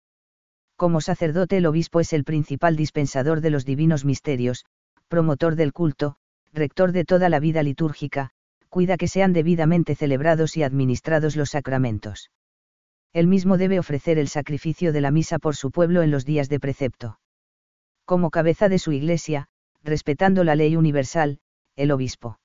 Como 0.76 1.01
sacerdote 1.01 1.57
el 1.57 1.66
obispo 1.66 2.01
es 2.01 2.12
el 2.12 2.24
principal 2.24 2.76
dispensador 2.76 3.41
de 3.41 3.51
los 3.51 3.64
divinos 3.64 4.05
misterios, 4.05 4.66
promotor 5.09 5.57
del 5.57 5.72
culto, 5.72 6.16
rector 6.53 6.93
de 6.93 7.05
toda 7.05 7.28
la 7.28 7.41
vida 7.41 7.62
litúrgica, 7.62 8.30
cuida 8.68 8.97
que 8.97 9.09
sean 9.09 9.32
debidamente 9.32 9.95
celebrados 9.95 10.57
y 10.57 10.62
administrados 10.62 11.34
los 11.37 11.51
sacramentos. 11.51 12.30
Él 13.17 13.29
mismo 13.29 13.57
debe 13.57 13.79
ofrecer 13.79 14.19
el 14.19 14.29
sacrificio 14.29 14.93
de 14.93 15.01
la 15.01 15.11
misa 15.11 15.39
por 15.39 15.57
su 15.57 15.71
pueblo 15.71 16.03
en 16.03 16.11
los 16.11 16.27
días 16.27 16.51
de 16.51 16.61
precepto. 16.61 17.19
Como 18.05 18.29
cabeza 18.31 18.69
de 18.69 18.79
su 18.79 18.93
iglesia, 18.93 19.47
respetando 19.83 20.45
la 20.45 20.55
ley 20.55 20.77
universal, 20.77 21.39
el 21.77 21.93
obispo 21.93 22.39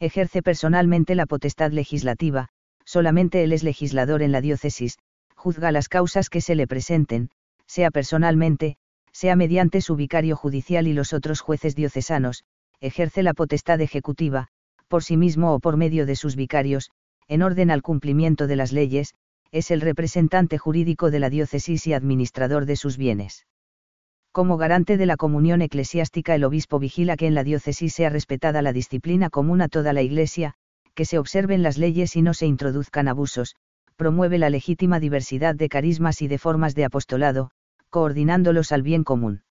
ejerce 0.00 0.42
personalmente 0.42 1.14
la 1.14 1.26
potestad 1.26 1.70
legislativa, 1.70 2.48
solamente 2.84 3.44
él 3.44 3.52
es 3.52 3.62
legislador 3.62 4.22
en 4.22 4.32
la 4.32 4.40
diócesis, 4.40 4.98
juzga 5.36 5.70
las 5.70 5.88
causas 5.88 6.28
que 6.28 6.40
se 6.40 6.56
le 6.56 6.66
presenten, 6.66 7.30
sea 7.68 7.92
personalmente, 7.92 8.76
sea 9.12 9.36
mediante 9.36 9.80
su 9.80 9.94
vicario 9.94 10.34
judicial 10.34 10.88
y 10.88 10.92
los 10.92 11.12
otros 11.12 11.40
jueces 11.40 11.76
diocesanos, 11.76 12.42
ejerce 12.80 13.22
la 13.22 13.32
potestad 13.32 13.80
ejecutiva, 13.80 14.48
por 14.88 15.04
sí 15.04 15.16
mismo 15.16 15.54
o 15.54 15.60
por 15.60 15.76
medio 15.76 16.04
de 16.04 16.16
sus 16.16 16.34
vicarios, 16.34 16.90
en 17.28 17.42
orden 17.42 17.70
al 17.70 17.82
cumplimiento 17.82 18.48
de 18.48 18.56
las 18.56 18.72
leyes, 18.72 19.14
es 19.54 19.70
el 19.70 19.80
representante 19.80 20.58
jurídico 20.58 21.12
de 21.12 21.20
la 21.20 21.30
diócesis 21.30 21.86
y 21.86 21.92
administrador 21.92 22.66
de 22.66 22.74
sus 22.74 22.96
bienes. 22.96 23.46
Como 24.32 24.56
garante 24.56 24.96
de 24.96 25.06
la 25.06 25.16
comunión 25.16 25.62
eclesiástica 25.62 26.34
el 26.34 26.42
obispo 26.42 26.80
vigila 26.80 27.16
que 27.16 27.28
en 27.28 27.34
la 27.34 27.44
diócesis 27.44 27.94
sea 27.94 28.10
respetada 28.10 28.62
la 28.62 28.72
disciplina 28.72 29.30
común 29.30 29.62
a 29.62 29.68
toda 29.68 29.92
la 29.92 30.02
Iglesia, 30.02 30.54
que 30.94 31.04
se 31.04 31.20
observen 31.20 31.62
las 31.62 31.78
leyes 31.78 32.16
y 32.16 32.22
no 32.22 32.34
se 32.34 32.46
introduzcan 32.46 33.06
abusos, 33.06 33.54
promueve 33.94 34.38
la 34.38 34.50
legítima 34.50 34.98
diversidad 34.98 35.54
de 35.54 35.68
carismas 35.68 36.20
y 36.20 36.26
de 36.26 36.38
formas 36.38 36.74
de 36.74 36.86
apostolado, 36.86 37.52
coordinándolos 37.90 38.72
al 38.72 38.82
bien 38.82 39.04
común 39.04 39.44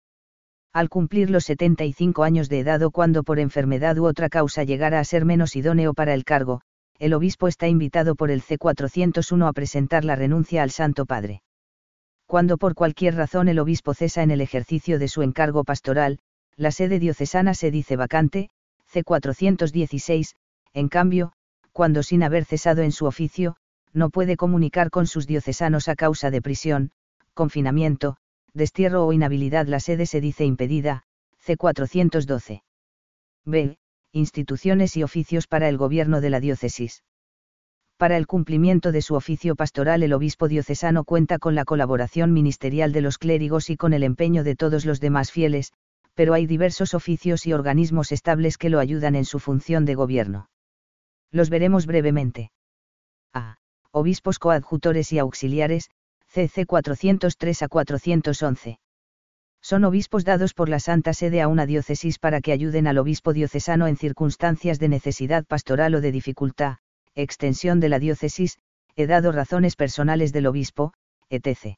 al 0.73 0.87
cumplir 0.87 1.29
los 1.29 1.43
75 1.43 2.23
años 2.23 2.47
de 2.47 2.59
edad 2.59 2.81
o 2.81 2.91
cuando 2.91 3.23
por 3.23 3.39
enfermedad 3.39 3.97
u 3.97 4.05
otra 4.05 4.29
causa 4.29 4.63
llegara 4.63 5.01
a 5.01 5.03
ser 5.03 5.25
menos 5.25 5.57
idóneo 5.57 5.93
para 5.93 6.13
el 6.13 6.23
cargo, 6.23 6.61
el 7.01 7.15
obispo 7.15 7.47
está 7.47 7.67
invitado 7.67 8.13
por 8.13 8.29
el 8.29 8.43
C401 8.43 9.47
a 9.47 9.53
presentar 9.53 10.05
la 10.05 10.15
renuncia 10.15 10.61
al 10.61 10.69
Santo 10.69 11.07
Padre. 11.07 11.41
Cuando 12.27 12.59
por 12.59 12.75
cualquier 12.75 13.15
razón 13.15 13.47
el 13.47 13.57
obispo 13.57 13.95
cesa 13.95 14.21
en 14.21 14.29
el 14.29 14.39
ejercicio 14.39 14.99
de 14.99 15.07
su 15.07 15.23
encargo 15.23 15.63
pastoral, 15.63 16.19
la 16.57 16.69
sede 16.69 16.99
diocesana 16.99 17.55
se 17.55 17.71
dice 17.71 17.95
vacante, 17.95 18.51
C416, 18.93 20.35
en 20.73 20.89
cambio, 20.89 21.31
cuando 21.71 22.03
sin 22.03 22.21
haber 22.21 22.45
cesado 22.45 22.83
en 22.83 22.91
su 22.91 23.07
oficio, 23.07 23.55
no 23.93 24.11
puede 24.11 24.37
comunicar 24.37 24.91
con 24.91 25.07
sus 25.07 25.25
diocesanos 25.25 25.87
a 25.87 25.95
causa 25.95 26.29
de 26.29 26.43
prisión, 26.43 26.91
confinamiento, 27.33 28.17
destierro 28.53 29.07
o 29.07 29.11
inhabilidad 29.11 29.65
la 29.65 29.79
sede 29.79 30.05
se 30.05 30.21
dice 30.21 30.45
impedida, 30.45 31.01
C412. 31.43 32.61
B. 33.43 33.80
Instituciones 34.13 34.97
y 34.97 35.03
oficios 35.03 35.47
para 35.47 35.69
el 35.69 35.77
gobierno 35.77 36.19
de 36.19 36.29
la 36.29 36.41
diócesis. 36.41 37.03
Para 37.95 38.17
el 38.17 38.27
cumplimiento 38.27 38.91
de 38.91 39.01
su 39.01 39.15
oficio 39.15 39.55
pastoral 39.55 40.03
el 40.03 40.11
obispo 40.11 40.49
diocesano 40.49 41.05
cuenta 41.05 41.39
con 41.39 41.55
la 41.55 41.63
colaboración 41.63 42.33
ministerial 42.33 42.91
de 42.91 42.99
los 42.99 43.17
clérigos 43.17 43.69
y 43.69 43.77
con 43.77 43.93
el 43.93 44.03
empeño 44.03 44.43
de 44.43 44.57
todos 44.57 44.85
los 44.85 44.99
demás 44.99 45.31
fieles, 45.31 45.71
pero 46.13 46.33
hay 46.33 46.45
diversos 46.45 46.93
oficios 46.93 47.47
y 47.47 47.53
organismos 47.53 48.11
estables 48.11 48.57
que 48.57 48.69
lo 48.69 48.79
ayudan 48.79 49.15
en 49.15 49.23
su 49.23 49.39
función 49.39 49.85
de 49.85 49.95
gobierno. 49.95 50.49
Los 51.31 51.49
veremos 51.49 51.85
brevemente. 51.85 52.51
A. 53.33 53.59
Obispos 53.91 54.39
coadjutores 54.39 55.13
y 55.13 55.19
auxiliares, 55.19 55.89
CC 56.27 56.65
403 56.65 57.63
a 57.63 57.67
411. 57.69 58.80
Son 59.61 59.83
obispos 59.83 60.25
dados 60.25 60.53
por 60.53 60.69
la 60.69 60.79
Santa 60.79 61.13
Sede 61.13 61.41
a 61.41 61.47
una 61.47 61.65
diócesis 61.65 62.17
para 62.17 62.41
que 62.41 62.51
ayuden 62.51 62.87
al 62.87 62.97
obispo 62.97 63.31
diocesano 63.31 63.87
en 63.87 63.95
circunstancias 63.95 64.79
de 64.79 64.89
necesidad 64.89 65.45
pastoral 65.45 65.95
o 65.95 66.01
de 66.01 66.11
dificultad, 66.11 66.77
extensión 67.15 67.79
de 67.79 67.89
la 67.89 67.99
diócesis, 67.99 68.57
he 68.95 69.07
dado 69.07 69.31
razones 69.31 69.75
personales 69.75 70.33
del 70.33 70.47
obispo, 70.47 70.93
etc. 71.29 71.77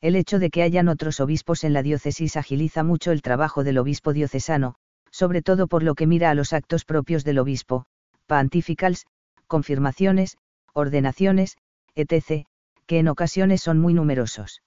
El 0.00 0.16
hecho 0.16 0.38
de 0.38 0.50
que 0.50 0.62
hayan 0.62 0.88
otros 0.88 1.20
obispos 1.20 1.64
en 1.64 1.72
la 1.72 1.82
diócesis 1.82 2.36
agiliza 2.36 2.82
mucho 2.84 3.12
el 3.12 3.22
trabajo 3.22 3.64
del 3.64 3.78
obispo 3.78 4.12
diocesano, 4.12 4.76
sobre 5.10 5.42
todo 5.42 5.66
por 5.66 5.82
lo 5.82 5.94
que 5.94 6.06
mira 6.06 6.30
a 6.30 6.34
los 6.34 6.52
actos 6.52 6.84
propios 6.84 7.24
del 7.24 7.38
obispo, 7.38 7.84
pontificals, 8.26 9.06
confirmaciones, 9.46 10.38
ordenaciones, 10.72 11.56
etc., 11.94 12.46
que 12.86 12.98
en 12.98 13.08
ocasiones 13.08 13.60
son 13.60 13.78
muy 13.78 13.92
numerosos. 13.92 14.62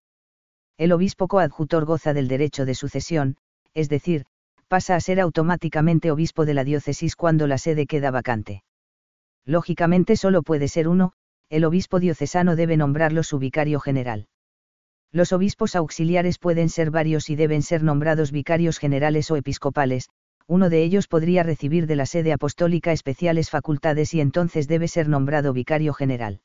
El 0.77 0.91
obispo 0.91 1.27
coadjutor 1.27 1.85
goza 1.85 2.13
del 2.13 2.27
derecho 2.27 2.65
de 2.65 2.75
sucesión, 2.75 3.37
es 3.73 3.87
decir, 3.87 4.25
pasa 4.67 4.95
a 4.95 4.99
ser 4.99 5.21
automáticamente 5.21 6.11
obispo 6.11 6.45
de 6.45 6.53
la 6.53 6.63
diócesis 6.63 7.15
cuando 7.15 7.47
la 7.47 7.57
sede 7.57 7.85
queda 7.85 8.11
vacante. 8.11 8.63
Lógicamente 9.45 10.17
solo 10.17 10.41
puede 10.41 10.67
ser 10.67 10.87
uno, 10.87 11.13
el 11.49 11.63
obispo 11.63 11.99
diocesano 11.99 12.55
debe 12.55 12.75
nombrarlo 12.75 13.23
su 13.23 13.39
vicario 13.39 13.79
general. 13.79 14.27
Los 15.11 15.31
obispos 15.31 15.77
auxiliares 15.77 16.39
pueden 16.39 16.67
ser 16.67 16.91
varios 16.91 17.29
y 17.29 17.37
deben 17.37 17.61
ser 17.61 17.83
nombrados 17.83 18.31
vicarios 18.31 18.79
generales 18.79 19.31
o 19.31 19.37
episcopales, 19.37 20.09
uno 20.47 20.69
de 20.69 20.83
ellos 20.83 21.07
podría 21.07 21.43
recibir 21.43 21.87
de 21.87 21.95
la 21.95 22.05
sede 22.05 22.33
apostólica 22.33 22.91
especiales 22.91 23.49
facultades 23.49 24.13
y 24.13 24.19
entonces 24.19 24.67
debe 24.67 24.89
ser 24.89 25.07
nombrado 25.07 25.53
vicario 25.53 25.93
general. 25.93 26.41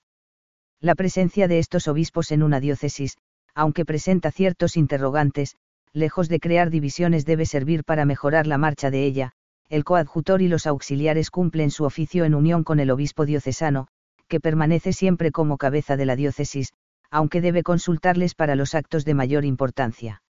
La 0.81 0.95
presencia 0.95 1.49
de 1.49 1.59
estos 1.59 1.89
obispos 1.89 2.31
en 2.31 2.43
una 2.43 2.61
diócesis, 2.61 3.17
aunque 3.55 3.85
presenta 3.85 4.31
ciertos 4.31 4.77
interrogantes, 4.77 5.57
lejos 5.93 6.29
de 6.29 6.41
crear 6.41 6.71
divisiones 6.71 7.25
debe 7.25 7.47
servir 7.47 7.85
para 7.85 8.05
mejorar 8.05 8.47
la 8.47 8.59
marcha 8.59 8.91
de 8.91 9.05
ella, 9.05 9.33
el 9.69 9.85
coadjutor 9.85 10.43
y 10.43 10.49
los 10.49 10.67
auxiliares 10.67 11.31
cumplen 11.31 11.71
su 11.71 11.85
oficio 11.85 12.25
en 12.25 12.35
unión 12.35 12.65
con 12.65 12.81
el 12.81 12.91
obispo 12.91 13.25
diocesano, 13.27 13.89
que 14.29 14.41
permanece 14.41 14.93
siempre 14.93 15.31
como 15.31 15.59
cabeza 15.59 15.97
de 15.97 16.07
la 16.07 16.17
diócesis, 16.17 16.73
aunque 17.11 17.41
debe 17.41 17.63
consultarles 17.63 18.35
para 18.35 18.55
los 18.55 18.75
actos 18.75 19.05
de 19.05 19.15
mayor 19.15 19.45
importancia. 19.45 20.23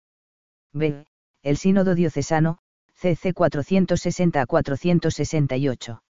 B. 0.73 1.05
El 1.41 1.57
Sínodo 1.57 1.95
Diocesano, 1.95 2.59
CC 2.93 3.33
460 3.33 4.41
a 4.41 4.45
468. 4.45 6.03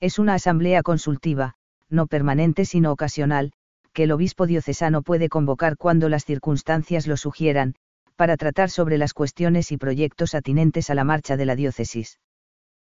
Es 0.00 0.18
una 0.18 0.34
asamblea 0.34 0.82
consultiva, 0.82 1.54
no 1.88 2.06
permanente 2.06 2.64
sino 2.64 2.92
ocasional, 2.92 3.52
que 3.94 4.02
el 4.02 4.12
obispo 4.12 4.46
diocesano 4.46 5.02
puede 5.02 5.28
convocar 5.28 5.76
cuando 5.78 6.08
las 6.08 6.24
circunstancias 6.24 7.06
lo 7.06 7.16
sugieran, 7.16 7.76
para 8.16 8.36
tratar 8.36 8.68
sobre 8.68 8.98
las 8.98 9.14
cuestiones 9.14 9.72
y 9.72 9.76
proyectos 9.76 10.34
atinentes 10.34 10.90
a 10.90 10.94
la 10.94 11.04
marcha 11.04 11.36
de 11.36 11.46
la 11.46 11.56
diócesis. 11.56 12.18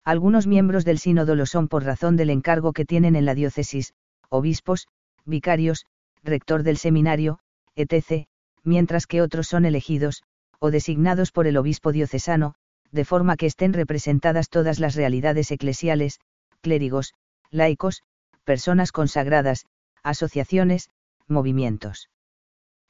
Algunos 0.03 0.47
miembros 0.47 0.85
del 0.85 0.99
sínodo 0.99 1.35
lo 1.35 1.45
son 1.45 1.67
por 1.67 1.83
razón 1.83 2.17
del 2.17 2.31
encargo 2.31 2.73
que 2.73 2.85
tienen 2.85 3.15
en 3.15 3.25
la 3.25 3.35
diócesis, 3.35 3.93
obispos, 4.29 4.87
vicarios, 5.25 5.85
rector 6.23 6.63
del 6.63 6.77
seminario, 6.77 7.39
etc., 7.75 8.25
mientras 8.63 9.05
que 9.05 9.21
otros 9.21 9.47
son 9.47 9.65
elegidos, 9.65 10.23
o 10.59 10.71
designados 10.71 11.31
por 11.31 11.45
el 11.45 11.57
obispo 11.57 11.91
diocesano, 11.91 12.55
de 12.91 13.05
forma 13.05 13.37
que 13.37 13.45
estén 13.45 13.73
representadas 13.73 14.49
todas 14.49 14.79
las 14.79 14.95
realidades 14.95 15.51
eclesiales, 15.51 16.19
clérigos, 16.61 17.13
laicos, 17.51 18.01
personas 18.45 18.91
consagradas, 18.91 19.65
asociaciones, 20.09 20.89
movimientos. 21.27 22.09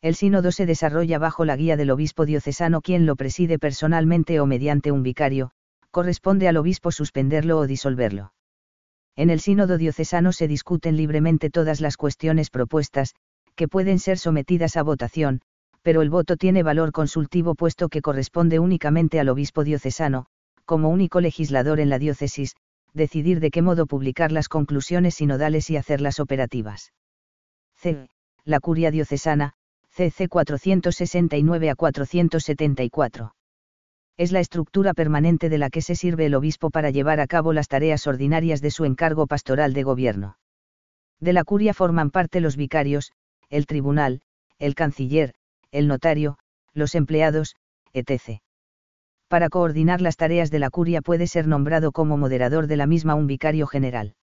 El 0.02 0.16
sínodo 0.16 0.52
se 0.52 0.66
desarrolla 0.66 1.18
bajo 1.18 1.44
la 1.44 1.56
guía 1.56 1.76
del 1.76 1.90
obispo 1.90 2.26
diocesano 2.26 2.82
quien 2.82 3.06
lo 3.06 3.16
preside 3.16 3.58
personalmente 3.58 4.40
o 4.40 4.46
mediante 4.46 4.92
un 4.92 5.02
vicario, 5.02 5.52
corresponde 5.90 6.48
al 6.48 6.58
obispo 6.58 6.92
suspenderlo 6.92 7.58
o 7.58 7.68
disolverlo. 7.68 8.34
En 9.16 9.32
el 9.32 9.40
sínodo 9.40 9.80
diocesano 9.80 10.32
se 10.32 10.48
discuten 10.48 10.96
libremente 10.96 11.50
todas 11.50 11.82
las 11.82 11.98
cuestiones 11.98 12.52
propuestas, 12.52 13.16
que 13.56 13.68
pueden 13.68 13.98
ser 13.98 14.20
sometidas 14.20 14.78
a 14.78 14.84
votación, 14.84 15.42
pero 15.82 16.04
el 16.04 16.12
voto 16.12 16.38
tiene 16.38 16.62
valor 16.62 16.92
consultivo 16.92 17.56
puesto 17.56 17.90
que 17.90 18.04
corresponde 18.04 18.60
únicamente 18.60 19.20
al 19.20 19.30
obispo 19.30 19.64
diocesano, 19.64 20.28
como 20.66 20.90
único 20.90 21.22
legislador 21.22 21.80
en 21.80 21.90
la 21.90 21.98
diócesis, 21.98 22.56
decidir 22.94 23.40
de 23.40 23.50
qué 23.50 23.64
modo 23.64 23.88
publicar 23.88 24.32
las 24.32 24.50
conclusiones 24.50 25.16
sinodales 25.16 25.70
y 25.72 25.78
hacerlas 25.78 26.20
operativas. 26.20 26.92
C. 27.78 28.08
La 28.44 28.60
curia 28.60 28.92
diocesana, 28.92 29.54
CC 29.90 30.28
469 30.28 31.70
a 31.70 31.76
474. 31.76 33.34
Es 34.18 34.32
la 34.32 34.40
estructura 34.40 34.94
permanente 34.94 35.48
de 35.50 35.60
la 35.60 35.70
que 35.70 35.82
se 35.82 35.96
sirve 35.96 36.26
el 36.26 36.34
obispo 36.34 36.72
para 36.72 36.90
llevar 36.90 37.20
a 37.20 37.28
cabo 37.28 37.54
las 37.54 37.68
tareas 37.68 38.08
ordinarias 38.08 38.62
de 38.62 38.72
su 38.72 38.86
encargo 38.86 39.28
pastoral 39.28 39.74
de 39.74 39.84
gobierno. 39.84 40.38
De 41.20 41.34
la 41.34 41.44
curia 41.44 41.74
forman 41.74 42.10
parte 42.10 42.42
los 42.42 42.58
vicarios, 42.58 43.12
el 43.50 43.68
tribunal, 43.68 44.22
el 44.58 44.74
canciller, 44.74 45.34
el 45.72 45.88
notario, 45.88 46.40
los 46.74 46.96
empleados, 46.96 47.56
etc. 47.94 48.42
Para 49.28 49.50
coordinar 49.50 50.02
las 50.02 50.16
tareas 50.16 50.50
de 50.50 50.60
la 50.60 50.72
curia 50.72 51.02
puede 51.02 51.28
ser 51.28 51.48
nombrado 51.48 51.92
como 51.92 52.18
moderador 52.18 52.66
de 52.66 52.78
la 52.78 52.88
misma 52.88 53.14
un 53.14 53.28
vicario 53.28 53.68
general. 53.68 54.16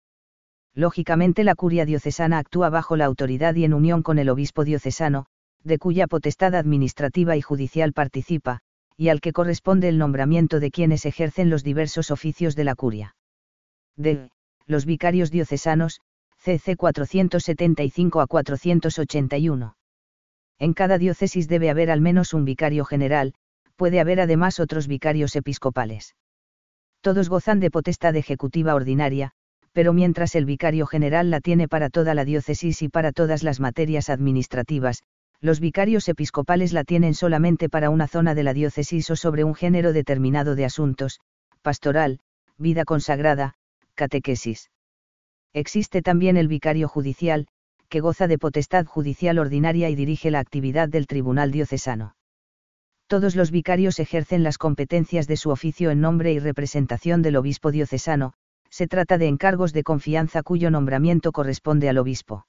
Lógicamente 0.74 1.44
la 1.44 1.54
curia 1.54 1.84
diocesana 1.84 2.38
actúa 2.38 2.70
bajo 2.70 2.96
la 2.96 3.04
autoridad 3.04 3.54
y 3.54 3.64
en 3.64 3.74
unión 3.74 4.02
con 4.02 4.18
el 4.18 4.30
obispo 4.30 4.64
diocesano, 4.64 5.26
de 5.64 5.78
cuya 5.78 6.06
potestad 6.06 6.54
administrativa 6.54 7.36
y 7.36 7.42
judicial 7.42 7.92
participa, 7.92 8.60
y 8.96 9.08
al 9.08 9.20
que 9.20 9.32
corresponde 9.32 9.88
el 9.88 9.98
nombramiento 9.98 10.60
de 10.60 10.70
quienes 10.70 11.04
ejercen 11.06 11.50
los 11.50 11.62
diversos 11.62 12.10
oficios 12.10 12.56
de 12.56 12.64
la 12.64 12.74
curia. 12.74 13.16
D. 13.96 14.30
Los 14.66 14.86
vicarios 14.86 15.30
diocesanos, 15.30 16.00
CC 16.38 16.76
475 16.76 18.20
a 18.20 18.26
481. 18.26 19.76
En 20.58 20.74
cada 20.74 20.98
diócesis 20.98 21.48
debe 21.48 21.70
haber 21.70 21.90
al 21.90 22.00
menos 22.00 22.32
un 22.32 22.44
vicario 22.44 22.84
general, 22.84 23.34
puede 23.76 24.00
haber 24.00 24.20
además 24.20 24.60
otros 24.60 24.86
vicarios 24.86 25.36
episcopales. 25.36 26.14
Todos 27.00 27.28
gozan 27.28 27.60
de 27.60 27.70
potestad 27.70 28.14
ejecutiva 28.16 28.74
ordinaria, 28.74 29.32
pero 29.72 29.92
mientras 29.92 30.34
el 30.34 30.44
vicario 30.44 30.86
general 30.86 31.30
la 31.30 31.40
tiene 31.40 31.68
para 31.68 31.90
toda 31.90 32.14
la 32.14 32.24
diócesis 32.24 32.82
y 32.82 32.88
para 32.88 33.12
todas 33.12 33.42
las 33.42 33.60
materias 33.60 34.10
administrativas, 34.10 35.02
los 35.40 35.58
vicarios 35.58 36.08
episcopales 36.08 36.72
la 36.72 36.84
tienen 36.84 37.14
solamente 37.14 37.68
para 37.68 37.90
una 37.90 38.06
zona 38.06 38.34
de 38.34 38.44
la 38.44 38.54
diócesis 38.54 39.10
o 39.10 39.16
sobre 39.16 39.44
un 39.44 39.54
género 39.54 39.92
determinado 39.92 40.54
de 40.54 40.64
asuntos, 40.64 41.20
pastoral, 41.62 42.20
vida 42.58 42.84
consagrada, 42.84 43.54
catequesis. 43.94 44.70
Existe 45.52 46.00
también 46.00 46.36
el 46.36 46.48
vicario 46.48 46.88
judicial, 46.88 47.48
que 47.88 48.00
goza 48.00 48.26
de 48.26 48.38
potestad 48.38 48.86
judicial 48.86 49.38
ordinaria 49.38 49.90
y 49.90 49.94
dirige 49.94 50.30
la 50.30 50.38
actividad 50.38 50.88
del 50.88 51.06
tribunal 51.06 51.50
diocesano. 51.50 52.14
Todos 53.06 53.36
los 53.36 53.50
vicarios 53.50 53.98
ejercen 53.98 54.42
las 54.42 54.56
competencias 54.56 55.26
de 55.26 55.36
su 55.36 55.50
oficio 55.50 55.90
en 55.90 56.00
nombre 56.00 56.32
y 56.32 56.38
representación 56.38 57.20
del 57.20 57.36
obispo 57.36 57.70
diocesano, 57.70 58.32
se 58.72 58.88
trata 58.88 59.18
de 59.18 59.28
encargos 59.28 59.74
de 59.74 59.82
confianza 59.82 60.42
cuyo 60.42 60.70
nombramiento 60.70 61.30
corresponde 61.30 61.90
al 61.90 61.98
obispo. 61.98 62.46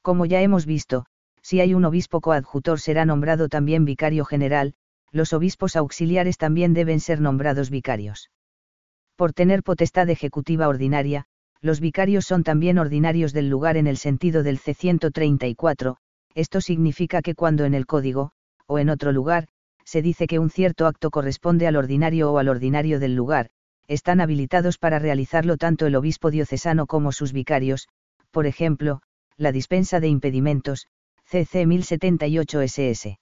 Como 0.00 0.24
ya 0.24 0.40
hemos 0.40 0.66
visto, 0.66 1.06
si 1.42 1.58
hay 1.58 1.74
un 1.74 1.84
obispo 1.84 2.20
coadjutor 2.20 2.78
será 2.78 3.04
nombrado 3.04 3.48
también 3.48 3.84
vicario 3.84 4.24
general, 4.24 4.74
los 5.10 5.32
obispos 5.32 5.74
auxiliares 5.74 6.38
también 6.38 6.74
deben 6.74 7.00
ser 7.00 7.20
nombrados 7.20 7.70
vicarios. 7.70 8.30
Por 9.16 9.32
tener 9.32 9.64
potestad 9.64 10.08
ejecutiva 10.10 10.68
ordinaria, 10.68 11.24
los 11.60 11.80
vicarios 11.80 12.24
son 12.24 12.44
también 12.44 12.78
ordinarios 12.78 13.32
del 13.32 13.48
lugar 13.48 13.76
en 13.76 13.88
el 13.88 13.96
sentido 13.96 14.44
del 14.44 14.60
C134, 14.60 15.96
esto 16.34 16.60
significa 16.60 17.20
que 17.20 17.34
cuando 17.34 17.64
en 17.64 17.74
el 17.74 17.86
código, 17.86 18.30
o 18.66 18.78
en 18.78 18.90
otro 18.90 19.10
lugar, 19.10 19.48
se 19.84 20.02
dice 20.02 20.28
que 20.28 20.38
un 20.38 20.50
cierto 20.50 20.86
acto 20.86 21.10
corresponde 21.10 21.66
al 21.66 21.74
ordinario 21.74 22.32
o 22.32 22.38
al 22.38 22.48
ordinario 22.48 23.00
del 23.00 23.16
lugar, 23.16 23.50
están 23.88 24.20
habilitados 24.20 24.78
para 24.78 24.98
realizarlo 24.98 25.56
tanto 25.56 25.86
el 25.86 25.96
obispo 25.96 26.30
diocesano 26.30 26.86
como 26.86 27.12
sus 27.12 27.32
vicarios, 27.32 27.88
por 28.30 28.46
ejemplo, 28.46 29.02
la 29.36 29.52
dispensa 29.52 30.00
de 30.00 30.08
impedimentos, 30.08 30.88
CC 31.24 31.66
1078 31.66 32.60
SS. 32.62 33.18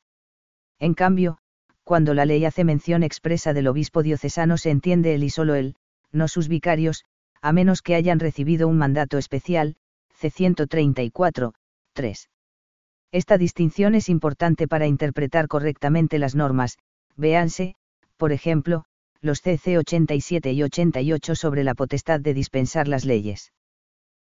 En 0.79 0.95
cambio, 0.95 1.39
cuando 1.85 2.15
la 2.15 2.25
ley 2.25 2.45
hace 2.45 2.65
mención 2.65 3.03
expresa 3.03 3.53
del 3.53 3.69
obispo 3.69 4.03
diocesano 4.03 4.57
se 4.59 4.71
entiende 4.71 5.15
él 5.15 5.25
y 5.25 5.31
solo 5.31 5.55
él, 5.55 5.77
no 6.13 6.29
sus 6.29 6.49
vicarios, 6.49 7.05
a 7.43 7.53
menos 7.53 7.83
que 7.83 7.95
hayan 7.95 8.21
recibido 8.21 8.69
un 8.69 8.79
mandato 8.79 9.19
especial, 9.19 9.77
C134, 10.21 11.53
3. 11.95 12.31
Esta 13.13 13.39
distinción 13.39 13.95
es 13.95 14.09
importante 14.09 14.69
para 14.69 14.87
interpretar 14.87 15.49
correctamente 15.49 16.19
las 16.19 16.35
normas, 16.35 16.79
véanse, 17.17 17.75
por 18.17 18.33
ejemplo, 18.33 18.85
los 19.23 19.43
CC 19.43 19.79
87 19.79 20.53
y 20.53 20.63
88 20.63 21.35
sobre 21.35 21.65
la 21.65 21.75
potestad 21.75 22.21
de 22.21 22.35
dispensar 22.35 22.89
las 22.89 23.05
leyes. 23.05 23.53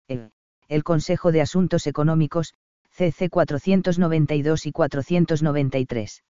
El, 0.07 0.31
el 0.67 0.83
Consejo 0.83 1.31
de 1.31 1.41
Asuntos 1.41 1.87
Económicos, 1.87 2.53
CC 2.91 3.29
492 3.29 4.67
y 4.67 4.71
493. 4.71 6.23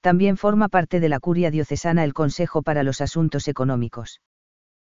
También 0.00 0.36
forma 0.36 0.68
parte 0.68 1.00
de 1.00 1.08
la 1.08 1.20
curia 1.20 1.50
diocesana 1.50 2.04
el 2.04 2.14
Consejo 2.14 2.62
para 2.62 2.82
los 2.82 3.00
Asuntos 3.00 3.48
Económicos. 3.48 4.20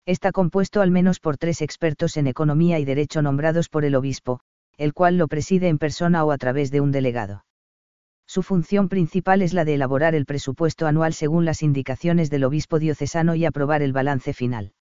Está 0.05 0.31
compuesto 0.31 0.81
al 0.81 0.93
menos 0.93 1.19
por 1.19 1.37
tres 1.37 1.63
expertos 1.63 2.17
en 2.17 2.29
economía 2.29 2.79
y 2.79 2.85
derecho 2.85 3.23
nombrados 3.23 3.69
por 3.69 3.85
el 3.85 3.97
obispo, 3.97 4.41
el 4.77 4.95
cual 4.95 5.17
lo 5.17 5.27
preside 5.27 5.69
en 5.69 5.79
persona 5.79 6.25
o 6.25 6.31
a 6.31 6.39
través 6.39 6.71
de 6.71 6.81
un 6.81 6.93
delegado. 6.93 7.45
Su 8.27 8.43
función 8.43 8.89
principal 8.89 9.41
es 9.41 9.53
la 9.55 9.65
de 9.65 9.75
elaborar 9.75 10.15
el 10.15 10.27
presupuesto 10.27 10.87
anual 10.87 11.15
según 11.15 11.45
las 11.45 11.63
indicaciones 11.63 12.29
del 12.29 12.45
obispo 12.45 12.79
diocesano 12.79 13.35
y 13.35 13.45
aprobar 13.45 13.83
el 13.83 13.93
balance 13.93 14.33
final. 14.33 14.73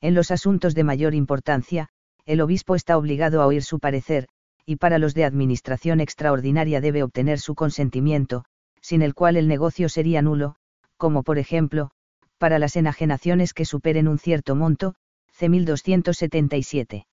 En 0.00 0.14
los 0.14 0.30
asuntos 0.30 0.74
de 0.74 0.84
mayor 0.84 1.14
importancia, 1.14 1.88
el 2.26 2.40
obispo 2.40 2.76
está 2.76 2.96
obligado 2.96 3.42
a 3.42 3.46
oír 3.46 3.62
su 3.62 3.80
parecer, 3.80 4.28
y 4.64 4.76
para 4.76 4.98
los 4.98 5.14
de 5.14 5.24
administración 5.24 6.00
extraordinaria 6.00 6.80
debe 6.80 7.02
obtener 7.02 7.40
su 7.40 7.54
consentimiento, 7.54 8.44
sin 8.80 9.02
el 9.02 9.14
cual 9.14 9.36
el 9.36 9.48
negocio 9.48 9.88
sería 9.88 10.22
nulo, 10.22 10.56
como 10.96 11.22
por 11.22 11.38
ejemplo, 11.38 11.90
para 12.38 12.58
las 12.58 12.76
enajenaciones 12.76 13.52
que 13.52 13.64
superen 13.64 14.06
un 14.08 14.18
cierto 14.18 14.54
monto, 14.54 14.94
C1277. 15.38 17.06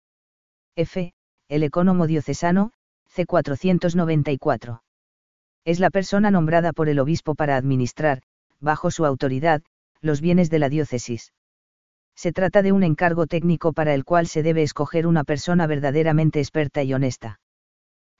F. 0.76 1.14
El 1.50 1.64
ecónomo 1.64 2.08
diocesano, 2.08 2.72
C494. 3.14 4.82
Es 5.68 5.82
la 5.82 5.90
persona 5.90 6.32
nombrada 6.32 6.72
por 6.72 6.88
el 6.88 6.98
obispo 6.98 7.36
para 7.36 7.58
administrar, 7.58 8.22
bajo 8.62 8.90
su 8.90 9.06
autoridad, 9.06 9.62
los 10.00 10.22
bienes 10.22 10.50
de 10.50 10.60
la 10.60 10.70
diócesis. 10.70 11.34
Se 12.16 12.32
trata 12.32 12.62
de 12.62 12.72
un 12.72 12.84
encargo 12.84 13.28
técnico 13.28 13.74
para 13.74 13.94
el 13.94 14.06
cual 14.06 14.28
se 14.28 14.44
debe 14.44 14.64
escoger 14.64 15.06
una 15.06 15.26
persona 15.26 15.68
verdaderamente 15.68 16.40
experta 16.40 16.84
y 16.84 16.94
honesta. 16.94 17.42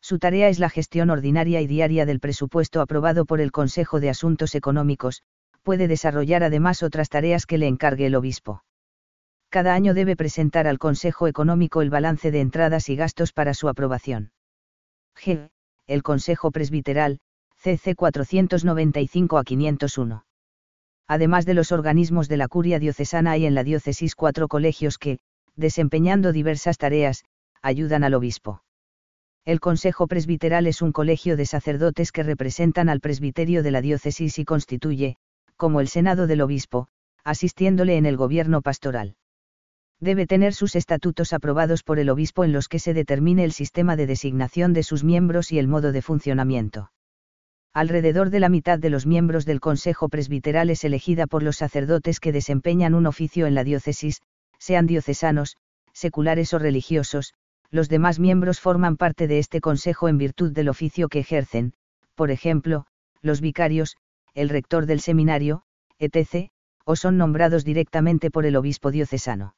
Su 0.02 0.20
tarea 0.20 0.50
es 0.50 0.60
la 0.60 0.70
gestión 0.70 1.10
ordinaria 1.10 1.62
y 1.62 1.68
diaria 1.68 2.06
del 2.06 2.20
presupuesto 2.20 2.82
aprobado 2.82 3.24
por 3.24 3.40
el 3.40 3.54
Consejo 3.54 4.02
de 4.02 4.10
Asuntos 4.10 4.54
Económicos, 4.54 5.24
puede 5.64 5.88
desarrollar 5.88 6.44
además 6.44 6.84
otras 6.84 7.08
tareas 7.08 7.46
que 7.46 7.58
le 7.58 7.68
encargue 7.68 8.08
el 8.08 8.16
obispo. 8.16 8.66
Cada 9.48 9.74
año 9.74 9.94
debe 9.94 10.18
presentar 10.18 10.68
al 10.68 10.80
Consejo 10.80 11.30
Económico 11.30 11.82
el 11.82 11.92
balance 11.92 12.30
de 12.30 12.42
entradas 12.42 12.90
y 12.90 12.98
gastos 12.98 13.32
para 13.32 13.54
su 13.54 13.70
aprobación. 13.70 14.34
G. 15.16 15.50
El 15.88 16.04
Consejo 16.04 16.52
Presbiteral, 16.52 17.22
CC 17.60 17.96
495 17.96 19.38
a 19.38 19.44
501. 19.44 20.26
Además 21.08 21.46
de 21.46 21.54
los 21.54 21.72
organismos 21.72 22.28
de 22.28 22.38
la 22.38 22.48
curia 22.48 22.80
diocesana 22.80 23.32
hay 23.32 23.46
en 23.46 23.56
la 23.56 23.64
diócesis 23.64 24.16
cuatro 24.16 24.48
colegios 24.48 24.98
que, 24.98 25.20
desempeñando 25.56 26.32
diversas 26.32 26.78
tareas, 26.78 27.24
ayudan 27.62 28.04
al 28.04 28.14
obispo. 28.14 28.64
El 29.46 29.60
Consejo 29.60 30.08
Presbiteral 30.08 30.68
es 30.68 30.82
un 30.82 30.92
colegio 30.92 31.38
de 31.38 31.46
sacerdotes 31.46 32.12
que 32.12 32.24
representan 32.24 32.90
al 32.90 33.00
presbiterio 33.00 33.64
de 33.64 33.72
la 33.72 33.82
diócesis 33.82 34.40
y 34.40 34.46
constituye, 34.46 35.16
como 35.56 35.80
el 35.80 35.88
Senado 35.88 36.28
del 36.28 36.42
Obispo, 36.42 36.90
asistiéndole 37.24 37.98
en 37.98 38.06
el 38.06 38.18
gobierno 38.18 38.62
pastoral. 38.62 39.16
Debe 40.00 40.28
tener 40.28 40.54
sus 40.54 40.76
estatutos 40.76 41.34
aprobados 41.34 41.84
por 41.84 41.98
el 41.98 42.10
obispo 42.10 42.44
en 42.44 42.52
los 42.52 42.68
que 42.68 42.80
se 42.80 42.94
determine 42.94 43.44
el 43.44 43.52
sistema 43.52 43.96
de 43.96 44.06
designación 44.06 44.74
de 44.74 44.84
sus 44.84 45.04
miembros 45.04 45.52
y 45.52 45.60
el 45.60 45.68
modo 45.68 45.92
de 45.92 46.02
funcionamiento. 46.02 46.92
Alrededor 47.78 48.32
de 48.32 48.40
la 48.40 48.50
mitad 48.50 48.80
de 48.80 48.90
los 48.90 49.06
miembros 49.06 49.46
del 49.46 49.60
Consejo 49.60 50.10
Presbiteral 50.10 50.72
es 50.72 50.84
elegida 50.84 51.28
por 51.28 51.44
los 51.44 51.58
sacerdotes 51.58 52.20
que 52.20 52.32
desempeñan 52.32 52.96
un 52.96 53.06
oficio 53.06 53.46
en 53.46 53.54
la 53.54 53.64
diócesis, 53.64 54.24
sean 54.58 54.88
diocesanos, 54.88 55.58
seculares 55.94 56.56
o 56.56 56.58
religiosos, 56.58 57.36
los 57.70 57.88
demás 57.88 58.18
miembros 58.18 58.60
forman 58.60 58.98
parte 58.98 59.28
de 59.28 59.38
este 59.38 59.62
consejo 59.62 60.10
en 60.10 60.18
virtud 60.18 60.54
del 60.54 60.70
oficio 60.70 61.08
que 61.08 61.20
ejercen, 61.20 61.74
por 62.16 62.32
ejemplo, 62.32 62.88
los 63.22 63.42
vicarios, 63.42 63.96
el 64.34 64.50
rector 64.50 64.88
del 64.88 65.00
seminario, 65.00 65.62
etc., 66.00 66.50
o 66.84 66.96
son 66.96 67.20
nombrados 67.20 67.64
directamente 67.64 68.32
por 68.32 68.48
el 68.48 68.56
obispo 68.56 68.90
diocesano. 68.90 69.54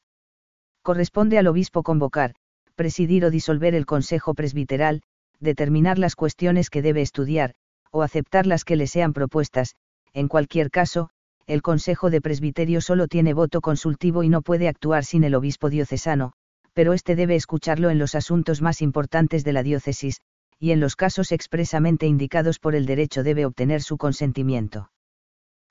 Corresponde 0.81 1.37
al 1.37 1.47
obispo 1.47 1.83
convocar, 1.83 2.35
presidir 2.75 3.23
o 3.23 3.31
disolver 3.31 3.75
el 3.75 3.85
consejo 3.85 4.33
presbiteral, 4.33 5.03
determinar 5.39 5.97
las 5.97 6.17
cuestiones 6.17 6.69
que 6.69 6.81
debe 6.81 7.01
estudiar, 7.01 7.55
o 7.91 8.01
aceptar 8.01 8.45
las 8.45 8.63
que 8.63 8.75
le 8.75 8.87
sean 8.87 9.13
propuestas, 9.13 9.75
en 10.13 10.27
cualquier 10.27 10.71
caso, 10.71 11.09
el 11.47 11.61
Consejo 11.61 12.09
de 12.09 12.21
Presbiterio 12.21 12.81
solo 12.81 13.07
tiene 13.07 13.33
voto 13.33 13.61
consultivo 13.61 14.23
y 14.23 14.29
no 14.29 14.41
puede 14.41 14.67
actuar 14.67 15.03
sin 15.03 15.23
el 15.23 15.35
obispo 15.35 15.69
diocesano, 15.69 16.33
pero 16.73 16.93
éste 16.93 17.15
debe 17.15 17.35
escucharlo 17.35 17.89
en 17.89 17.97
los 17.97 18.15
asuntos 18.15 18.61
más 18.61 18.81
importantes 18.81 19.43
de 19.43 19.53
la 19.53 19.63
diócesis, 19.63 20.21
y 20.59 20.71
en 20.71 20.79
los 20.79 20.95
casos 20.95 21.31
expresamente 21.31 22.05
indicados 22.05 22.59
por 22.59 22.75
el 22.75 22.85
derecho 22.85 23.23
debe 23.23 23.45
obtener 23.45 23.81
su 23.81 23.97
consentimiento. 23.97 24.91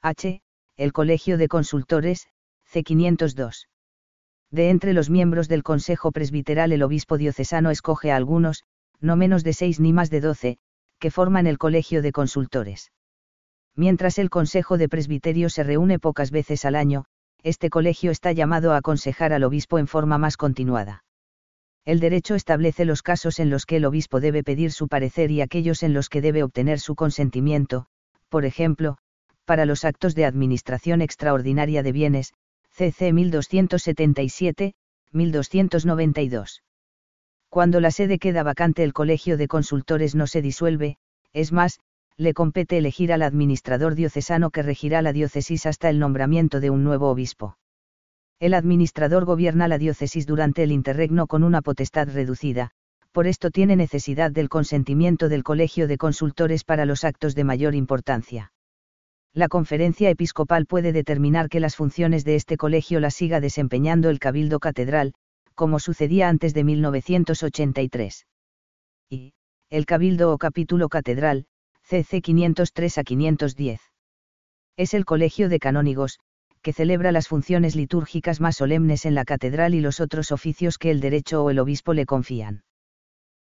H. 0.03 0.41
El 0.77 0.93
Colegio 0.93 1.39
de 1.39 1.49
Consultores, 1.49 2.29
C502. 2.73 3.69
De 4.51 4.71
entre 4.71 4.95
los 4.95 5.11
miembros 5.11 5.49
del 5.49 5.63
Consejo 5.63 6.11
Presbiteral 6.11 6.73
el 6.73 6.83
obispo 6.83 7.19
diocesano 7.19 7.71
escoge 7.71 8.11
a 8.11 8.17
algunos, 8.17 8.65
no 9.01 9.15
menos 9.15 9.45
de 9.45 9.53
seis 9.53 9.79
ni 9.79 9.93
más 9.93 10.11
de 10.11 10.21
doce, 10.21 10.59
que 10.99 11.11
forman 11.11 11.47
el 11.47 11.59
Colegio 11.59 12.03
de 12.03 12.13
Consultores. 12.13 12.93
Mientras 13.75 14.19
el 14.19 14.31
Consejo 14.31 14.79
de 14.79 14.89
Presbiterio 14.89 15.51
se 15.51 15.63
reúne 15.63 15.99
pocas 15.99 16.31
veces 16.31 16.65
al 16.65 16.75
año, 16.75 17.05
este 17.43 17.71
colegio 17.71 18.11
está 18.11 18.33
llamado 18.33 18.73
a 18.73 18.79
aconsejar 18.79 19.33
al 19.33 19.45
obispo 19.45 19.79
en 19.79 19.87
forma 19.87 20.19
más 20.19 20.37
continuada. 20.37 21.05
El 21.85 22.01
derecho 22.01 22.35
establece 22.35 22.85
los 22.85 23.03
casos 23.03 23.39
en 23.39 23.51
los 23.51 23.65
que 23.65 23.77
el 23.77 23.85
obispo 23.85 24.21
debe 24.21 24.43
pedir 24.43 24.73
su 24.73 24.89
parecer 24.89 25.31
y 25.31 25.41
aquellos 25.41 25.83
en 25.83 25.95
los 25.95 26.09
que 26.09 26.21
debe 26.21 26.43
obtener 26.43 26.81
su 26.81 26.95
consentimiento, 26.95 27.87
por 28.29 28.45
ejemplo, 28.45 28.99
para 29.45 29.65
los 29.65 29.85
actos 29.85 30.15
de 30.15 30.27
administración 30.27 31.01
extraordinaria 31.01 31.83
de 31.83 31.93
bienes, 31.93 32.35
CC 32.71 33.13
1277, 33.13 34.75
1292. 35.13 36.63
Cuando 37.51 37.81
la 37.81 37.91
sede 37.91 38.19
queda 38.19 38.43
vacante 38.43 38.85
el 38.85 38.93
colegio 38.93 39.37
de 39.37 39.49
consultores 39.49 40.15
no 40.15 40.27
se 40.27 40.43
disuelve, 40.43 40.99
es 41.33 41.53
más, 41.53 41.81
le 42.17 42.35
compete 42.35 42.79
elegir 42.79 43.13
al 43.13 43.23
administrador 43.23 43.95
diocesano 43.95 44.51
que 44.51 44.63
regirá 44.63 45.03
la 45.03 45.13
diócesis 45.13 45.67
hasta 45.67 45.89
el 45.89 45.99
nombramiento 45.99 46.61
de 46.61 46.71
un 46.71 46.85
nuevo 46.85 47.09
obispo. 47.09 47.57
El 48.41 48.55
administrador 48.55 49.25
gobierna 49.25 49.67
la 49.67 49.79
diócesis 49.79 50.27
durante 50.27 50.63
el 50.63 50.73
interregno 50.73 51.27
con 51.27 51.43
una 51.43 51.63
potestad 51.63 52.09
reducida, 52.09 52.73
por 53.13 53.27
esto 53.27 53.51
tiene 53.51 53.77
necesidad 53.77 54.31
del 54.31 54.49
consentimiento 54.49 55.29
del 55.29 55.43
colegio 55.43 55.89
de 55.89 55.99
consultores 55.99 56.65
para 56.65 56.85
los 56.85 57.05
actos 57.05 57.35
de 57.35 57.45
mayor 57.45 57.75
importancia. 57.75 58.53
La 59.33 59.49
conferencia 59.49 60.11
episcopal 60.11 60.67
puede 60.67 60.93
determinar 60.93 61.49
que 61.49 61.61
las 61.61 61.77
funciones 61.77 62.25
de 62.25 62.35
este 62.35 62.57
colegio 62.57 63.01
las 63.01 63.15
siga 63.15 63.41
desempeñando 63.41 64.11
el 64.11 64.19
cabildo 64.19 64.59
catedral, 64.59 65.15
como 65.59 65.81
sucedía 65.81 66.29
antes 66.29 66.55
de 66.55 66.63
1983. 66.63 68.29
Y, 69.11 69.33
el 69.71 69.87
cabildo 69.87 70.33
o 70.33 70.39
capítulo 70.39 70.89
catedral, 70.89 71.47
CC 71.83 72.23
503 72.23 72.99
a 72.99 73.03
510. 73.03 73.81
Es 74.77 74.95
el 74.95 75.05
colegio 75.05 75.49
de 75.49 75.59
canónigos, 75.59 76.21
que 76.63 76.73
celebra 76.73 77.11
las 77.11 77.27
funciones 77.27 77.75
litúrgicas 77.75 78.41
más 78.41 78.55
solemnes 78.55 79.05
en 79.05 79.17
la 79.17 79.25
catedral 79.25 79.75
y 79.75 79.81
los 79.81 79.99
otros 79.99 80.31
oficios 80.31 80.79
que 80.79 80.93
el 80.93 81.01
derecho 81.01 81.43
o 81.43 81.51
el 81.51 81.59
obispo 81.59 81.93
le 81.93 82.07
confían. 82.07 82.63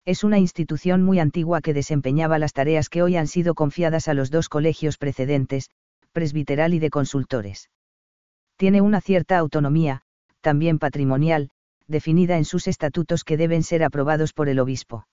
Es 0.07 0.25
una 0.25 0.39
institución 0.39 1.03
muy 1.03 1.19
antigua 1.19 1.61
que 1.61 1.75
desempeñaba 1.75 2.39
las 2.39 2.55
tareas 2.55 2.89
que 2.89 3.03
hoy 3.03 3.17
han 3.19 3.27
sido 3.27 3.55
confiadas 3.55 4.09
a 4.09 4.15
los 4.15 4.31
dos 4.31 4.49
colegios 4.49 4.97
precedentes, 4.97 5.69
presbiteral 6.13 6.73
y 6.73 6.79
de 6.79 6.89
consultores. 6.89 7.69
Tiene 8.57 8.81
una 8.81 9.03
cierta 9.03 9.37
autonomía, 9.37 10.01
también 10.41 10.79
patrimonial, 10.79 11.51
definida 11.89 12.37
en 12.37 12.45
sus 12.45 12.67
estatutos 12.67 13.25
que 13.25 13.37
deben 13.37 13.63
ser 13.63 13.83
aprobados 13.83 14.33
por 14.33 14.49
el 14.49 14.59
obispo 14.59 15.07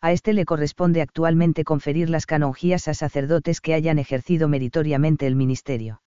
a 0.00 0.12
este 0.12 0.32
le 0.32 0.44
corresponde 0.44 1.02
actualmente 1.02 1.64
conferir 1.64 2.08
las 2.08 2.24
canonjías 2.24 2.86
a 2.86 2.94
sacerdotes 2.94 3.60
que 3.60 3.74
hayan 3.74 3.98
ejercido 3.98 4.48
meritoriamente 4.48 5.26
el 5.26 5.34
ministerio. 5.34 6.02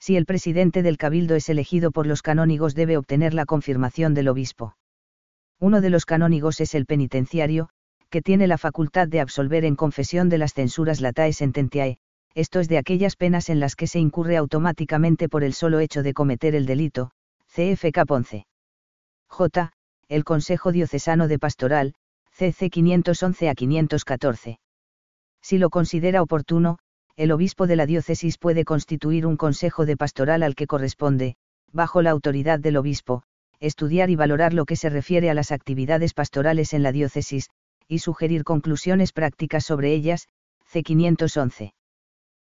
Si 0.00 0.16
el 0.16 0.26
presidente 0.26 0.82
del 0.82 0.98
cabildo 0.98 1.36
es 1.36 1.48
elegido 1.48 1.92
por 1.92 2.06
los 2.06 2.22
canónigos 2.22 2.74
debe 2.74 2.96
obtener 2.96 3.32
la 3.32 3.46
confirmación 3.46 4.14
del 4.14 4.28
obispo. 4.28 4.76
Uno 5.60 5.80
de 5.80 5.90
los 5.90 6.06
canónigos 6.06 6.60
es 6.60 6.74
el 6.74 6.86
penitenciario, 6.86 7.68
que 8.10 8.20
tiene 8.20 8.48
la 8.48 8.58
facultad 8.58 9.06
de 9.06 9.20
absolver 9.20 9.64
en 9.64 9.76
confesión 9.76 10.28
de 10.28 10.38
las 10.38 10.52
censuras 10.52 11.00
latae 11.00 11.32
sententiae, 11.32 11.98
esto 12.34 12.58
es 12.58 12.68
de 12.68 12.78
aquellas 12.78 13.14
penas 13.14 13.48
en 13.48 13.60
las 13.60 13.76
que 13.76 13.86
se 13.86 14.00
incurre 14.00 14.36
automáticamente 14.36 15.28
por 15.28 15.44
el 15.44 15.54
solo 15.54 15.78
hecho 15.78 16.02
de 16.02 16.14
cometer 16.14 16.56
el 16.56 16.66
delito, 16.66 17.12
CFK 17.54 18.04
Ponce. 18.06 18.46
J. 19.34 19.72
El 20.08 20.22
Consejo 20.22 20.70
Diocesano 20.70 21.26
de 21.26 21.40
Pastoral, 21.40 21.94
CC 22.30 22.70
511 22.70 23.48
a 23.48 23.54
514. 23.56 24.60
Si 25.42 25.58
lo 25.58 25.70
considera 25.70 26.22
oportuno, 26.22 26.78
el 27.16 27.32
obispo 27.32 27.66
de 27.66 27.74
la 27.74 27.84
diócesis 27.84 28.38
puede 28.38 28.64
constituir 28.64 29.26
un 29.26 29.36
consejo 29.36 29.86
de 29.86 29.96
pastoral 29.96 30.44
al 30.44 30.54
que 30.54 30.68
corresponde, 30.68 31.34
bajo 31.72 32.00
la 32.00 32.10
autoridad 32.10 32.60
del 32.60 32.76
obispo, 32.76 33.24
estudiar 33.58 34.08
y 34.08 34.14
valorar 34.14 34.54
lo 34.54 34.66
que 34.66 34.76
se 34.76 34.88
refiere 34.88 35.30
a 35.30 35.34
las 35.34 35.50
actividades 35.50 36.14
pastorales 36.14 36.72
en 36.72 36.84
la 36.84 36.92
diócesis, 36.92 37.50
y 37.88 37.98
sugerir 37.98 38.44
conclusiones 38.44 39.12
prácticas 39.12 39.64
sobre 39.64 39.94
ellas, 39.94 40.28
C 40.64 40.84
511. 40.84 41.74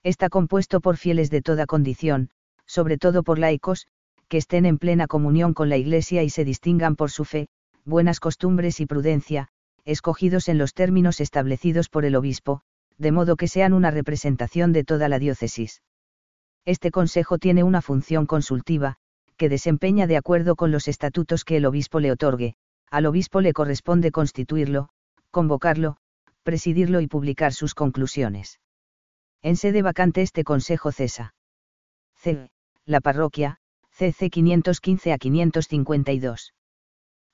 Está 0.02 0.30
compuesto 0.30 0.82
por 0.82 0.98
fieles 0.98 1.30
de 1.30 1.44
toda 1.44 1.68
condición, 1.68 2.32
sobre 2.66 2.98
todo 2.98 3.22
por 3.22 3.38
laicos, 3.38 3.86
que 4.32 4.38
estén 4.38 4.66
en 4.66 4.78
plena 4.78 5.08
comunión 5.08 5.54
con 5.54 5.68
la 5.68 5.76
Iglesia 5.76 6.24
y 6.24 6.30
se 6.30 6.46
distingan 6.46 6.96
por 6.96 7.12
su 7.12 7.26
fe, 7.26 7.50
buenas 7.84 8.22
costumbres 8.22 8.80
y 8.80 8.86
prudencia, 8.86 9.50
escogidos 9.84 10.48
en 10.48 10.58
los 10.58 10.74
términos 10.74 11.20
establecidos 11.20 11.90
por 11.90 12.06
el 12.06 12.16
obispo, 12.16 12.62
de 12.98 13.12
modo 13.12 13.36
que 13.36 13.50
sean 13.50 13.74
una 13.74 13.92
representación 13.92 14.72
de 14.72 14.86
toda 14.86 15.10
la 15.10 15.20
diócesis. 15.20 15.82
Este 16.64 16.92
consejo 16.92 17.40
tiene 17.40 17.66
una 17.66 17.82
función 17.82 18.26
consultiva, 18.26 18.96
que 19.36 19.50
desempeña 19.50 20.08
de 20.08 20.16
acuerdo 20.16 20.56
con 20.56 20.72
los 20.72 20.88
estatutos 20.88 21.44
que 21.44 21.58
el 21.58 21.66
obispo 21.66 22.00
le 22.00 22.14
otorgue, 22.14 22.56
al 22.90 23.08
obispo 23.08 23.42
le 23.42 23.52
corresponde 23.52 24.12
constituirlo, 24.12 24.88
convocarlo, 25.30 25.98
presidirlo 26.44 27.02
y 27.02 27.08
publicar 27.08 27.52
sus 27.52 27.76
conclusiones. 27.76 28.62
En 29.42 29.58
sede 29.58 29.82
vacante 29.82 30.22
este 30.22 30.46
consejo 30.46 30.94
cesa. 30.94 31.34
C. 32.16 32.50
La 32.86 33.02
parroquia, 33.02 33.60
CC 34.02 34.32
515 34.32 35.14
a 35.14 35.20
552. 35.20 36.56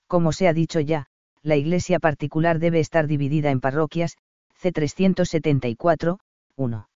Como 0.05 0.33
se 0.33 0.49
ha 0.49 0.53
dicho 0.53 0.81
ya, 0.81 1.05
la 1.41 1.55
iglesia 1.55 1.97
particular 1.97 2.59
debe 2.59 2.81
estar 2.81 3.07
dividida 3.07 3.51
en 3.51 3.61
parroquias, 3.61 4.17
C374, 4.61 6.17
1. 6.57 6.89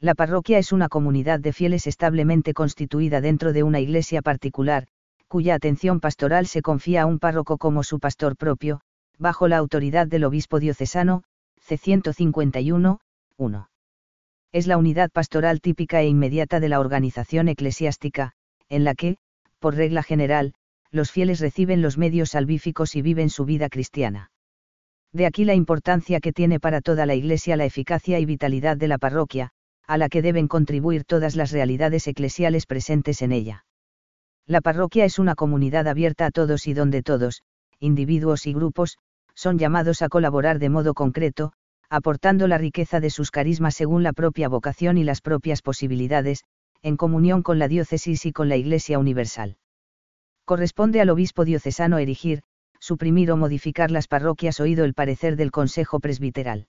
La 0.00 0.14
parroquia 0.14 0.56
es 0.56 0.72
una 0.72 0.88
comunidad 0.88 1.40
de 1.40 1.52
fieles 1.52 1.86
establemente 1.86 2.54
constituida 2.54 3.20
dentro 3.20 3.52
de 3.52 3.64
una 3.64 3.80
iglesia 3.80 4.22
particular, 4.22 4.86
cuya 5.28 5.56
atención 5.56 6.00
pastoral 6.00 6.46
se 6.46 6.62
confía 6.62 7.02
a 7.02 7.06
un 7.06 7.18
párroco 7.18 7.58
como 7.58 7.82
su 7.82 8.00
pastor 8.00 8.34
propio, 8.34 8.80
bajo 9.18 9.46
la 9.46 9.58
autoridad 9.58 10.06
del 10.06 10.24
obispo 10.24 10.58
diocesano, 10.58 11.22
C151, 11.68 12.98
1. 13.36 13.70
Es 14.52 14.66
la 14.66 14.78
unidad 14.78 15.10
pastoral 15.10 15.60
típica 15.60 16.00
e 16.00 16.06
inmediata 16.06 16.60
de 16.60 16.70
la 16.70 16.80
organización 16.80 17.48
eclesiástica, 17.48 18.32
en 18.68 18.84
la 18.84 18.94
que, 18.94 19.16
por 19.58 19.74
regla 19.74 20.02
general, 20.02 20.54
los 20.90 21.10
fieles 21.10 21.40
reciben 21.40 21.82
los 21.82 21.98
medios 21.98 22.30
salvíficos 22.30 22.94
y 22.96 23.02
viven 23.02 23.30
su 23.30 23.44
vida 23.44 23.68
cristiana. 23.68 24.30
De 25.12 25.26
aquí 25.26 25.44
la 25.44 25.54
importancia 25.54 26.20
que 26.20 26.32
tiene 26.32 26.60
para 26.60 26.80
toda 26.80 27.06
la 27.06 27.14
Iglesia 27.14 27.56
la 27.56 27.64
eficacia 27.64 28.18
y 28.18 28.24
vitalidad 28.24 28.76
de 28.76 28.88
la 28.88 28.98
parroquia, 28.98 29.50
a 29.86 29.98
la 29.98 30.08
que 30.08 30.22
deben 30.22 30.48
contribuir 30.48 31.04
todas 31.04 31.36
las 31.36 31.52
realidades 31.52 32.06
eclesiales 32.06 32.66
presentes 32.66 33.22
en 33.22 33.32
ella. 33.32 33.64
La 34.46 34.60
parroquia 34.60 35.04
es 35.04 35.18
una 35.18 35.34
comunidad 35.34 35.88
abierta 35.88 36.26
a 36.26 36.30
todos 36.30 36.66
y 36.66 36.74
donde 36.74 37.02
todos, 37.02 37.42
individuos 37.80 38.46
y 38.46 38.52
grupos, 38.52 38.98
son 39.34 39.58
llamados 39.58 40.02
a 40.02 40.08
colaborar 40.08 40.58
de 40.58 40.70
modo 40.70 40.94
concreto, 40.94 41.52
aportando 41.88 42.46
la 42.48 42.58
riqueza 42.58 43.00
de 43.00 43.10
sus 43.10 43.30
carismas 43.30 43.74
según 43.74 44.02
la 44.02 44.12
propia 44.12 44.48
vocación 44.48 44.98
y 44.98 45.04
las 45.04 45.20
propias 45.20 45.62
posibilidades, 45.62 46.44
en 46.86 46.96
comunión 46.96 47.42
con 47.42 47.58
la 47.58 47.66
diócesis 47.66 48.26
y 48.26 48.32
con 48.32 48.48
la 48.48 48.54
Iglesia 48.54 49.00
Universal. 49.00 49.56
Corresponde 50.44 51.00
al 51.00 51.10
obispo 51.10 51.44
diocesano 51.44 51.98
erigir, 51.98 52.42
suprimir 52.78 53.32
o 53.32 53.36
modificar 53.36 53.90
las 53.90 54.06
parroquias 54.06 54.60
oído 54.60 54.84
el 54.84 54.94
parecer 54.94 55.34
del 55.34 55.50
Consejo 55.50 55.98
Presbiteral. 55.98 56.68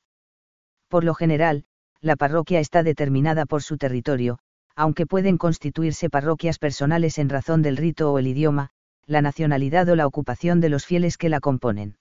Por 0.88 1.04
lo 1.04 1.14
general, 1.14 1.66
la 2.02 2.16
parroquia 2.16 2.60
está 2.60 2.82
determinada 2.82 3.46
por 3.46 3.62
su 3.62 3.78
territorio, 3.78 4.40
aunque 4.76 5.06
pueden 5.06 5.38
constituirse 5.38 6.10
parroquias 6.10 6.58
personales 6.58 7.20
en 7.20 7.30
razón 7.30 7.62
del 7.62 7.78
rito 7.78 8.12
o 8.12 8.18
el 8.18 8.26
idioma, 8.26 8.72
la 9.06 9.22
nacionalidad 9.22 9.88
o 9.88 9.96
la 9.96 10.08
ocupación 10.08 10.62
de 10.62 10.70
los 10.70 10.84
fieles 10.84 11.18
que 11.20 11.30
la 11.30 11.40
componen. 11.40 12.00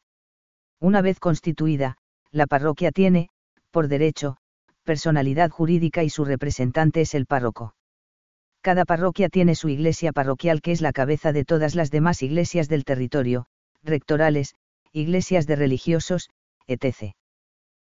Una 0.80 1.02
vez 1.02 1.20
constituida, 1.20 1.98
la 2.30 2.46
parroquia 2.46 2.92
tiene, 2.92 3.28
por 3.70 3.88
derecho, 3.88 4.38
personalidad 4.84 5.50
jurídica 5.50 6.02
y 6.02 6.08
su 6.08 6.24
representante 6.24 7.02
es 7.02 7.14
el 7.14 7.26
párroco. 7.26 7.74
Cada 8.66 8.84
parroquia 8.84 9.28
tiene 9.28 9.54
su 9.54 9.68
iglesia 9.68 10.10
parroquial 10.10 10.60
que 10.60 10.72
es 10.72 10.80
la 10.80 10.92
cabeza 10.92 11.32
de 11.32 11.44
todas 11.44 11.76
las 11.76 11.92
demás 11.92 12.20
iglesias 12.24 12.68
del 12.68 12.84
territorio, 12.84 13.46
rectorales, 13.84 14.56
iglesias 14.92 15.46
de 15.46 15.54
religiosos, 15.54 16.30
etc. 16.66 17.14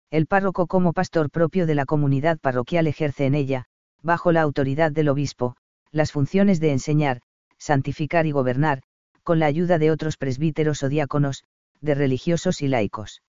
El 0.09 0.25
párroco 0.25 0.67
como 0.67 0.93
pastor 0.93 1.31
propio 1.31 1.65
de 1.65 1.75
la 1.75 1.83
comunidad 1.83 2.39
parroquial 2.39 2.87
ejerce 2.87 3.25
en 3.25 3.35
ella, 3.35 3.65
bajo 4.03 4.31
la 4.31 4.41
autoridad 4.41 4.93
del 4.93 5.09
obispo, 5.09 5.57
las 5.91 6.13
funciones 6.13 6.61
de 6.61 6.71
enseñar, 6.71 7.19
santificar 7.57 8.25
y 8.25 8.31
gobernar, 8.31 8.81
con 9.23 9.37
la 9.39 9.47
ayuda 9.47 9.79
de 9.79 9.91
otros 9.91 10.15
presbíteros 10.15 10.81
o 10.81 10.87
diáconos, 10.87 11.43
de 11.81 11.93
religiosos 11.93 12.61
y 12.61 12.69
laicos. 12.69 13.21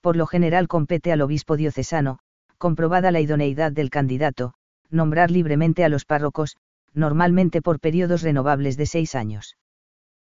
Por 0.00 0.16
lo 0.16 0.26
general 0.26 0.68
compete 0.68 1.12
al 1.12 1.20
obispo 1.20 1.58
diocesano, 1.58 2.20
comprobada 2.56 3.10
la 3.10 3.20
idoneidad 3.20 3.72
del 3.72 3.90
candidato, 3.90 4.54
nombrar 4.92 5.30
libremente 5.30 5.84
a 5.84 5.88
los 5.88 6.04
párrocos, 6.04 6.56
normalmente 6.94 7.62
por 7.62 7.80
periodos 7.80 8.22
renovables 8.22 8.76
de 8.76 8.86
seis 8.86 9.14
años. 9.14 9.56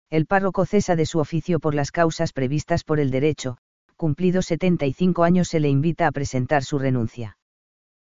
El 0.09 0.25
párroco 0.25 0.65
cesa 0.65 0.95
de 0.95 1.05
su 1.05 1.19
oficio 1.19 1.59
por 1.59 1.75
las 1.75 1.91
causas 1.91 2.33
previstas 2.33 2.83
por 2.83 2.99
el 2.99 3.11
derecho, 3.11 3.57
cumplidos 3.95 4.45
75 4.47 5.23
años 5.23 5.47
se 5.47 5.59
le 5.59 5.69
invita 5.69 6.07
a 6.07 6.11
presentar 6.11 6.63
su 6.63 6.79
renuncia. 6.79 7.37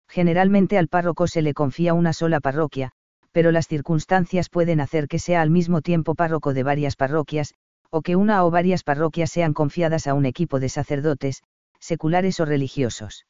Generalmente 0.08 0.78
al 0.78 0.88
párroco 0.88 1.26
se 1.26 1.42
le 1.42 1.54
confía 1.54 1.94
una 1.94 2.12
sola 2.12 2.40
parroquia, 2.40 2.92
pero 3.30 3.50
las 3.50 3.66
circunstancias 3.66 4.48
pueden 4.50 4.80
hacer 4.80 5.08
que 5.08 5.18
sea 5.18 5.40
al 5.40 5.50
mismo 5.50 5.80
tiempo 5.80 6.14
párroco 6.14 6.52
de 6.52 6.62
varias 6.62 6.96
parroquias, 6.96 7.54
o 7.88 8.02
que 8.02 8.16
una 8.16 8.44
o 8.44 8.50
varias 8.50 8.84
parroquias 8.84 9.30
sean 9.30 9.54
confiadas 9.54 10.06
a 10.06 10.14
un 10.14 10.26
equipo 10.26 10.60
de 10.60 10.68
sacerdotes, 10.68 11.42
seculares 11.78 12.40
o 12.40 12.44
religiosos. 12.44 13.26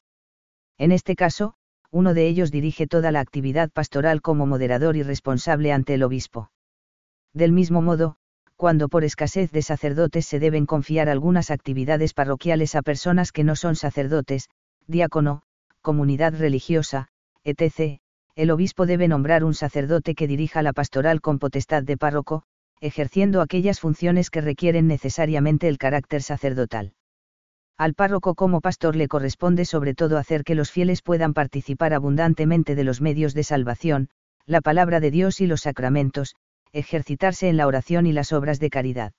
En 0.78 0.92
este 0.92 1.14
caso, 1.14 1.54
uno 1.92 2.14
de 2.14 2.26
ellos 2.26 2.50
dirige 2.50 2.86
toda 2.86 3.12
la 3.12 3.20
actividad 3.20 3.70
pastoral 3.70 4.22
como 4.22 4.46
moderador 4.46 4.96
y 4.96 5.02
responsable 5.02 5.72
ante 5.72 5.94
el 5.94 6.02
obispo. 6.02 6.50
Del 7.34 7.52
mismo 7.52 7.82
modo, 7.82 8.16
cuando 8.56 8.88
por 8.88 9.04
escasez 9.04 9.52
de 9.52 9.60
sacerdotes 9.60 10.24
se 10.24 10.40
deben 10.40 10.64
confiar 10.64 11.10
algunas 11.10 11.50
actividades 11.50 12.14
parroquiales 12.14 12.74
a 12.76 12.82
personas 12.82 13.30
que 13.30 13.44
no 13.44 13.56
son 13.56 13.76
sacerdotes, 13.76 14.48
diácono, 14.86 15.42
comunidad 15.82 16.34
religiosa, 16.34 17.08
etc., 17.44 18.00
el 18.36 18.50
obispo 18.50 18.86
debe 18.86 19.08
nombrar 19.08 19.44
un 19.44 19.54
sacerdote 19.54 20.14
que 20.14 20.26
dirija 20.26 20.62
la 20.62 20.72
pastoral 20.72 21.20
con 21.20 21.38
potestad 21.38 21.82
de 21.82 21.98
párroco, 21.98 22.44
ejerciendo 22.80 23.42
aquellas 23.42 23.80
funciones 23.80 24.30
que 24.30 24.40
requieren 24.40 24.86
necesariamente 24.86 25.68
el 25.68 25.76
carácter 25.76 26.22
sacerdotal. 26.22 26.94
Al 27.78 27.94
párroco 27.94 28.34
como 28.34 28.60
pastor 28.60 28.96
le 28.96 29.08
corresponde 29.08 29.64
sobre 29.64 29.94
todo 29.94 30.18
hacer 30.18 30.44
que 30.44 30.54
los 30.54 30.70
fieles 30.70 31.02
puedan 31.02 31.34
participar 31.34 31.94
abundantemente 31.94 32.74
de 32.74 32.84
los 32.84 33.00
medios 33.00 33.34
de 33.34 33.44
salvación, 33.44 34.08
la 34.46 34.60
palabra 34.60 35.00
de 35.00 35.10
Dios 35.10 35.40
y 35.40 35.46
los 35.46 35.62
sacramentos, 35.62 36.34
ejercitarse 36.72 37.48
en 37.48 37.56
la 37.56 37.66
oración 37.66 38.06
y 38.06 38.12
las 38.12 38.32
obras 38.32 38.60
de 38.60 38.70
caridad. 38.70 39.12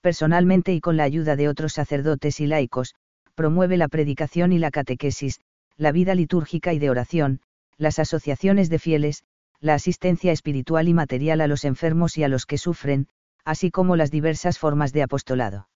Personalmente 0.00 0.72
y 0.72 0.80
con 0.80 0.96
la 0.96 1.04
ayuda 1.04 1.36
de 1.36 1.48
otros 1.48 1.72
sacerdotes 1.74 2.40
y 2.40 2.46
laicos, 2.46 2.94
promueve 3.34 3.76
la 3.76 3.88
predicación 3.88 4.52
y 4.52 4.58
la 4.58 4.70
catequesis, 4.70 5.40
la 5.76 5.92
vida 5.92 6.14
litúrgica 6.14 6.72
y 6.72 6.78
de 6.78 6.90
oración, 6.90 7.40
las 7.78 7.98
asociaciones 7.98 8.68
de 8.68 8.78
fieles, 8.78 9.24
la 9.60 9.74
asistencia 9.74 10.32
espiritual 10.32 10.88
y 10.88 10.94
material 10.94 11.40
a 11.40 11.46
los 11.46 11.64
enfermos 11.64 12.18
y 12.18 12.24
a 12.24 12.28
los 12.28 12.46
que 12.46 12.58
sufren, 12.58 13.08
así 13.44 13.70
como 13.70 13.96
las 13.96 14.10
diversas 14.10 14.58
formas 14.58 14.92
de 14.92 15.02
apostolado. 15.02 15.68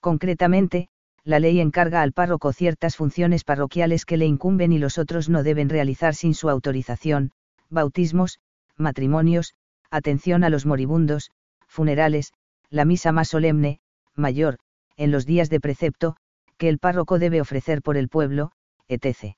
Concretamente, 0.00 0.88
la 1.26 1.40
ley 1.40 1.58
encarga 1.58 2.02
al 2.02 2.12
párroco 2.12 2.52
ciertas 2.52 2.94
funciones 2.94 3.42
parroquiales 3.42 4.04
que 4.04 4.16
le 4.16 4.26
incumben 4.26 4.70
y 4.70 4.78
los 4.78 4.96
otros 4.96 5.28
no 5.28 5.42
deben 5.42 5.68
realizar 5.68 6.14
sin 6.14 6.34
su 6.34 6.48
autorización, 6.48 7.32
bautismos, 7.68 8.38
matrimonios, 8.76 9.52
atención 9.90 10.44
a 10.44 10.50
los 10.50 10.66
moribundos, 10.66 11.32
funerales, 11.66 12.32
la 12.70 12.84
misa 12.84 13.10
más 13.10 13.28
solemne, 13.28 13.80
mayor, 14.14 14.58
en 14.96 15.10
los 15.10 15.26
días 15.26 15.50
de 15.50 15.58
precepto, 15.58 16.16
que 16.58 16.68
el 16.68 16.78
párroco 16.78 17.18
debe 17.18 17.40
ofrecer 17.40 17.82
por 17.82 17.96
el 17.96 18.08
pueblo, 18.08 18.52
etc. 18.86 19.34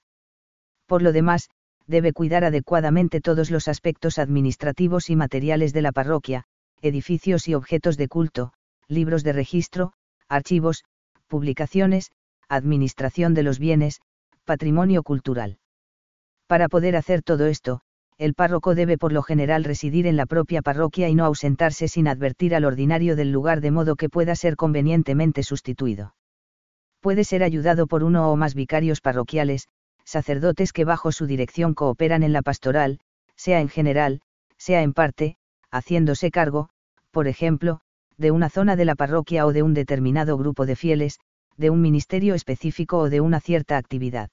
Por 0.86 1.00
lo 1.00 1.12
demás, 1.12 1.48
debe 1.86 2.12
cuidar 2.12 2.44
adecuadamente 2.44 3.22
todos 3.22 3.50
los 3.50 3.66
aspectos 3.66 4.18
administrativos 4.18 5.08
y 5.08 5.16
materiales 5.16 5.72
de 5.72 5.80
la 5.80 5.92
parroquia, 5.92 6.44
edificios 6.82 7.48
y 7.48 7.54
objetos 7.54 7.96
de 7.96 8.08
culto, 8.08 8.52
libros 8.88 9.24
de 9.24 9.32
registro, 9.32 9.94
archivos, 10.28 10.84
publicaciones, 11.28 12.10
administración 12.48 13.34
de 13.34 13.44
los 13.44 13.58
bienes, 13.58 14.00
patrimonio 14.44 15.02
cultural. 15.02 15.58
Para 16.48 16.68
poder 16.68 16.96
hacer 16.96 17.22
todo 17.22 17.46
esto, 17.46 17.82
el 18.16 18.34
párroco 18.34 18.74
debe 18.74 18.98
por 18.98 19.12
lo 19.12 19.22
general 19.22 19.62
residir 19.62 20.06
en 20.06 20.16
la 20.16 20.26
propia 20.26 20.60
parroquia 20.60 21.08
y 21.08 21.14
no 21.14 21.24
ausentarse 21.24 21.86
sin 21.86 22.08
advertir 22.08 22.54
al 22.54 22.64
ordinario 22.64 23.14
del 23.14 23.30
lugar 23.30 23.60
de 23.60 23.70
modo 23.70 23.94
que 23.94 24.08
pueda 24.08 24.34
ser 24.34 24.56
convenientemente 24.56 25.44
sustituido. 25.44 26.14
Puede 27.00 27.22
ser 27.22 27.44
ayudado 27.44 27.86
por 27.86 28.02
uno 28.02 28.32
o 28.32 28.36
más 28.36 28.54
vicarios 28.54 29.00
parroquiales, 29.00 29.68
sacerdotes 30.04 30.72
que 30.72 30.84
bajo 30.84 31.12
su 31.12 31.26
dirección 31.26 31.74
cooperan 31.74 32.24
en 32.24 32.32
la 32.32 32.42
pastoral, 32.42 32.98
sea 33.36 33.60
en 33.60 33.68
general, 33.68 34.20
sea 34.56 34.82
en 34.82 34.94
parte, 34.94 35.36
haciéndose 35.70 36.30
cargo, 36.32 36.70
por 37.12 37.28
ejemplo, 37.28 37.80
de 38.18 38.30
una 38.32 38.50
zona 38.50 38.76
de 38.76 38.84
la 38.84 38.96
parroquia 38.96 39.46
o 39.46 39.52
de 39.52 39.62
un 39.62 39.74
determinado 39.74 40.36
grupo 40.36 40.66
de 40.66 40.76
fieles, 40.76 41.20
de 41.56 41.70
un 41.70 41.80
ministerio 41.80 42.34
específico 42.34 42.98
o 42.98 43.10
de 43.10 43.20
una 43.20 43.40
cierta 43.40 43.76
actividad. 43.76 44.30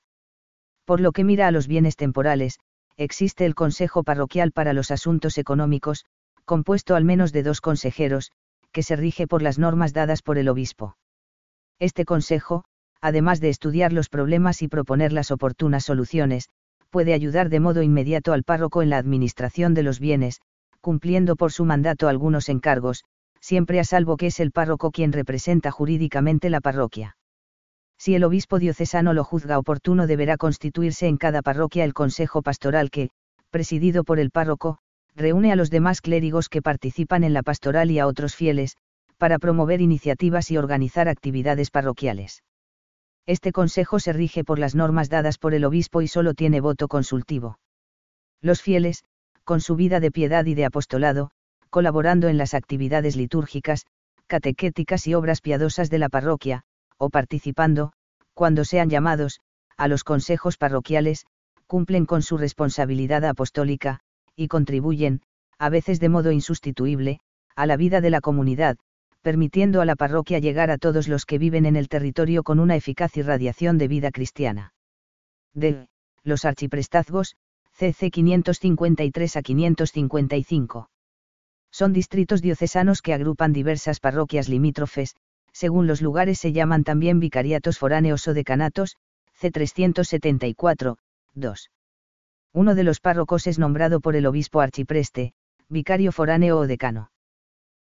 Por 0.86 0.99
lo 0.99 1.11
que 1.11 1.23
mira 1.23 1.47
a 1.47 1.51
los 1.51 1.67
bienes 1.67 1.95
temporales, 1.95 2.59
existe 2.97 3.45
el 3.45 3.55
Consejo 3.55 4.03
Parroquial 4.03 4.51
para 4.51 4.73
los 4.73 4.91
Asuntos 4.91 5.38
Económicos, 5.38 6.05
compuesto 6.45 6.95
al 6.95 7.05
menos 7.05 7.31
de 7.31 7.43
dos 7.43 7.61
consejeros, 7.61 8.31
que 8.71 8.83
se 8.83 8.95
rige 8.95 9.27
por 9.27 9.41
las 9.41 9.57
normas 9.57 9.93
dadas 9.93 10.21
por 10.21 10.38
el 10.38 10.49
obispo. 10.49 10.97
Este 11.79 12.05
consejo, 12.05 12.63
además 13.01 13.39
de 13.39 13.49
estudiar 13.49 13.93
los 13.93 14.09
problemas 14.09 14.61
y 14.61 14.67
proponer 14.67 15.13
las 15.13 15.31
oportunas 15.31 15.83
soluciones, 15.83 16.49
puede 16.89 17.13
ayudar 17.13 17.49
de 17.49 17.59
modo 17.59 17.81
inmediato 17.81 18.33
al 18.33 18.43
párroco 18.43 18.81
en 18.81 18.89
la 18.89 18.97
administración 18.97 19.73
de 19.73 19.83
los 19.83 19.99
bienes, 19.99 20.39
cumpliendo 20.81 21.36
por 21.36 21.51
su 21.51 21.65
mandato 21.65 22.07
algunos 22.07 22.47
encargos, 22.47 23.03
siempre 23.46 23.80
a 23.80 23.84
salvo 23.84 24.18
que 24.18 24.28
es 24.28 24.39
el 24.39 24.52
párroco 24.52 24.89
quien 24.89 25.14
representa 25.14 25.70
jurídicamente 25.70 26.50
la 26.50 26.62
parroquia. 26.62 27.16
Si 27.96 28.16
el 28.16 28.24
obispo 28.24 28.58
diocesano 28.58 29.14
lo 29.14 29.24
juzga 29.24 29.60
oportuno 29.60 30.08
deberá 30.08 30.36
constituirse 30.36 31.08
en 31.08 31.18
cada 31.18 31.43
parroquia 31.43 31.84
el 31.84 31.93
consejo 31.93 32.41
pastoral 32.41 32.89
que, 32.89 33.12
presidido 33.52 34.04
por 34.04 34.18
el 34.20 34.32
párroco, 34.32 34.80
reúne 35.16 35.52
a 35.52 35.56
los 35.56 35.70
demás 35.70 36.02
clérigos 36.02 36.50
que 36.50 36.64
participan 36.64 37.24
en 37.24 37.34
la 37.34 37.43
pastoral 37.43 37.91
y 37.91 38.00
a 38.00 38.08
otros 38.08 38.36
fieles, 38.36 38.78
para 39.18 39.38
promover 39.38 39.80
iniciativas 39.80 40.50
y 40.50 40.58
organizar 40.58 41.08
actividades 41.08 41.70
parroquiales. 41.70 42.41
Este 43.28 43.52
consejo 43.52 44.00
se 44.00 44.12
rige 44.12 44.43
por 44.43 44.58
las 44.58 44.74
normas 44.74 45.08
dadas 45.08 45.38
por 45.38 45.54
el 45.54 45.66
obispo 45.66 46.02
y 46.02 46.08
solo 46.08 46.34
tiene 46.34 46.62
voto 46.62 46.88
consultivo. 46.88 47.60
Los 48.41 48.64
fieles, 48.64 49.04
con 49.43 49.62
su 49.62 49.76
vida 49.76 50.00
de 50.00 50.10
piedad 50.10 50.46
y 50.46 50.56
de 50.56 50.66
apostolado, 50.66 51.30
colaborando 51.76 52.30
en 52.30 52.38
las 52.38 52.53
actividades 52.53 53.17
litúrgicas, 53.17 53.86
catequéticas 54.28 55.07
y 55.07 55.13
obras 55.13 55.41
piadosas 55.41 55.89
de 55.89 55.99
la 55.99 56.07
parroquia, 56.07 56.61
o 56.97 57.09
participando, 57.09 57.91
cuando 58.34 58.63
sean 58.63 58.89
llamados, 58.89 59.41
a 59.76 59.89
los 59.89 60.05
consejos 60.05 60.55
parroquiales, 60.55 61.26
cumplen 61.67 62.05
con 62.05 62.21
su 62.21 62.38
responsabilidad 62.38 63.26
apostólica, 63.26 63.99
y 64.38 64.47
contribuyen, 64.47 65.19
a 65.59 65.67
veces 65.67 65.99
de 65.99 66.07
modo 66.07 66.32
insustituible, 66.32 67.19
a 67.57 67.65
la 67.65 67.76
vida 67.76 67.99
de 67.99 68.09
la 68.09 68.21
comunidad, 68.21 68.78
permitiendo 69.21 69.82
a 69.82 69.86
la 69.86 69.97
parroquia 69.97 70.39
llegar 70.39 70.71
a 70.71 70.78
todos 70.78 71.09
los 71.09 71.26
que 71.26 71.39
viven 71.39 71.65
en 71.65 71.76
el 71.76 71.89
territorio 71.89 72.43
con 72.43 72.61
una 72.61 72.78
eficaz 72.78 73.17
irradiación 73.17 73.78
de 73.78 73.89
vida 73.89 74.11
cristiana. 74.11 74.73
De 75.53 75.88
los 76.23 76.45
archiprestazgos, 76.45 77.36
CC 77.73 78.11
553 78.11 79.36
a 79.36 79.41
555. 79.41 80.88
Son 81.80 81.91
distritos 81.91 82.41
diocesanos 82.41 83.01
que 83.01 83.13
agrupan 83.13 83.51
diversas 83.51 83.99
parroquias 83.99 84.47
limítrofes, 84.47 85.13
según 85.51 85.88
los 85.88 86.01
lugares 86.01 86.39
se 86.39 86.53
llaman 86.53 86.86
también 86.86 87.19
vicariatos 87.19 87.80
foráneos 87.80 88.26
o 88.30 88.34
decanatos, 88.34 88.95
C374, 89.41 90.95
2. 91.34 91.71
Uno 92.53 92.76
de 92.76 92.84
los 92.86 93.01
párrocos 93.01 93.45
es 93.45 93.59
nombrado 93.59 93.99
por 93.99 94.15
el 94.15 94.26
obispo 94.26 94.61
archipreste, 94.61 95.34
vicario 95.67 96.13
foráneo 96.13 96.59
o 96.59 96.65
decano. 96.65 97.11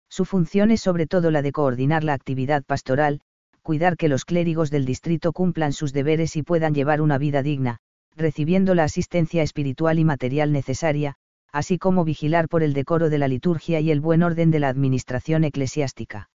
Su 0.07 0.23
función 0.23 0.71
es 0.71 0.79
sobre 0.79 1.05
todo 1.05 1.29
la 1.29 1.41
de 1.41 1.51
coordinar 1.51 2.05
la 2.05 2.13
actividad 2.13 2.63
pastoral, 2.63 3.19
cuidar 3.61 3.97
que 3.97 4.07
los 4.07 4.23
clérigos 4.23 4.71
del 4.71 4.85
distrito 4.85 5.33
cumplan 5.33 5.73
sus 5.73 5.91
deberes 5.91 6.37
y 6.37 6.43
puedan 6.43 6.73
llevar 6.73 7.01
una 7.01 7.17
vida 7.17 7.43
digna, 7.43 7.79
recibiendo 8.15 8.73
la 8.73 8.85
asistencia 8.85 9.43
espiritual 9.43 9.99
y 9.99 10.05
material 10.05 10.53
necesaria, 10.53 11.17
así 11.51 11.77
como 11.77 12.03
vigilar 12.05 12.47
por 12.47 12.63
el 12.63 12.73
decoro 12.73 13.09
de 13.09 13.17
la 13.17 13.27
liturgia 13.27 13.79
y 13.79 13.91
el 13.91 13.99
buen 13.99 14.23
orden 14.23 14.51
de 14.51 14.59
la 14.59 14.69
administración 14.69 15.43
eclesiástica. 15.43 16.29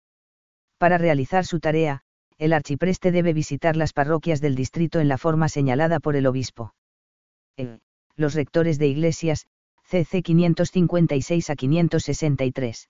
Para 0.78 0.98
realizar 0.98 1.44
su 1.44 1.60
tarea, 1.60 2.02
el 2.38 2.52
archipreste 2.52 3.12
debe 3.12 3.32
visitar 3.32 3.76
las 3.76 3.92
parroquias 3.92 4.40
del 4.40 4.54
distrito 4.54 5.00
en 5.00 5.08
la 5.08 5.18
forma 5.18 5.48
señalada 5.48 6.00
por 6.00 6.16
el 6.16 6.26
obispo. 6.26 6.74
los 8.16 8.34
rectores 8.34 8.78
de 8.78 8.86
iglesias, 8.86 9.46
CC 9.84 10.22
556 10.22 11.50
a 11.50 11.56
563. 11.56 12.88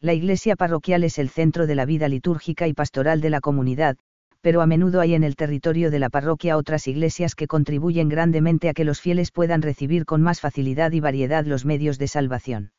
La 0.00 0.14
iglesia 0.14 0.56
parroquial 0.56 1.04
es 1.04 1.18
el 1.18 1.28
centro 1.28 1.66
de 1.66 1.74
la 1.74 1.84
vida 1.84 2.08
litúrgica 2.08 2.66
y 2.66 2.74
pastoral 2.74 3.20
de 3.20 3.30
la 3.30 3.40
comunidad, 3.40 3.96
pero 4.42 4.60
a 4.60 4.66
menudo 4.66 5.00
hay 5.00 5.14
en 5.14 5.24
el 5.24 5.36
territorio 5.36 5.90
de 5.90 6.00
la 6.00 6.10
parroquia 6.10 6.56
otras 6.56 6.88
iglesias 6.88 7.34
que 7.34 7.46
contribuyen 7.46 8.08
grandemente 8.08 8.68
a 8.68 8.74
que 8.74 8.84
los 8.84 9.00
fieles 9.00 9.30
puedan 9.30 9.62
recibir 9.62 10.04
con 10.04 10.20
más 10.20 10.40
facilidad 10.40 10.92
y 10.92 11.00
variedad 11.00 11.46
los 11.46 11.64
medios 11.64 11.96
de 11.98 12.08
salvación. 12.08 12.72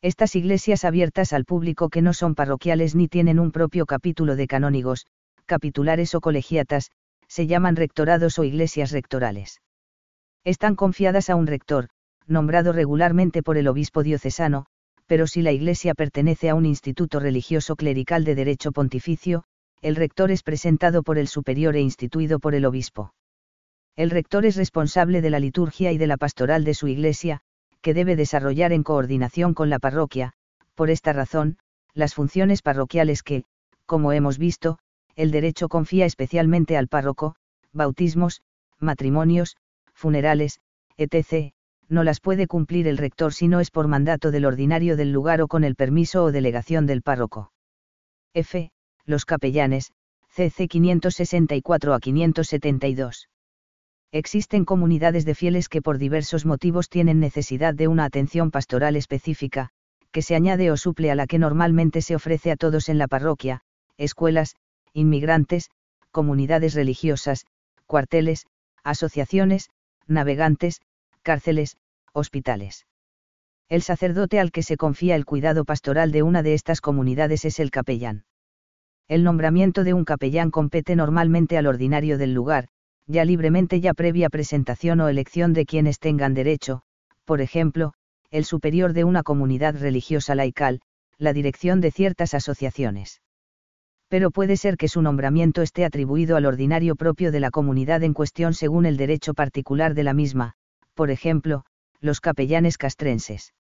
Estas 0.00 0.34
iglesias 0.34 0.84
abiertas 0.84 1.32
al 1.32 1.44
público 1.44 1.90
que 1.90 2.02
no 2.02 2.14
son 2.14 2.34
parroquiales 2.34 2.94
ni 2.94 3.06
tienen 3.06 3.38
un 3.38 3.52
propio 3.52 3.84
capítulo 3.84 4.34
de 4.34 4.46
canónigos, 4.46 5.06
capitulares 5.44 6.14
o 6.14 6.20
colegiatas, 6.20 6.90
se 7.28 7.46
llaman 7.46 7.76
rectorados 7.76 8.38
o 8.38 8.44
iglesias 8.44 8.90
rectorales. 8.90 9.60
Están 10.44 10.74
confiadas 10.74 11.28
a 11.28 11.36
un 11.36 11.46
rector, 11.46 11.88
nombrado 12.26 12.72
regularmente 12.72 13.42
por 13.42 13.58
el 13.58 13.68
obispo 13.68 14.02
diocesano, 14.02 14.66
pero 15.06 15.26
si 15.26 15.42
la 15.42 15.52
Iglesia 15.52 15.94
pertenece 15.94 16.48
a 16.48 16.54
un 16.54 16.64
instituto 16.64 17.18
religioso 17.20 17.76
clerical 17.76 18.24
de 18.24 18.34
derecho 18.34 18.72
pontificio, 18.72 19.44
el 19.80 19.96
rector 19.96 20.30
es 20.30 20.42
presentado 20.42 21.02
por 21.02 21.18
el 21.18 21.28
superior 21.28 21.76
e 21.76 21.80
instituido 21.80 22.38
por 22.38 22.54
el 22.54 22.64
obispo. 22.64 23.12
El 23.96 24.10
rector 24.10 24.46
es 24.46 24.56
responsable 24.56 25.20
de 25.20 25.30
la 25.30 25.40
liturgia 25.40 25.92
y 25.92 25.98
de 25.98 26.06
la 26.06 26.16
pastoral 26.16 26.64
de 26.64 26.74
su 26.74 26.88
Iglesia, 26.88 27.40
que 27.80 27.94
debe 27.94 28.16
desarrollar 28.16 28.72
en 28.72 28.82
coordinación 28.82 29.54
con 29.54 29.70
la 29.70 29.78
parroquia, 29.78 30.32
por 30.74 30.90
esta 30.90 31.12
razón, 31.12 31.58
las 31.94 32.14
funciones 32.14 32.62
parroquiales 32.62 33.22
que, 33.22 33.44
como 33.86 34.12
hemos 34.12 34.38
visto, 34.38 34.78
el 35.16 35.30
derecho 35.30 35.68
confía 35.68 36.06
especialmente 36.06 36.76
al 36.76 36.88
párroco, 36.88 37.34
bautismos, 37.72 38.42
matrimonios, 38.78 39.56
funerales, 39.92 40.60
etc., 40.96 41.52
no 41.88 42.04
las 42.04 42.20
puede 42.20 42.46
cumplir 42.46 42.86
el 42.86 42.98
rector 42.98 43.32
si 43.32 43.48
no 43.48 43.60
es 43.60 43.70
por 43.70 43.88
mandato 43.88 44.30
del 44.30 44.44
ordinario 44.44 44.96
del 44.96 45.10
lugar 45.10 45.40
o 45.40 45.48
con 45.48 45.64
el 45.64 45.74
permiso 45.74 46.24
o 46.24 46.32
delegación 46.32 46.86
del 46.86 47.02
párroco. 47.02 47.50
F. 48.34 48.70
Los 49.08 49.24
capellanes, 49.24 49.92
CC 50.28 50.68
564 50.68 51.94
a 51.94 51.98
572. 51.98 53.30
Existen 54.12 54.66
comunidades 54.66 55.24
de 55.24 55.34
fieles 55.34 55.70
que 55.70 55.80
por 55.80 55.96
diversos 55.96 56.44
motivos 56.44 56.90
tienen 56.90 57.18
necesidad 57.18 57.72
de 57.72 57.88
una 57.88 58.04
atención 58.04 58.50
pastoral 58.50 58.96
específica, 58.96 59.70
que 60.10 60.20
se 60.20 60.34
añade 60.34 60.70
o 60.70 60.76
suple 60.76 61.10
a 61.10 61.14
la 61.14 61.26
que 61.26 61.38
normalmente 61.38 62.02
se 62.02 62.16
ofrece 62.16 62.50
a 62.50 62.56
todos 62.56 62.90
en 62.90 62.98
la 62.98 63.08
parroquia, 63.08 63.62
escuelas, 63.96 64.56
inmigrantes, 64.92 65.70
comunidades 66.10 66.74
religiosas, 66.74 67.46
cuarteles, 67.86 68.44
asociaciones, 68.84 69.70
navegantes, 70.06 70.82
cárceles, 71.22 71.78
hospitales. 72.12 72.86
El 73.70 73.80
sacerdote 73.80 74.38
al 74.38 74.52
que 74.52 74.62
se 74.62 74.76
confía 74.76 75.16
el 75.16 75.24
cuidado 75.24 75.64
pastoral 75.64 76.12
de 76.12 76.22
una 76.22 76.42
de 76.42 76.52
estas 76.52 76.82
comunidades 76.82 77.46
es 77.46 77.58
el 77.58 77.70
capellán. 77.70 78.26
El 79.08 79.24
nombramiento 79.24 79.84
de 79.84 79.94
un 79.94 80.04
capellán 80.04 80.50
compete 80.50 80.94
normalmente 80.94 81.56
al 81.56 81.66
ordinario 81.66 82.18
del 82.18 82.34
lugar, 82.34 82.68
ya 83.06 83.24
libremente 83.24 83.80
ya 83.80 83.94
previa 83.94 84.28
presentación 84.28 85.00
o 85.00 85.08
elección 85.08 85.54
de 85.54 85.64
quienes 85.64 85.98
tengan 85.98 86.34
derecho, 86.34 86.82
por 87.24 87.40
ejemplo, 87.40 87.94
el 88.30 88.44
superior 88.44 88.92
de 88.92 89.04
una 89.04 89.22
comunidad 89.22 89.74
religiosa 89.80 90.34
laical, 90.34 90.82
la 91.16 91.32
dirección 91.32 91.80
de 91.80 91.90
ciertas 91.90 92.34
asociaciones. 92.34 93.22
Pero 94.08 94.30
puede 94.30 94.58
ser 94.58 94.76
que 94.76 94.88
su 94.88 95.00
nombramiento 95.00 95.62
esté 95.62 95.86
atribuido 95.86 96.36
al 96.36 96.44
ordinario 96.44 96.94
propio 96.94 97.32
de 97.32 97.40
la 97.40 97.50
comunidad 97.50 98.02
en 98.02 98.12
cuestión 98.12 98.52
según 98.52 98.84
el 98.84 98.98
derecho 98.98 99.32
particular 99.32 99.94
de 99.94 100.04
la 100.04 100.12
misma, 100.12 100.52
por 100.92 101.10
ejemplo, 101.10 101.64
los 102.00 102.20
capellanes 102.20 102.76
castrenses. 102.76 103.54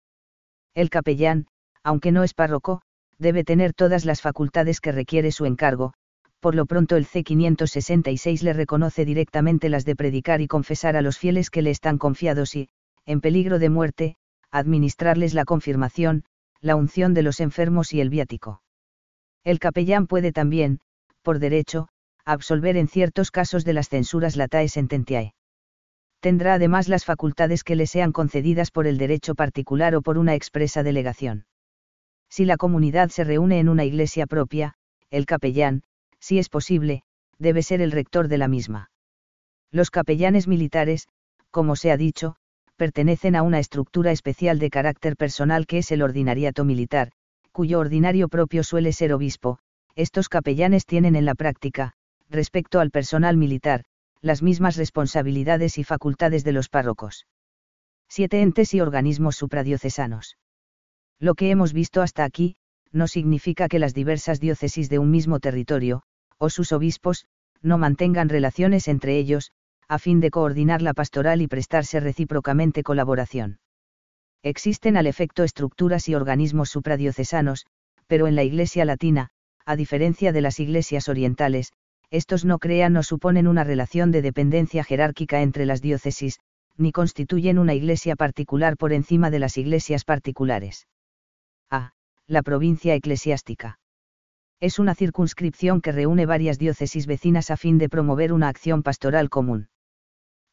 El 0.75 0.91
capellán, 0.91 1.47
aunque 1.85 2.11
no 2.11 2.25
es 2.25 2.35
párroco, 2.35 2.83
debe 3.19 3.45
tener 3.45 3.73
todas 3.73 4.05
las 4.05 4.21
facultades 4.21 4.81
que 4.81 4.93
requiere 4.93 5.33
su 5.33 5.47
encargo, 5.47 5.93
por 6.41 6.55
lo 6.55 6.67
pronto 6.67 6.97
el 6.97 7.07
C566 7.07 8.43
le 8.43 8.53
reconoce 8.53 9.05
directamente 9.05 9.69
las 9.69 9.85
de 9.85 9.97
predicar 9.97 10.41
y 10.41 10.47
confesar 10.47 10.97
a 10.97 11.03
los 11.03 11.19
fieles 11.19 11.51
que 11.51 11.63
le 11.63 11.71
están 11.71 11.99
confiados 11.99 12.55
y, 12.55 12.69
en 13.05 13.21
peligro 13.21 13.59
de 13.59 13.71
muerte, 13.71 14.17
administrarles 14.51 15.35
la 15.35 15.45
confirmación, 15.45 16.25
la 16.61 16.77
unción 16.77 17.15
de 17.15 17.23
los 17.23 17.41
enfermos 17.41 17.93
y 17.93 18.01
el 18.01 18.11
viático. 18.11 18.63
El 19.45 19.59
capellán 19.59 20.07
puede 20.07 20.33
también, 20.33 20.81
por 21.23 21.39
derecho, 21.39 21.89
absolver 22.25 22.77
en 22.77 22.89
ciertos 22.89 23.31
casos 23.31 23.65
de 23.65 23.73
las 23.73 23.89
censuras 23.89 24.37
latae 24.37 24.69
sententiae 24.69 25.35
tendrá 26.21 26.55
además 26.55 26.89
las 26.89 27.05
facultades 27.05 27.63
que 27.63 27.77
le 27.77 27.87
sean 27.87 28.11
concedidas 28.11 28.73
por 28.73 28.89
el 28.89 28.99
derecho 28.99 29.37
particular 29.37 29.95
o 29.95 30.03
por 30.03 30.19
una 30.19 30.35
expresa 30.35 30.83
delegación. 30.83 31.45
Si 32.29 32.45
la 32.45 32.57
comunidad 32.57 33.09
se 33.11 33.25
reúne 33.25 33.59
en 33.59 33.69
una 33.69 33.85
iglesia 33.85 34.27
propia, 34.27 34.75
el 35.11 35.27
capellán, 35.27 35.83
si 36.21 36.39
es 36.39 36.49
posible, 36.49 37.03
debe 37.39 37.63
ser 37.63 37.81
el 37.81 37.93
rector 37.93 38.29
de 38.29 38.39
la 38.39 38.49
misma. 38.49 38.91
Los 39.71 39.91
capellanes 39.91 40.49
militares, 40.49 41.09
como 41.51 41.77
se 41.77 41.91
ha 41.91 41.97
dicho, 41.97 42.37
pertenecen 42.77 43.37
a 43.37 43.43
una 43.43 43.59
estructura 43.59 44.13
especial 44.13 44.59
de 44.59 44.71
carácter 44.71 45.17
personal 45.17 45.67
que 45.67 45.79
es 45.79 45.91
el 45.91 46.03
ordinariato 46.03 46.65
militar, 46.65 47.13
cuyo 47.53 47.79
ordinario 47.79 48.29
propio 48.29 48.63
suele 48.63 48.93
ser 48.93 49.13
obispo, 49.13 49.59
estos 49.95 50.29
capellanes 50.29 50.85
tienen 50.85 51.17
en 51.17 51.25
la 51.25 51.35
práctica, 51.35 51.93
respecto 52.29 52.81
al 52.81 52.91
personal 52.91 53.37
militar, 53.37 53.85
las 54.21 54.43
mismas 54.43 54.77
responsabilidades 54.77 55.79
y 55.79 55.85
facultades 55.85 56.45
de 56.45 56.53
los 56.53 56.69
párrocos. 56.69 57.27
Siete 58.09 58.43
entes 58.43 58.75
y 58.75 58.81
organismos 58.81 59.37
supradiocesanos. 59.37 60.37
Lo 61.19 61.35
que 61.35 61.51
hemos 61.51 61.73
visto 61.73 62.03
hasta 62.03 62.25
aquí, 62.25 62.57
no 62.93 63.09
significa 63.09 63.69
que 63.69 63.79
las 63.79 63.95
diversas 63.95 64.39
diócesis 64.41 64.89
de 64.91 64.99
un 64.99 65.11
mismo 65.11 65.41
territorio, 65.41 66.03
o 66.39 66.51
sus 66.51 66.73
obispos, 66.73 67.27
no 67.63 67.79
mantengan 67.79 68.29
relaciones 68.29 68.87
entre 68.87 69.17
ellos, 69.17 69.53
a 69.89 69.99
fin 69.99 70.21
de 70.21 70.31
coordinar 70.31 70.83
la 70.83 70.95
pastoral 70.95 71.41
y 71.41 71.47
prestarse 71.47 72.01
recíprocamente 72.01 72.83
colaboración. 72.83 73.61
Existen 74.43 74.97
al 74.97 75.07
efecto 75.07 75.43
estructuras 75.43 76.09
y 76.09 76.15
organismos 76.15 76.69
supradiocesanos, 76.71 77.67
pero 78.07 78.27
en 78.27 78.37
la 78.37 78.45
Iglesia 78.45 78.85
latina, 78.85 79.31
a 79.65 79.75
diferencia 79.75 80.33
de 80.33 80.41
las 80.43 80.61
iglesias 80.61 81.09
orientales, 81.09 81.73
estos 82.11 82.45
no 82.45 82.59
crean 82.59 82.97
o 82.97 83.03
suponen 83.03 83.49
una 83.49 83.65
relación 83.65 84.13
de 84.13 84.23
dependencia 84.23 84.85
jerárquica 84.85 85.43
entre 85.43 85.67
las 85.67 85.83
diócesis, 85.83 86.39
ni 86.77 86.93
constituyen 86.93 87.59
una 87.59 87.75
iglesia 87.75 88.17
particular 88.17 88.77
por 88.77 88.93
encima 88.93 89.31
de 89.31 89.39
las 89.39 89.57
iglesias 89.57 90.05
particulares. 90.05 90.87
A. 91.71 91.93
La 92.27 92.43
provincia 92.43 92.95
eclesiástica. 92.95 93.79
Es 94.61 94.79
una 94.79 94.95
circunscripción 94.95 95.81
que 95.81 95.93
reúne 95.93 96.25
varias 96.25 96.59
diócesis 96.59 97.07
vecinas 97.07 97.51
a 97.51 97.57
fin 97.57 97.79
de 97.79 97.89
promover 97.89 98.33
una 98.33 98.49
acción 98.49 98.83
pastoral 98.83 99.29
común. 99.29 99.69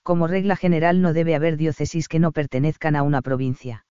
Como 0.02 0.28
regla 0.28 0.56
general 0.56 1.02
no 1.02 1.14
debe 1.14 1.36
haber 1.36 1.56
diócesis 1.56 2.08
que 2.08 2.20
no 2.20 2.32
pertenezcan 2.32 2.96
a 2.96 3.04
una 3.04 3.22
provincia. 3.22 3.86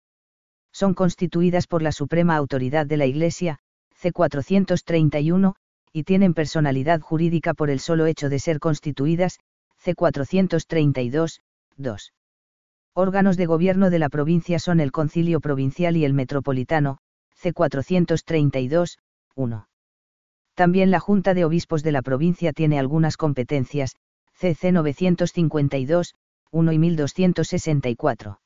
Son 0.71 0.93
constituidas 0.93 1.67
por 1.67 1.81
la 1.81 1.91
suprema 1.91 2.35
autoridad 2.35 2.85
de 2.85 2.97
la 2.97 3.05
Iglesia, 3.05 3.59
C. 3.93 4.11
431, 4.11 5.55
y 5.91 6.03
tienen 6.03 6.33
personalidad 6.33 7.01
jurídica 7.01 7.53
por 7.53 7.69
el 7.69 7.79
solo 7.79 8.05
hecho 8.05 8.29
de 8.29 8.39
ser 8.39 8.59
constituidas, 8.59 9.39
C. 9.77 9.93
432, 9.93 11.41
2. 11.77 12.13
Órganos 12.93 13.37
de 13.37 13.45
gobierno 13.45 13.89
de 13.89 13.99
la 13.99 14.09
provincia 14.09 14.57
son 14.57 14.79
el 14.79 14.91
Concilio 14.91 15.39
Provincial 15.39 15.95
y 15.95 16.05
el 16.05 16.13
Metropolitano, 16.13 16.99
C. 17.41 17.53
432, 17.53 18.99
1. 19.35 19.69
También 20.55 20.91
la 20.91 20.99
Junta 20.99 21.33
de 21.33 21.45
Obispos 21.45 21.83
de 21.83 21.93
la 21.93 22.01
provincia 22.01 22.51
tiene 22.51 22.77
algunas 22.77 23.15
competencias, 23.15 23.95
CC 24.33 24.73
952, 24.73 26.15
1 26.51 26.71
y 26.73 26.77
1264. 26.77 28.41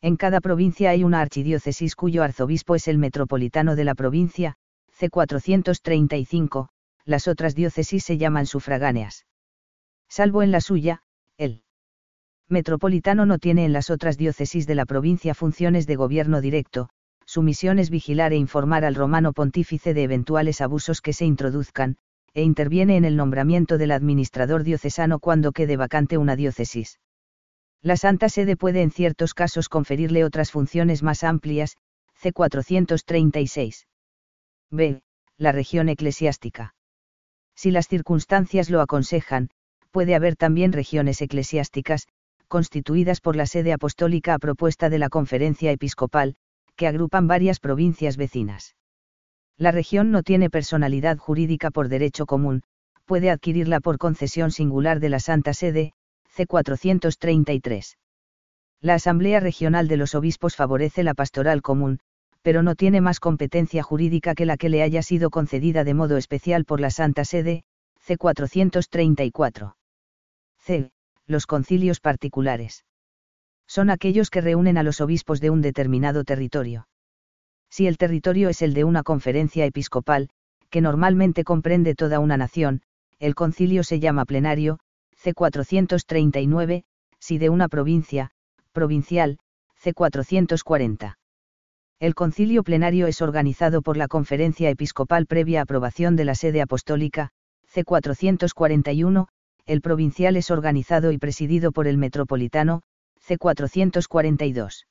En 0.00 0.16
cada 0.16 0.40
provincia 0.40 0.90
hay 0.90 1.04
una 1.04 1.20
archidiócesis 1.20 1.94
cuyo 1.94 2.24
arzobispo 2.24 2.74
es 2.74 2.88
el 2.88 2.98
metropolitano 2.98 3.76
de 3.76 3.84
la 3.84 3.94
provincia, 3.94 4.56
C435, 4.98 6.70
las 7.04 7.28
otras 7.28 7.54
diócesis 7.54 8.02
se 8.02 8.18
llaman 8.18 8.46
sufragáneas. 8.46 9.26
Salvo 10.08 10.42
en 10.42 10.50
la 10.50 10.60
suya, 10.60 11.02
el 11.36 11.62
metropolitano 12.48 13.26
no 13.26 13.38
tiene 13.38 13.64
en 13.64 13.72
las 13.72 13.90
otras 13.90 14.18
diócesis 14.18 14.66
de 14.66 14.74
la 14.74 14.86
provincia 14.86 15.34
funciones 15.34 15.86
de 15.86 15.94
gobierno 15.94 16.40
directo, 16.40 16.90
su 17.28 17.42
misión 17.42 17.78
es 17.78 17.90
vigilar 17.90 18.32
e 18.32 18.36
informar 18.36 18.86
al 18.86 18.94
romano 18.94 19.34
pontífice 19.34 19.92
de 19.92 20.02
eventuales 20.02 20.62
abusos 20.62 21.02
que 21.02 21.12
se 21.12 21.26
introduzcan, 21.26 21.98
e 22.32 22.42
interviene 22.42 22.96
en 22.96 23.04
el 23.04 23.16
nombramiento 23.16 23.76
del 23.76 23.92
administrador 23.92 24.62
diocesano 24.62 25.18
cuando 25.18 25.52
quede 25.52 25.76
vacante 25.76 26.16
una 26.16 26.36
diócesis. 26.36 27.00
La 27.82 27.98
Santa 27.98 28.30
Sede 28.30 28.56
puede 28.56 28.80
en 28.80 28.90
ciertos 28.90 29.34
casos 29.34 29.68
conferirle 29.68 30.24
otras 30.24 30.50
funciones 30.50 31.02
más 31.02 31.22
amplias, 31.22 31.76
C. 32.14 32.32
436. 32.32 33.86
B. 34.70 35.02
La 35.36 35.52
región 35.52 35.90
eclesiástica. 35.90 36.74
Si 37.54 37.70
las 37.70 37.88
circunstancias 37.88 38.70
lo 38.70 38.80
aconsejan, 38.80 39.50
puede 39.90 40.14
haber 40.14 40.34
también 40.34 40.72
regiones 40.72 41.20
eclesiásticas, 41.20 42.08
constituidas 42.48 43.20
por 43.20 43.36
la 43.36 43.44
sede 43.44 43.74
apostólica 43.74 44.32
a 44.32 44.38
propuesta 44.38 44.88
de 44.88 44.98
la 44.98 45.10
conferencia 45.10 45.70
episcopal, 45.70 46.36
que 46.78 46.86
agrupan 46.86 47.26
varias 47.26 47.60
provincias 47.60 48.16
vecinas. 48.16 48.76
La 49.58 49.72
región 49.72 50.12
no 50.12 50.22
tiene 50.22 50.48
personalidad 50.48 51.18
jurídica 51.18 51.70
por 51.70 51.88
derecho 51.88 52.24
común, 52.24 52.62
puede 53.04 53.30
adquirirla 53.30 53.80
por 53.80 53.98
concesión 53.98 54.52
singular 54.52 55.00
de 55.00 55.08
la 55.08 55.18
Santa 55.18 55.52
Sede, 55.52 55.92
433. 56.46 57.98
La 58.80 58.94
Asamblea 58.94 59.40
Regional 59.40 59.88
de 59.88 59.96
los 59.96 60.14
Obispos 60.14 60.54
favorece 60.54 61.02
la 61.02 61.14
pastoral 61.14 61.62
común, 61.62 61.98
pero 62.42 62.62
no 62.62 62.76
tiene 62.76 63.00
más 63.00 63.18
competencia 63.18 63.82
jurídica 63.82 64.36
que 64.36 64.46
la 64.46 64.56
que 64.56 64.68
le 64.68 64.82
haya 64.84 65.02
sido 65.02 65.30
concedida 65.30 65.82
de 65.82 65.94
modo 65.94 66.16
especial 66.16 66.64
por 66.64 66.80
la 66.80 66.90
Santa 66.90 67.24
Sede, 67.24 67.64
C. 67.98 68.16
434. 68.16 69.76
C. 70.60 70.90
Los 71.26 71.46
concilios 71.46 71.98
particulares. 71.98 72.84
Son 73.68 73.90
aquellos 73.90 74.30
que 74.30 74.40
reúnen 74.40 74.78
a 74.78 74.82
los 74.82 75.00
obispos 75.00 75.40
de 75.40 75.50
un 75.50 75.60
determinado 75.60 76.24
territorio. 76.24 76.88
Si 77.70 77.86
el 77.86 77.98
territorio 77.98 78.48
es 78.48 78.62
el 78.62 78.72
de 78.72 78.84
una 78.84 79.02
conferencia 79.02 79.66
episcopal, 79.66 80.30
que 80.70 80.80
normalmente 80.80 81.44
comprende 81.44 81.94
toda 81.94 82.18
una 82.18 82.38
nación, 82.38 82.82
el 83.18 83.34
concilio 83.34 83.84
se 83.84 84.00
llama 84.00 84.24
plenario, 84.24 84.78
C439, 85.22 86.84
si 87.20 87.38
de 87.38 87.50
una 87.50 87.68
provincia, 87.68 88.30
provincial, 88.72 89.38
C440. 89.82 91.16
El 92.00 92.14
concilio 92.14 92.62
plenario 92.62 93.06
es 93.06 93.20
organizado 93.20 93.82
por 93.82 93.96
la 93.96 94.08
conferencia 94.08 94.70
episcopal 94.70 95.26
previa 95.26 95.62
aprobación 95.62 96.16
de 96.16 96.24
la 96.24 96.34
sede 96.34 96.62
apostólica, 96.62 97.30
C441, 97.74 99.26
el 99.66 99.80
provincial 99.82 100.36
es 100.36 100.50
organizado 100.50 101.12
y 101.12 101.18
presidido 101.18 101.72
por 101.72 101.86
el 101.86 101.98
metropolitano, 101.98 102.82
C442. 103.28 104.86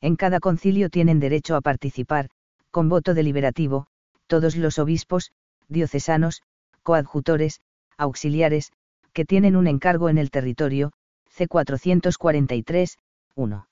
En 0.00 0.16
cada 0.16 0.40
concilio 0.40 0.88
tienen 0.88 1.20
derecho 1.20 1.56
a 1.56 1.60
participar, 1.60 2.30
con 2.70 2.88
voto 2.88 3.12
deliberativo, 3.12 3.86
todos 4.26 4.56
los 4.56 4.78
obispos, 4.78 5.32
diocesanos, 5.68 6.42
coadjutores, 6.82 7.60
auxiliares, 7.98 8.72
que 9.12 9.24
tienen 9.24 9.56
un 9.56 9.66
encargo 9.66 10.08
en 10.08 10.16
el 10.18 10.30
territorio, 10.30 10.92
C443, 11.36 12.96
1. 13.34 13.66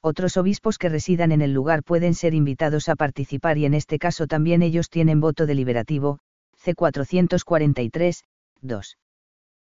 Otros 0.00 0.36
obispos 0.36 0.78
que 0.78 0.88
residan 0.88 1.32
en 1.32 1.42
el 1.42 1.52
lugar 1.52 1.84
pueden 1.84 2.14
ser 2.14 2.34
invitados 2.34 2.88
a 2.88 2.96
participar 2.96 3.58
y 3.58 3.66
en 3.66 3.74
este 3.74 3.98
caso 3.98 4.26
también 4.26 4.62
ellos 4.62 4.88
tienen 4.88 5.20
voto 5.20 5.46
deliberativo, 5.46 6.18
C443, 6.64 8.24
2. 8.62 8.96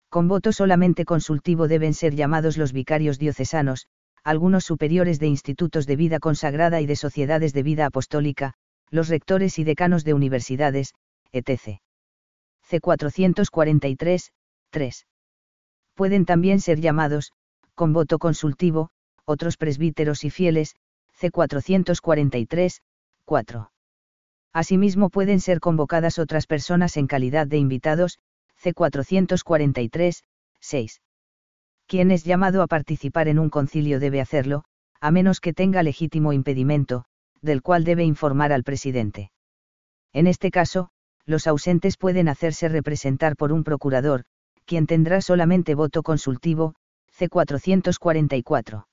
Con 0.10 0.28
voto 0.28 0.52
solamente 0.52 1.06
consultivo 1.06 1.68
deben 1.68 1.94
ser 1.94 2.16
llamados 2.16 2.58
los 2.58 2.74
vicarios 2.74 3.20
diocesanos, 3.20 3.88
algunos 4.24 4.66
superiores 4.66 5.20
de 5.20 5.28
institutos 5.28 5.86
de 5.86 5.96
vida 5.96 6.20
consagrada 6.20 6.82
y 6.82 6.88
de 6.88 6.96
sociedades 6.96 7.54
de 7.54 7.64
vida 7.64 7.86
apostólica, 7.86 8.56
los 8.90 9.08
rectores 9.08 9.60
y 9.60 9.64
decanos 9.64 10.04
de 10.04 10.16
universidades, 10.16 10.94
etc. 11.32 11.80
C443, 12.68 14.32
3. 14.72 15.08
Pueden 15.94 16.26
también 16.26 16.60
ser 16.60 16.80
llamados, 16.80 17.32
con 17.76 17.94
voto 17.94 18.18
consultivo, 18.18 18.90
otros 19.26 19.58
presbíteros 19.58 20.24
y 20.24 20.32
fieles, 20.32 20.76
C443, 21.20 22.82
4. 23.26 23.72
Asimismo 24.54 25.10
pueden 25.10 25.40
ser 25.40 25.60
convocadas 25.60 26.18
otras 26.18 26.48
personas 26.48 26.98
en 26.98 27.06
calidad 27.06 27.46
de 27.46 27.58
invitados, 27.58 28.18
C443, 28.64 30.24
6. 30.62 31.02
Quien 31.88 32.12
es 32.12 32.24
llamado 32.24 32.62
a 32.62 32.68
participar 32.68 33.28
en 33.28 33.40
un 33.40 33.50
concilio 33.50 34.00
debe 34.00 34.22
hacerlo, 34.22 34.64
a 35.02 35.12
menos 35.12 35.40
que 35.40 35.54
tenga 35.54 35.82
legítimo 35.82 36.34
impedimento, 36.34 37.06
del 37.42 37.62
cual 37.62 37.84
debe 37.84 38.04
informar 38.04 38.52
al 38.52 38.64
presidente. 38.64 39.32
En 40.14 40.28
este 40.28 40.52
caso, 40.52 40.90
los 41.26 41.48
ausentes 41.48 41.98
pueden 41.98 42.28
hacerse 42.28 42.68
representar 42.70 43.36
por 43.36 43.54
un 43.54 43.64
procurador, 43.64 44.26
quien 44.66 44.88
tendrá 44.88 45.22
solamente 45.22 45.76
voto 45.76 46.04
consultivo, 46.04 46.76
C444. 47.18 48.86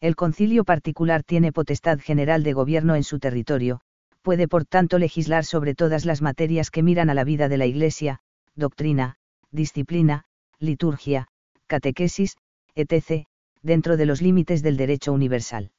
El 0.00 0.16
concilio 0.16 0.64
particular 0.64 1.22
tiene 1.22 1.52
potestad 1.52 1.98
general 2.00 2.42
de 2.42 2.54
gobierno 2.54 2.96
en 2.96 3.04
su 3.04 3.18
territorio, 3.18 3.80
puede 4.22 4.48
por 4.48 4.64
tanto 4.64 4.98
legislar 4.98 5.44
sobre 5.44 5.74
todas 5.74 6.04
las 6.04 6.22
materias 6.22 6.70
que 6.70 6.82
miran 6.82 7.10
a 7.10 7.14
la 7.14 7.24
vida 7.24 7.48
de 7.48 7.58
la 7.58 7.66
Iglesia, 7.66 8.20
doctrina, 8.54 9.16
disciplina, 9.50 10.24
liturgia, 10.58 11.28
catequesis, 11.66 12.36
etc., 12.74 13.26
dentro 13.62 13.96
de 13.96 14.06
los 14.06 14.22
límites 14.22 14.62
del 14.62 14.76
derecho 14.76 15.12
universal. 15.12 15.70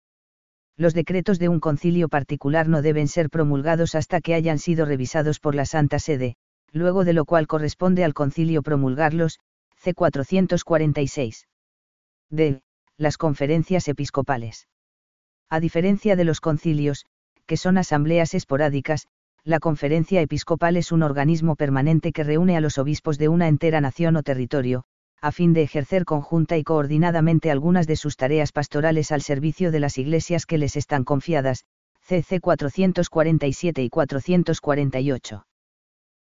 Los 0.77 0.93
decretos 0.93 1.39
de 1.39 1.49
un 1.49 1.59
concilio 1.59 2.09
particular 2.09 2.67
no 2.67 2.81
deben 2.81 3.07
ser 3.07 3.29
promulgados 3.29 3.95
hasta 3.95 4.21
que 4.21 4.33
hayan 4.33 4.59
sido 4.59 4.85
revisados 4.85 5.39
por 5.39 5.55
la 5.55 5.65
Santa 5.65 5.99
Sede, 5.99 6.35
luego 6.71 7.03
de 7.03 7.13
lo 7.13 7.25
cual 7.25 7.47
corresponde 7.47 8.03
al 8.03 8.13
concilio 8.13 8.61
promulgarlos, 8.61 9.39
C. 9.75 9.93
446. 9.93 11.47
D. 12.29 12.61
Las 12.97 13.17
conferencias 13.17 13.87
episcopales. 13.87 14.67
A 15.49 15.59
diferencia 15.59 16.15
de 16.15 16.23
los 16.23 16.39
concilios, 16.39 17.05
que 17.45 17.57
son 17.57 17.77
asambleas 17.77 18.33
esporádicas, 18.33 19.07
la 19.43 19.59
conferencia 19.59 20.21
episcopal 20.21 20.77
es 20.77 20.91
un 20.91 21.01
organismo 21.01 21.55
permanente 21.55 22.11
que 22.11 22.23
reúne 22.23 22.57
a 22.57 22.61
los 22.61 22.77
obispos 22.77 23.17
de 23.17 23.27
una 23.27 23.47
entera 23.47 23.81
nación 23.81 24.15
o 24.15 24.21
territorio, 24.21 24.83
a 25.19 25.31
fin 25.31 25.53
de 25.53 25.63
ejercer 25.63 26.05
conjunta 26.05 26.57
y 26.57 26.63
coordinadamente 26.63 27.49
algunas 27.49 27.87
de 27.87 27.95
sus 27.95 28.17
tareas 28.17 28.51
pastorales 28.51 29.11
al 29.11 29.21
servicio 29.21 29.71
de 29.71 29.79
las 29.79 29.97
iglesias 29.97 30.45
que 30.45 30.59
les 30.59 30.75
están 30.75 31.03
confiadas, 31.03 31.65
CC 32.01 32.39
447 32.39 33.83
y 33.83 33.89
448. 33.89 35.45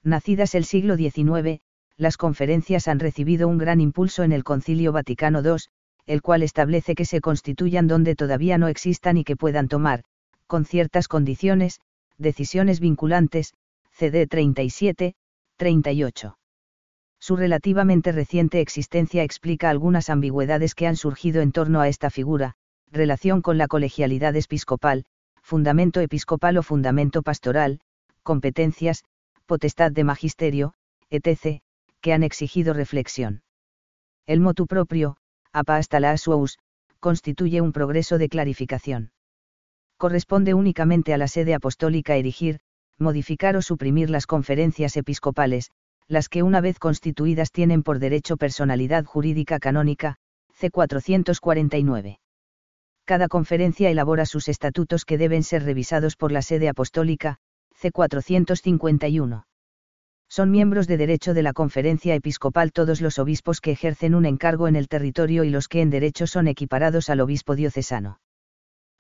Nacidas 0.03 0.55
el 0.55 0.65
siglo 0.65 0.97
XIX, 0.97 1.61
las 1.97 2.19
conferencias 2.19 2.87
han 2.87 2.99
recibido 2.99 3.49
un 3.49 3.57
gran 3.57 3.81
impulso 3.81 4.25
en 4.25 4.33
el 4.33 4.45
Concilio 4.45 4.93
Vaticano 4.93 5.41
II, 5.43 5.57
el 6.05 6.21
cual 6.21 6.43
establece 6.43 6.95
que 6.95 7.07
se 7.07 7.23
constituyan 7.23 7.87
donde 7.87 8.15
todavía 8.15 8.59
no 8.59 8.69
existan 8.69 9.17
y 9.17 9.25
que 9.25 9.37
puedan 9.37 9.69
tomar, 9.69 10.05
con 10.47 10.67
ciertas 10.67 11.09
condiciones, 11.09 11.81
decisiones 12.19 12.81
vinculantes, 12.81 13.55
CD 13.93 14.27
37, 14.27 15.15
38. 15.57 16.39
Su 17.19 17.37
relativamente 17.37 18.13
reciente 18.13 18.61
existencia 18.61 19.23
explica 19.23 19.71
algunas 19.71 20.11
ambigüedades 20.11 20.75
que 20.75 20.87
han 20.87 20.97
surgido 20.97 21.41
en 21.41 21.53
torno 21.53 21.81
a 21.81 21.89
esta 21.89 22.11
figura, 22.11 22.55
relación 22.91 23.43
con 23.43 23.59
la 23.59 23.69
colegialidad 23.69 24.37
episcopal, 24.37 25.05
fundamento 25.43 26.01
episcopal 26.01 26.59
o 26.59 26.63
fundamento 26.63 27.23
pastoral, 27.23 27.81
competencias, 28.23 29.05
potestad 29.47 29.93
de 29.93 30.05
magisterio, 30.05 30.75
etc., 31.11 31.63
que 32.01 32.13
han 32.13 32.23
exigido 32.23 32.75
reflexión. 32.75 33.43
El 34.27 34.41
motu 34.41 34.67
propio, 34.67 35.17
apa 35.53 35.77
hasta 35.77 36.01
la 36.01 36.11
asuus, 36.11 36.59
constituye 37.01 37.61
un 37.61 37.73
progreso 37.73 38.19
de 38.19 38.29
clarificación. 38.29 39.13
Corresponde 39.99 40.53
únicamente 40.53 41.15
a 41.15 41.19
la 41.19 41.29
sede 41.29 41.55
apostólica 41.55 42.17
erigir, 42.17 42.61
modificar 42.99 43.57
o 43.57 43.63
suprimir 43.63 44.11
las 44.11 44.27
conferencias 44.27 44.97
episcopales, 44.97 45.71
las 46.09 46.29
que 46.29 46.43
una 46.43 46.61
vez 46.61 46.79
constituidas 46.79 47.51
tienen 47.51 47.83
por 47.83 47.99
derecho 47.99 48.37
personalidad 48.37 49.05
jurídica 49.05 49.59
canónica, 49.59 50.17
C. 50.53 50.71
449. 50.71 52.21
Cada 53.05 53.29
conferencia 53.29 53.91
elabora 53.91 54.27
sus 54.27 54.49
estatutos 54.49 55.05
que 55.05 55.19
deben 55.19 55.43
ser 55.43 55.65
revisados 55.65 56.17
por 56.17 56.33
la 56.33 56.43
sede 56.43 56.69
apostólica, 56.69 57.39
C. 57.75 57.91
451. 57.91 59.47
Son 60.29 60.51
miembros 60.51 60.87
de 60.87 60.97
derecho 60.97 61.35
de 61.35 61.43
la 61.43 61.53
conferencia 61.53 62.15
episcopal 62.15 62.73
todos 62.73 63.01
los 63.01 63.19
obispos 63.19 63.61
que 63.61 63.71
ejercen 63.71 64.15
un 64.15 64.27
encargo 64.27 64.67
en 64.67 64.77
el 64.77 64.89
territorio 64.89 65.45
y 65.45 65.51
los 65.51 65.69
que 65.69 65.81
en 65.81 65.91
derecho 65.91 66.27
son 66.27 66.49
equiparados 66.49 67.11
al 67.11 67.21
obispo 67.21 67.55
diocesano. 67.55 68.19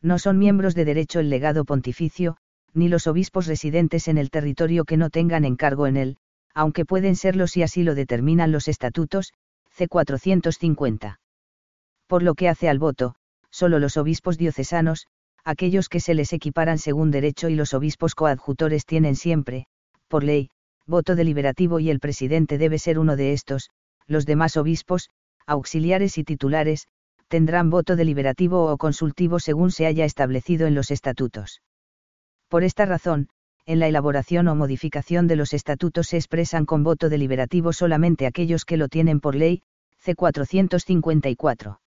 No 0.02 0.18
son 0.18 0.38
miembros 0.38 0.74
de 0.74 0.84
derecho 0.84 1.20
el 1.20 1.30
legado 1.30 1.64
pontificio, 1.64 2.36
ni 2.74 2.88
los 2.88 3.06
obispos 3.06 3.46
residentes 3.46 4.08
en 4.08 4.18
el 4.18 4.30
territorio 4.30 4.84
que 4.84 4.96
no 4.96 5.10
tengan 5.10 5.44
encargo 5.44 5.86
en 5.86 5.96
él, 5.96 6.16
aunque 6.54 6.84
pueden 6.84 7.16
serlo 7.16 7.46
si 7.46 7.62
así 7.62 7.82
lo 7.82 7.94
determinan 7.94 8.52
los 8.52 8.68
estatutos, 8.68 9.32
C. 9.70 9.88
450. 9.88 11.20
Por 12.06 12.22
lo 12.22 12.34
que 12.34 12.48
hace 12.48 12.68
al 12.68 12.78
voto, 12.78 13.14
solo 13.50 13.78
los 13.78 13.96
obispos 13.96 14.38
diocesanos, 14.38 15.06
aquellos 15.44 15.88
que 15.88 16.00
se 16.00 16.14
les 16.14 16.32
equiparan 16.32 16.78
según 16.78 17.10
derecho 17.10 17.48
y 17.48 17.54
los 17.54 17.72
obispos 17.74 18.14
coadjutores 18.14 18.84
tienen 18.84 19.16
siempre, 19.16 19.66
por 20.08 20.24
ley, 20.24 20.50
voto 20.86 21.14
deliberativo 21.14 21.80
y 21.80 21.90
el 21.90 22.00
presidente 22.00 22.58
debe 22.58 22.78
ser 22.78 22.98
uno 22.98 23.16
de 23.16 23.32
estos, 23.32 23.70
los 24.06 24.26
demás 24.26 24.56
obispos, 24.56 25.10
auxiliares 25.46 26.18
y 26.18 26.24
titulares, 26.24 26.88
tendrán 27.28 27.70
voto 27.70 27.96
deliberativo 27.96 28.70
o 28.70 28.76
consultivo 28.76 29.38
según 29.38 29.70
se 29.70 29.86
haya 29.86 30.04
establecido 30.04 30.66
en 30.66 30.74
los 30.74 30.90
estatutos. 30.90 31.62
Por 32.48 32.62
esta 32.62 32.84
razón, 32.84 33.28
en 33.66 33.80
la 33.80 33.88
elaboración 33.88 34.46
o 34.46 34.54
modificación 34.54 35.26
de 35.26 35.36
los 35.36 35.52
estatutos 35.52 36.06
se 36.06 36.16
expresan 36.16 36.66
con 36.66 36.84
voto 36.84 37.08
deliberativo 37.08 37.72
solamente 37.72 38.26
aquellos 38.26 38.64
que 38.64 38.76
lo 38.76 38.88
tienen 38.88 39.18
por 39.18 39.34
ley, 39.34 39.62
C. 39.98 40.14
454. 40.14 41.80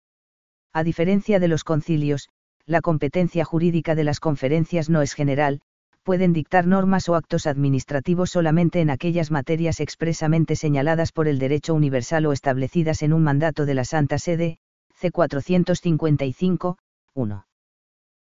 A 0.74 0.84
diferencia 0.84 1.40
de 1.40 1.48
los 1.48 1.64
concilios, 1.64 2.30
la 2.66 2.82
competencia 2.82 3.46
jurídica 3.46 3.94
de 3.94 4.04
las 4.04 4.20
conferencias 4.20 4.90
no 4.90 5.02
es 5.04 5.14
general, 5.14 5.62
pueden 6.02 6.34
dictar 6.34 6.66
normas 6.66 7.10
o 7.10 7.16
actos 7.16 7.46
administrativos 7.46 8.32
solamente 8.32 8.82
en 8.82 8.90
aquellas 8.90 9.30
materias 9.30 9.80
expresamente 9.80 10.56
señaladas 10.56 11.12
por 11.12 11.28
el 11.28 11.38
derecho 11.38 11.74
universal 11.74 12.26
o 12.26 12.32
establecidas 12.32 13.04
en 13.04 13.14
un 13.14 13.24
mandato 13.24 13.66
de 13.66 13.74
la 13.74 13.86
Santa 13.86 14.18
Sede, 14.18 14.58
C. 15.00 15.12
455, 15.12 16.80
1. 17.14 17.46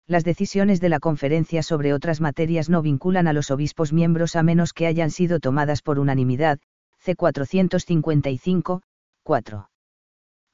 Las 0.08 0.26
decisiones 0.26 0.82
de 0.82 0.90
la 0.90 1.00
conferencia 1.00 1.64
sobre 1.64 1.94
otras 1.94 2.20
materias 2.20 2.70
no 2.70 2.82
vinculan 2.82 3.28
a 3.28 3.34
los 3.34 3.50
obispos 3.50 3.94
miembros 3.94 4.36
a 4.36 4.44
menos 4.44 4.74
que 4.74 4.86
hayan 4.86 5.10
sido 5.10 5.40
tomadas 5.40 5.82
por 5.82 6.00
unanimidad, 6.00 6.60
C. 7.00 7.16
455, 7.16 8.82
4. 9.24 9.70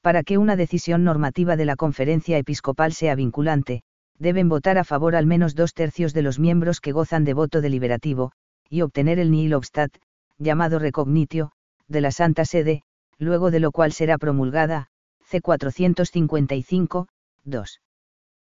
Para 0.02 0.22
que 0.22 0.38
una 0.38 0.56
decisión 0.56 1.04
normativa 1.04 1.56
de 1.56 1.66
la 1.66 1.76
conferencia 1.76 2.38
episcopal 2.38 2.94
sea 2.94 3.16
vinculante, 3.16 3.82
deben 4.20 4.48
votar 4.48 4.78
a 4.78 4.84
favor 4.84 5.16
al 5.16 5.26
menos 5.26 5.56
dos 5.56 5.74
tercios 5.74 6.14
de 6.14 6.22
los 6.22 6.38
miembros 6.38 6.82
que 6.82 6.92
gozan 6.92 7.24
de 7.24 7.34
voto 7.34 7.62
deliberativo, 7.62 8.32
y 8.70 8.84
obtener 8.84 9.18
el 9.18 9.32
nihil 9.32 9.56
obstat, 9.56 9.92
llamado 10.38 10.78
recognitio, 10.78 11.52
de 11.88 12.02
la 12.02 12.12
Santa 12.12 12.46
Sede, 12.46 12.84
luego 13.18 13.50
de 13.50 13.60
lo 13.60 13.72
cual 13.72 13.92
será 13.92 14.20
promulgada, 14.20 14.91
C. 15.32 15.40
455, 15.40 17.08
2. 17.46 17.82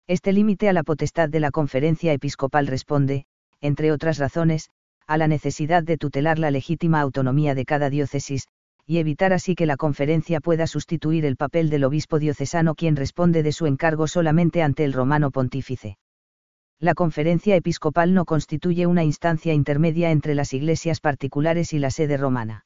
Este 0.07 0.33
límite 0.33 0.67
a 0.67 0.73
la 0.73 0.83
potestad 0.83 1.29
de 1.29 1.39
la 1.39 1.49
conferencia 1.49 2.11
episcopal 2.11 2.67
responde, 2.67 3.27
entre 3.61 3.93
otras 3.93 4.17
razones, 4.17 4.69
a 5.07 5.15
la 5.15 5.29
necesidad 5.29 5.83
de 5.83 5.97
tutelar 5.97 6.37
la 6.37 6.51
legítima 6.51 6.99
autonomía 6.99 7.55
de 7.55 7.63
cada 7.63 7.89
diócesis, 7.89 8.49
y 8.85 8.97
evitar 8.97 9.31
así 9.31 9.55
que 9.55 9.65
la 9.65 9.77
conferencia 9.77 10.41
pueda 10.41 10.67
sustituir 10.67 11.23
el 11.23 11.37
papel 11.37 11.69
del 11.69 11.85
obispo 11.85 12.19
diocesano 12.19 12.75
quien 12.75 12.97
responde 12.97 13.41
de 13.41 13.53
su 13.53 13.67
encargo 13.67 14.05
solamente 14.09 14.61
ante 14.61 14.83
el 14.83 14.91
romano 14.91 15.31
pontífice. 15.31 15.97
La 16.77 16.93
conferencia 16.93 17.55
episcopal 17.55 18.13
no 18.13 18.25
constituye 18.25 18.85
una 18.85 19.05
instancia 19.05 19.53
intermedia 19.53 20.11
entre 20.11 20.35
las 20.35 20.51
iglesias 20.51 20.99
particulares 20.99 21.71
y 21.71 21.79
la 21.79 21.89
sede 21.89 22.17
romana. 22.17 22.65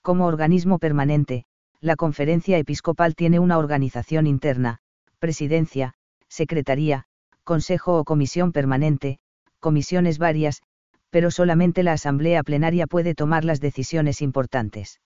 Como 0.00 0.24
organismo 0.24 0.78
permanente, 0.78 1.44
la 1.80 1.96
conferencia 1.96 2.58
episcopal 2.58 3.14
tiene 3.14 3.38
una 3.38 3.58
organización 3.58 4.26
interna, 4.26 4.78
presidencia, 5.18 5.94
secretaría, 6.28 7.04
consejo 7.44 7.98
o 7.98 8.04
comisión 8.04 8.52
permanente, 8.52 9.18
comisiones 9.60 10.18
varias, 10.18 10.62
pero 11.10 11.30
solamente 11.30 11.82
la 11.82 11.92
asamblea 11.92 12.42
plenaria 12.42 12.86
puede 12.86 13.14
tomar 13.14 13.44
las 13.44 13.60
decisiones 13.60 14.20
importantes. 14.20 15.00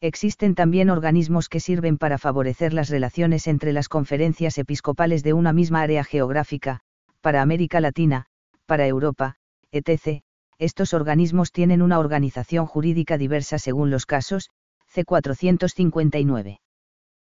Existen 0.00 0.54
también 0.54 0.90
organismos 0.90 1.48
que 1.48 1.60
sirven 1.60 1.96
para 1.96 2.18
favorecer 2.18 2.74
las 2.74 2.90
relaciones 2.90 3.46
entre 3.46 3.72
las 3.72 3.88
conferencias 3.88 4.58
episcopales 4.58 5.22
de 5.22 5.32
una 5.32 5.52
misma 5.54 5.80
área 5.80 6.04
geográfica, 6.04 6.80
para 7.22 7.40
América 7.40 7.80
Latina, 7.80 8.26
para 8.66 8.86
Europa, 8.86 9.36
etc. 9.72 10.22
Estos 10.58 10.92
organismos 10.92 11.50
tienen 11.50 11.80
una 11.80 11.98
organización 11.98 12.66
jurídica 12.66 13.16
diversa 13.16 13.58
según 13.58 13.90
los 13.90 14.04
casos, 14.04 14.50
C459. 14.96 16.65